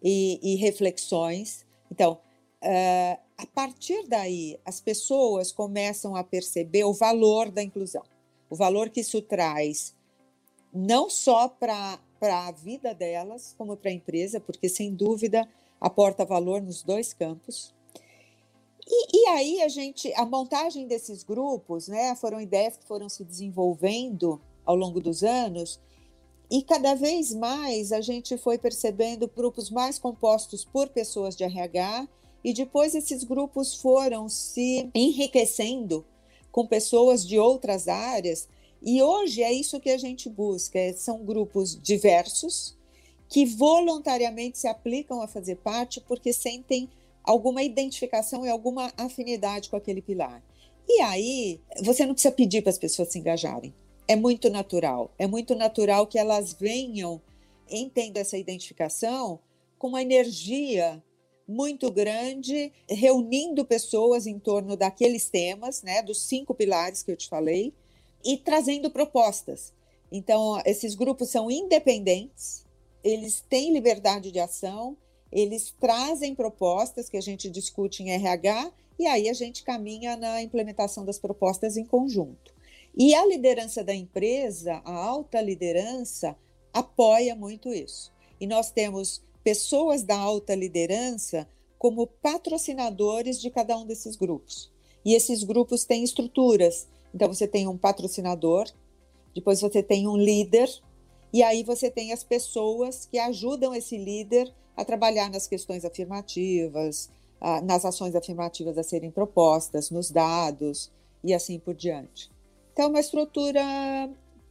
e, 0.00 0.38
e 0.40 0.54
reflexões. 0.54 1.66
Então, 1.90 2.20
uh, 2.62 3.20
a 3.36 3.46
partir 3.52 4.06
daí, 4.06 4.60
as 4.64 4.80
pessoas 4.80 5.50
começam 5.50 6.14
a 6.14 6.22
perceber 6.22 6.84
o 6.84 6.94
valor 6.94 7.50
da 7.50 7.64
inclusão, 7.64 8.04
o 8.48 8.54
valor 8.54 8.90
que 8.90 9.00
isso 9.00 9.20
traz 9.20 9.92
não 10.72 11.08
só 11.08 11.48
para 11.48 11.98
a 12.20 12.50
vida 12.50 12.94
delas, 12.94 13.54
como 13.56 13.76
para 13.76 13.90
a 13.90 13.94
empresa, 13.94 14.40
porque 14.40 14.68
sem 14.68 14.94
dúvida 14.94 15.48
aporta 15.80 16.24
valor 16.24 16.62
nos 16.62 16.82
dois 16.82 17.12
campos. 17.12 17.74
E, 18.86 19.18
e, 19.18 19.28
aí 19.28 19.62
a 19.62 19.68
gente, 19.68 20.12
a 20.14 20.24
montagem 20.24 20.86
desses 20.86 21.22
grupos, 21.22 21.88
né, 21.88 22.14
foram 22.14 22.40
ideias 22.40 22.76
que 22.76 22.86
foram 22.86 23.08
se 23.08 23.24
desenvolvendo 23.24 24.40
ao 24.64 24.76
longo 24.76 25.00
dos 25.00 25.22
anos, 25.24 25.80
e 26.48 26.62
cada 26.62 26.94
vez 26.94 27.34
mais 27.34 27.90
a 27.90 28.00
gente 28.00 28.38
foi 28.38 28.56
percebendo 28.56 29.28
grupos 29.28 29.70
mais 29.70 29.98
compostos 29.98 30.64
por 30.64 30.88
pessoas 30.88 31.36
de 31.36 31.42
RH, 31.42 32.08
e 32.44 32.54
depois 32.54 32.94
esses 32.94 33.24
grupos 33.24 33.74
foram 33.74 34.28
se 34.28 34.88
enriquecendo 34.94 36.06
com 36.52 36.64
pessoas 36.64 37.26
de 37.26 37.38
outras 37.38 37.88
áreas 37.88 38.48
e 38.82 39.02
hoje 39.02 39.42
é 39.42 39.52
isso 39.52 39.80
que 39.80 39.90
a 39.90 39.98
gente 39.98 40.28
busca: 40.28 40.78
é, 40.78 40.92
são 40.92 41.24
grupos 41.24 41.80
diversos 41.80 42.76
que 43.28 43.44
voluntariamente 43.44 44.58
se 44.58 44.68
aplicam 44.68 45.20
a 45.20 45.26
fazer 45.26 45.56
parte 45.56 46.00
porque 46.00 46.32
sentem 46.32 46.88
alguma 47.24 47.62
identificação 47.62 48.46
e 48.46 48.48
alguma 48.48 48.92
afinidade 48.96 49.68
com 49.68 49.76
aquele 49.76 50.00
pilar. 50.00 50.42
E 50.88 51.00
aí, 51.02 51.60
você 51.82 52.06
não 52.06 52.14
precisa 52.14 52.32
pedir 52.32 52.62
para 52.62 52.70
as 52.70 52.78
pessoas 52.78 53.10
se 53.10 53.18
engajarem. 53.18 53.74
É 54.06 54.14
muito 54.14 54.48
natural. 54.48 55.10
É 55.18 55.26
muito 55.26 55.56
natural 55.56 56.06
que 56.06 56.18
elas 56.18 56.52
venham 56.52 57.20
entendendo 57.68 58.18
essa 58.18 58.38
identificação 58.38 59.40
com 59.76 59.88
uma 59.88 60.00
energia 60.00 61.02
muito 61.46 61.90
grande, 61.90 62.72
reunindo 62.88 63.64
pessoas 63.64 64.26
em 64.26 64.38
torno 64.38 64.76
daqueles 64.76 65.28
temas, 65.28 65.82
né, 65.82 66.02
dos 66.02 66.22
cinco 66.22 66.54
pilares 66.54 67.02
que 67.02 67.10
eu 67.10 67.16
te 67.16 67.28
falei, 67.28 67.72
e 68.26 68.36
trazendo 68.36 68.90
propostas. 68.90 69.72
Então, 70.10 70.60
esses 70.64 70.94
grupos 70.94 71.30
são 71.30 71.50
independentes, 71.50 72.64
eles 73.02 73.42
têm 73.48 73.72
liberdade 73.72 74.32
de 74.32 74.40
ação, 74.40 74.96
eles 75.30 75.72
trazem 75.78 76.34
propostas 76.34 77.08
que 77.08 77.16
a 77.16 77.20
gente 77.20 77.48
discute 77.48 78.02
em 78.02 78.10
RH 78.10 78.72
e 78.98 79.06
aí 79.06 79.28
a 79.28 79.32
gente 79.32 79.62
caminha 79.62 80.16
na 80.16 80.42
implementação 80.42 81.04
das 81.04 81.18
propostas 81.18 81.76
em 81.76 81.84
conjunto. 81.84 82.54
E 82.96 83.14
a 83.14 83.26
liderança 83.26 83.84
da 83.84 83.94
empresa, 83.94 84.80
a 84.84 84.92
alta 84.92 85.40
liderança, 85.40 86.36
apoia 86.72 87.36
muito 87.36 87.72
isso. 87.72 88.10
E 88.40 88.46
nós 88.46 88.70
temos 88.70 89.22
pessoas 89.44 90.02
da 90.02 90.16
alta 90.18 90.54
liderança 90.54 91.46
como 91.78 92.06
patrocinadores 92.06 93.40
de 93.40 93.50
cada 93.50 93.76
um 93.76 93.84
desses 93.84 94.16
grupos. 94.16 94.70
E 95.04 95.14
esses 95.14 95.44
grupos 95.44 95.84
têm 95.84 96.02
estruturas 96.02 96.88
então 97.16 97.32
você 97.32 97.48
tem 97.48 97.66
um 97.66 97.78
patrocinador, 97.78 98.70
depois 99.34 99.58
você 99.58 99.82
tem 99.82 100.06
um 100.06 100.18
líder, 100.18 100.68
e 101.32 101.42
aí 101.42 101.64
você 101.64 101.90
tem 101.90 102.12
as 102.12 102.22
pessoas 102.22 103.08
que 103.10 103.18
ajudam 103.18 103.74
esse 103.74 103.96
líder 103.96 104.52
a 104.76 104.84
trabalhar 104.84 105.30
nas 105.30 105.46
questões 105.46 105.86
afirmativas, 105.86 107.08
nas 107.64 107.86
ações 107.86 108.14
afirmativas 108.14 108.76
a 108.76 108.82
serem 108.82 109.10
propostas, 109.10 109.90
nos 109.90 110.10
dados 110.10 110.92
e 111.24 111.32
assim 111.32 111.58
por 111.58 111.74
diante. 111.74 112.30
Então, 112.74 112.84
é 112.84 112.88
uma 112.88 113.00
estrutura 113.00 113.62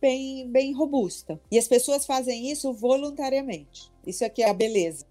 bem, 0.02 0.50
bem 0.50 0.74
robusta. 0.74 1.40
E 1.52 1.60
as 1.60 1.68
pessoas 1.68 2.04
fazem 2.04 2.50
isso 2.50 2.74
voluntariamente. 2.74 3.92
Isso 4.08 4.26
aqui 4.26 4.42
é 4.42 4.50
a 4.50 4.54
beleza. 4.56 5.06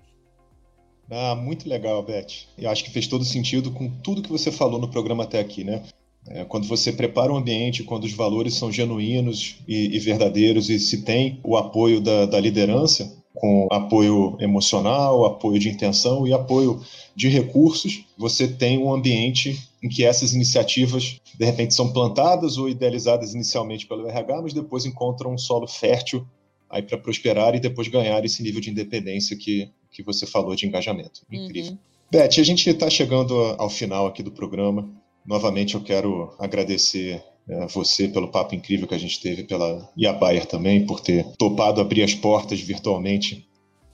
Ah, 1.08 1.36
muito 1.36 1.68
legal, 1.68 2.02
Beth. 2.02 2.48
Eu 2.58 2.68
acho 2.68 2.82
que 2.82 2.90
fez 2.90 3.06
todo 3.06 3.24
sentido 3.24 3.70
com 3.70 3.88
tudo 4.00 4.22
que 4.22 4.32
você 4.32 4.50
falou 4.50 4.80
no 4.80 4.90
programa 4.90 5.22
até 5.22 5.38
aqui, 5.38 5.62
né? 5.62 5.84
É, 6.28 6.44
quando 6.44 6.66
você 6.66 6.90
prepara 6.90 7.32
um 7.32 7.36
ambiente, 7.36 7.82
quando 7.82 8.04
os 8.04 8.12
valores 8.12 8.54
são 8.54 8.72
genuínos 8.72 9.56
e, 9.68 9.94
e 9.94 9.98
verdadeiros 9.98 10.70
e 10.70 10.78
se 10.78 11.02
tem 11.02 11.38
o 11.44 11.56
apoio 11.56 12.00
da, 12.00 12.24
da, 12.24 12.40
liderança, 12.40 13.14
com 13.34 13.68
apoio 13.70 14.36
emocional, 14.40 15.26
apoio 15.26 15.58
de 15.58 15.68
intenção 15.68 16.26
e 16.26 16.32
apoio 16.32 16.80
de 17.14 17.28
recursos, 17.28 18.04
você 18.16 18.48
tem 18.48 18.78
um 18.78 18.92
ambiente 18.92 19.68
em 19.82 19.88
que 19.88 20.04
essas 20.04 20.32
iniciativas, 20.32 21.20
de 21.38 21.44
repente, 21.44 21.74
são 21.74 21.92
plantadas 21.92 22.56
ou 22.56 22.68
idealizadas 22.68 23.34
inicialmente 23.34 23.86
pelo 23.86 24.08
RH, 24.08 24.42
mas 24.42 24.54
depois 24.54 24.86
encontram 24.86 25.34
um 25.34 25.38
solo 25.38 25.66
fértil 25.66 26.26
aí 26.70 26.82
para 26.82 26.96
prosperar 26.96 27.54
e 27.54 27.60
depois 27.60 27.86
ganhar 27.88 28.24
esse 28.24 28.42
nível 28.42 28.60
de 28.60 28.70
independência 28.70 29.36
que, 29.36 29.68
que 29.90 30.02
você 30.02 30.26
falou 30.26 30.56
de 30.56 30.66
engajamento. 30.66 31.20
Incrível. 31.30 31.72
Uhum. 31.72 31.78
Beth, 32.10 32.38
a 32.38 32.42
gente 32.42 32.68
está 32.68 32.88
chegando 32.88 33.34
ao 33.58 33.68
final 33.68 34.06
aqui 34.06 34.22
do 34.22 34.30
programa. 34.30 34.88
Novamente 35.26 35.74
eu 35.74 35.80
quero 35.82 36.34
agradecer 36.38 37.22
é, 37.48 37.66
você 37.66 38.08
pelo 38.08 38.28
papo 38.28 38.54
incrível 38.54 38.86
que 38.86 38.94
a 38.94 38.98
gente 38.98 39.20
teve, 39.20 39.44
pela 39.44 39.90
e 39.96 40.06
a 40.06 40.12
Bayer 40.12 40.46
também, 40.46 40.86
por 40.86 41.00
ter 41.00 41.24
topado 41.36 41.80
abrir 41.80 42.02
as 42.02 42.14
portas 42.14 42.60
virtualmente 42.60 43.48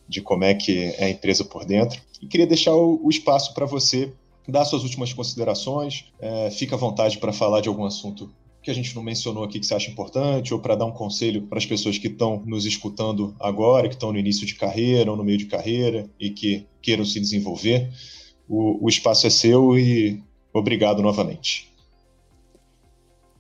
de 0.09 0.21
como 0.21 0.45
é 0.45 0.55
que 0.55 0.93
é 0.99 1.05
a 1.05 1.11
empresa 1.11 1.45
por 1.45 1.65
dentro. 1.65 2.01
E 2.21 2.27
queria 2.27 2.47
deixar 2.47 2.75
o, 2.75 3.01
o 3.03 3.09
espaço 3.09 3.55
para 3.55 3.67
você 3.67 4.13
dar 4.49 4.65
suas 4.65 4.83
últimas 4.83 5.13
considerações, 5.13 6.07
é, 6.19 6.51
fica 6.51 6.75
à 6.75 6.79
vontade 6.79 7.19
para 7.19 7.33
falar 7.33 7.61
de 7.61 7.69
algum 7.69 7.85
assunto 7.85 8.33
que 8.63 8.71
a 8.71 8.75
gente 8.75 8.95
não 8.95 9.03
mencionou 9.03 9.45
aqui 9.45 9.59
que 9.59 9.65
você 9.65 9.75
acha 9.75 9.91
importante, 9.91 10.53
ou 10.53 10.61
para 10.61 10.75
dar 10.75 10.85
um 10.85 10.93
conselho 10.93 11.43
para 11.43 11.59
as 11.59 11.65
pessoas 11.65 11.97
que 11.97 12.09
estão 12.09 12.43
nos 12.45 12.67
escutando 12.67 13.35
agora, 13.41 13.89
que 13.89 13.95
estão 13.95 14.13
no 14.13 14.19
início 14.19 14.47
de 14.47 14.55
carreira 14.55 15.11
ou 15.11 15.17
no 15.17 15.25
meio 15.25 15.39
de 15.39 15.47
carreira 15.47 16.11
e 16.19 16.31
que 16.31 16.67
queiram 16.83 17.05
se 17.05 17.19
desenvolver. 17.19 17.91
O, 18.49 18.85
o 18.85 18.89
espaço 18.89 19.27
é 19.27 19.31
seu 19.31 19.79
e 19.79 20.23
Obrigado 20.53 21.03
novamente. 21.03 21.71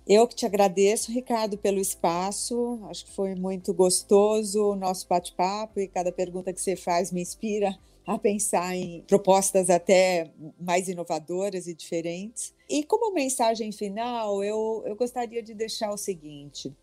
Eu 0.07 0.27
que 0.27 0.35
te 0.35 0.45
agradeço, 0.45 1.13
Ricardo, 1.13 1.57
pelo 1.57 1.79
espaço. 1.79 2.81
Acho 2.91 3.05
que 3.05 3.13
foi 3.13 3.35
muito 3.35 3.73
gostoso 3.73 4.73
o 4.73 4.77
nosso 4.77 5.07
bate-papo 5.07 5.79
e 5.79 5.87
cada 5.87 6.11
pergunta 6.11 6.53
que 6.53 6.61
você 6.61 6.75
faz 6.75 7.13
me 7.13 7.23
inspira 7.23 7.79
a 8.07 8.19
pensar 8.19 8.75
em 8.75 9.03
propostas 9.03 9.71
até 9.71 10.33
mais 10.59 10.89
inovadoras 10.89 11.69
e 11.69 11.75
diferentes. 11.75 12.53
E 12.69 12.83
como 12.83 13.15
mensagem 13.15 13.71
final, 13.71 14.43
eu, 14.43 14.83
eu 14.85 14.97
gostaria 14.97 15.43
de 15.43 15.55
deixar 15.55 15.93
o 15.93 15.97
seguinte 15.97 16.75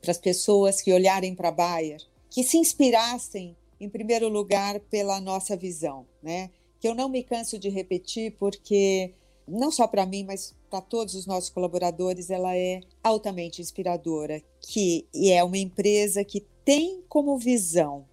para 0.00 0.12
as 0.12 0.18
pessoas 0.18 0.80
que 0.80 0.92
olharem 0.92 1.34
para 1.34 1.48
a 1.48 1.52
Bayer, 1.52 2.00
que 2.30 2.44
se 2.44 2.56
inspirassem, 2.56 3.56
em 3.80 3.88
primeiro 3.88 4.28
lugar, 4.28 4.78
pela 4.78 5.20
nossa 5.20 5.56
visão, 5.56 6.06
né? 6.22 6.50
Que 6.78 6.86
eu 6.86 6.94
não 6.94 7.08
me 7.08 7.24
canso 7.24 7.58
de 7.58 7.68
repetir, 7.68 8.36
porque 8.38 9.12
não 9.46 9.70
só 9.70 9.86
para 9.86 10.06
mim, 10.06 10.24
mas 10.24 10.54
para 10.70 10.80
todos 10.80 11.14
os 11.14 11.26
nossos 11.26 11.50
colaboradores, 11.50 12.30
ela 12.30 12.56
é 12.56 12.80
altamente 13.02 13.60
inspiradora, 13.60 14.42
que 14.60 15.06
e 15.12 15.30
é 15.30 15.42
uma 15.44 15.58
empresa 15.58 16.24
que 16.24 16.44
tem 16.64 17.02
como 17.08 17.38
visão 17.38 18.06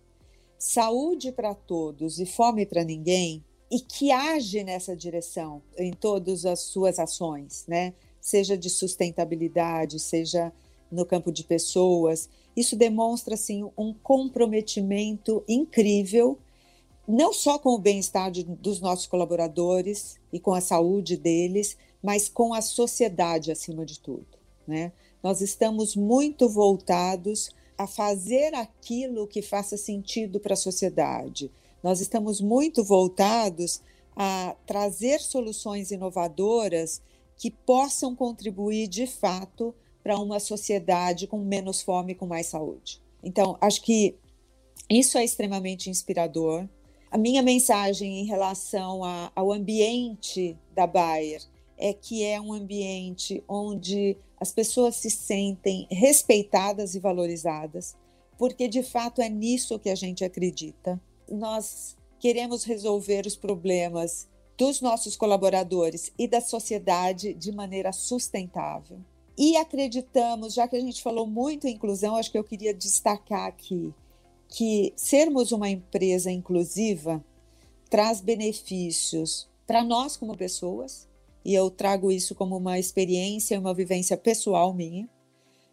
saúde 0.58 1.32
para 1.32 1.56
todos 1.56 2.20
e 2.20 2.26
fome 2.26 2.66
para 2.66 2.84
ninguém, 2.84 3.44
e 3.72 3.80
que 3.80 4.12
age 4.12 4.64
nessa 4.64 4.96
direção 4.96 5.62
em 5.78 5.92
todas 5.92 6.46
as 6.46 6.60
suas 6.60 7.00
ações, 7.00 7.66
né? 7.68 7.94
Seja 8.20 8.56
de 8.56 8.70
sustentabilidade, 8.70 10.00
seja 10.00 10.54
no 10.92 11.06
campo 11.06 11.32
de 11.32 11.44
pessoas, 11.44 12.30
isso 12.56 12.76
demonstra 12.76 13.34
assim 13.34 13.68
um 13.78 13.94
comprometimento 13.94 15.44
incrível, 15.48 16.38
não 17.12 17.34
só 17.34 17.60
com 17.60 17.70
o 17.72 17.80
bem-estar 17.80 18.32
dos 18.32 18.80
nossos 18.80 19.06
colaboradores 19.06 20.18
e 20.32 20.40
com 20.40 20.54
a 20.54 20.62
saúde 20.62 21.18
deles, 21.18 21.78
mas 22.02 22.30
com 22.30 22.54
a 22.54 22.62
sociedade 22.62 23.52
acima 23.52 23.86
de 23.86 24.00
tudo, 24.00 24.26
né? 24.66 24.94
Nós 25.22 25.42
estamos 25.42 25.96
muito 25.96 26.50
voltados 26.50 27.52
a 27.78 27.86
fazer 27.86 28.56
aquilo 28.56 29.28
que 29.28 29.42
faça 29.42 29.78
sentido 29.78 30.40
para 30.40 30.54
a 30.54 30.58
sociedade. 30.58 31.52
Nós 31.84 32.00
estamos 32.00 32.40
muito 32.40 32.84
voltados 32.84 33.82
a 34.16 34.56
trazer 34.66 35.20
soluções 35.20 35.92
inovadoras 35.92 37.02
que 37.38 37.52
possam 37.52 38.16
contribuir 38.16 38.88
de 38.88 39.06
fato 39.06 39.76
para 40.04 40.18
uma 40.18 40.40
sociedade 40.40 41.28
com 41.28 41.40
menos 41.40 41.82
fome 41.82 42.14
e 42.14 42.16
com 42.16 42.26
mais 42.26 42.48
saúde. 42.48 43.02
Então, 43.24 43.58
acho 43.60 43.82
que 43.82 44.16
isso 44.90 45.18
é 45.18 45.24
extremamente 45.24 45.90
inspirador. 45.90 46.68
A 47.12 47.18
minha 47.18 47.42
mensagem 47.42 48.22
em 48.22 48.26
relação 48.26 49.04
a, 49.04 49.30
ao 49.36 49.52
ambiente 49.52 50.58
da 50.74 50.88
Bayer 50.88 51.42
é 51.78 51.92
que 51.92 52.24
é 52.24 52.40
um 52.40 52.54
ambiente 52.54 53.44
onde 53.50 54.16
as 54.40 54.54
pessoas 54.54 54.96
se 54.96 55.10
sentem 55.10 55.86
respeitadas 55.92 56.96
e 56.96 57.00
valorizadas, 57.00 57.98
porque 58.38 58.66
de 58.66 58.82
fato 58.82 59.22
é 59.22 59.28
nisso 59.28 59.78
que 59.78 59.90
a 59.90 59.96
gente 59.96 60.24
acredita. 60.24 61.02
Nós 61.30 61.98
queremos 62.18 62.64
resolver 62.64 63.26
os 63.28 63.36
problemas 63.36 64.30
dos 64.58 64.80
nossos 64.80 65.18
colaboradores 65.18 66.14
e 66.18 66.30
da 66.30 66.40
sociedade 66.40 67.34
de 67.34 67.52
maneira 67.52 67.92
sustentável. 67.92 69.00
E 69.38 69.58
acreditamos, 69.58 70.54
já 70.54 70.66
que 70.66 70.78
a 70.78 70.80
gente 70.80 71.04
falou 71.04 71.28
muito 71.28 71.68
em 71.68 71.74
inclusão, 71.74 72.16
acho 72.16 72.32
que 72.32 72.38
eu 72.38 72.44
queria 72.44 72.74
destacar 72.74 73.48
aqui 73.48 73.94
que 74.52 74.94
sermos 74.98 75.54
uma 75.54 75.70
empresa 75.70 76.30
inclusiva 76.30 77.24
traz 77.90 78.20
benefícios 78.20 79.48
para 79.66 79.82
nós 79.82 80.18
como 80.18 80.36
pessoas, 80.36 81.08
e 81.44 81.54
eu 81.54 81.72
trago 81.72 82.12
isso 82.12 82.36
como 82.36 82.58
uma 82.58 82.78
experiência, 82.78 83.58
uma 83.58 83.74
vivência 83.74 84.18
pessoal 84.18 84.74
minha, 84.74 85.10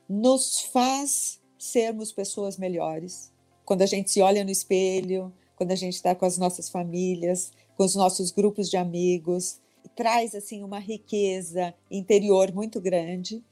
nos 0.08 0.60
faz 0.60 1.40
sermos 1.58 2.12
pessoas 2.12 2.56
melhores. 2.56 3.32
Quando 3.64 3.82
a 3.82 3.86
gente 3.86 4.12
se 4.12 4.22
olha 4.22 4.44
no 4.44 4.50
espelho, 4.50 5.32
quando 5.56 5.72
a 5.72 5.76
gente 5.76 5.94
está 5.94 6.14
com 6.14 6.24
as 6.24 6.38
nossas 6.38 6.68
famílias, 6.68 7.52
com 7.76 7.84
os 7.84 7.96
nossos 7.96 8.30
grupos 8.30 8.70
de 8.70 8.76
amigos, 8.76 9.60
traz 9.96 10.36
assim 10.36 10.62
uma 10.62 10.78
riqueza 10.78 11.74
interior 11.90 12.54
muito 12.54 12.80
grande 12.80 13.42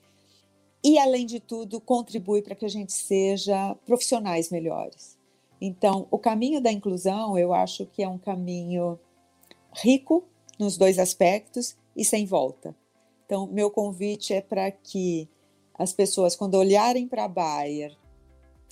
e 0.84 1.00
além 1.00 1.26
de 1.26 1.40
tudo 1.40 1.80
contribui 1.80 2.42
para 2.42 2.54
que 2.54 2.64
a 2.64 2.68
gente 2.68 2.92
seja 2.92 3.74
profissionais 3.84 4.50
melhores. 4.50 5.15
Então, 5.60 6.06
o 6.10 6.18
caminho 6.18 6.60
da 6.60 6.70
inclusão, 6.70 7.38
eu 7.38 7.52
acho 7.52 7.86
que 7.86 8.02
é 8.02 8.08
um 8.08 8.18
caminho 8.18 8.98
rico 9.72 10.24
nos 10.58 10.76
dois 10.76 10.98
aspectos 10.98 11.76
e 11.94 12.04
sem 12.04 12.26
volta. 12.26 12.74
Então, 13.24 13.46
meu 13.46 13.70
convite 13.70 14.32
é 14.32 14.40
para 14.40 14.70
que 14.70 15.28
as 15.74 15.92
pessoas, 15.92 16.36
quando 16.36 16.54
olharem 16.54 17.08
para 17.08 17.24
a 17.24 17.28
Bayer, 17.28 17.96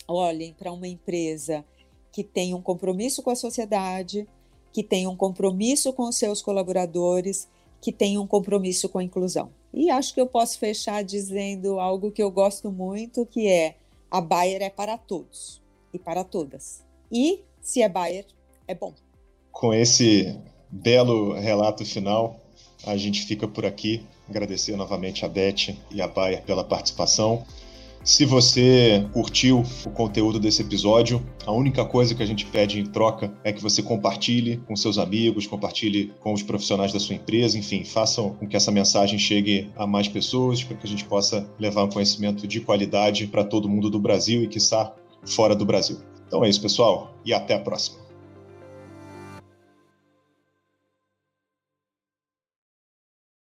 olhem 0.07 0.53
para 0.53 0.72
uma 0.72 0.87
empresa 0.87 1.64
que 2.12 2.22
tem 2.22 2.55
um 2.55 2.62
compromisso 2.62 3.22
com 3.22 3.30
a 3.30 3.37
sociedade, 3.37 4.28
que 4.72 4.82
tem 4.82 5.07
um 5.07 5.16
compromisso 5.16 5.93
com 5.93 6.05
os 6.05 6.16
seus 6.16 6.41
colaboradores, 6.41 7.49
que 7.80 7.93
tem 7.93 8.18
um 8.18 8.26
compromisso 8.26 8.89
com 8.89 8.99
a 8.99 9.05
inclusão. 9.05 9.51
E 9.72 9.91
acho 9.91 10.14
que 10.14 10.20
eu 10.20 10.26
posso 10.26 10.59
fechar 10.59 11.03
dizendo 11.03 11.80
algo 11.80 12.12
que 12.12 12.22
eu 12.22 12.30
gosto 12.30 12.70
muito, 12.70 13.26
que 13.26 13.49
é 13.49 13.76
a 14.11 14.20
Bayer 14.20 14.62
é 14.62 14.70
para 14.70 14.97
todos 14.97 15.63
e 15.95 15.99
para 15.99 16.24
todas. 16.24 16.84
E 17.11 17.40
se 17.61 17.80
é 17.80 17.88
Bayer, 17.88 18.26
é 18.66 18.74
bom. 18.74 18.92
Com 19.51 19.72
esse 19.72 20.36
belo 20.70 21.32
relato 21.32 21.84
final, 21.84 22.40
a 22.84 22.97
gente 22.97 23.22
fica 23.22 23.47
por 23.47 23.64
aqui. 23.64 24.05
Agradecer 24.28 24.76
novamente 24.76 25.24
a 25.24 25.28
Beth 25.28 25.76
e 25.90 26.03
a 26.03 26.09
Bayer 26.09 26.42
pela 26.42 26.64
participação. 26.64 27.45
Se 28.05 28.26
você 28.26 29.07
curtiu 29.14 29.62
o 29.86 29.90
conteúdo 29.90 30.38
desse 30.38 30.61
episódio, 30.61 31.24
a 31.47 31.53
única 31.53 31.86
coisa 31.86 32.14
que 32.14 32.22
a 32.22 32.26
gente 32.26 32.45
pede 32.45 32.78
em 32.78 32.84
troca 32.84 33.32
é 33.42 33.51
que 33.51 33.62
você 33.62 33.82
compartilhe 33.82 34.59
com 34.59 34.76
seus 34.76 34.99
amigos, 34.99 35.47
compartilhe 35.47 36.12
com 36.20 36.34
os 36.34 36.42
profissionais 36.42 36.92
da 36.92 37.01
sua 37.01 37.14
empresa, 37.14 37.57
enfim, 37.57 37.82
façam 37.82 38.34
com 38.34 38.47
que 38.47 38.57
essa 38.57 38.70
mensagem 38.70 39.18
chegue 39.18 39.70
a 39.74 39.86
mais 39.86 40.07
pessoas, 40.07 40.62
para 40.62 40.76
que 40.76 40.86
a 40.86 40.90
gente 40.90 41.07
possa 41.07 41.49
levar 41.59 41.84
um 41.84 41.88
conhecimento 41.88 42.47
de 42.47 42.61
qualidade 42.61 43.26
para 43.26 43.42
todo 43.42 43.70
mundo 43.70 43.88
do 43.88 43.99
Brasil 43.99 44.42
e, 44.42 44.49
quiçá, 44.49 44.95
fora 45.26 45.54
do 45.54 45.64
Brasil. 45.64 45.98
Então 46.26 46.44
é 46.44 46.48
isso, 46.48 46.60
pessoal, 46.60 47.14
e 47.24 47.32
até 47.32 47.54
a 47.54 47.60
próxima. 47.60 48.03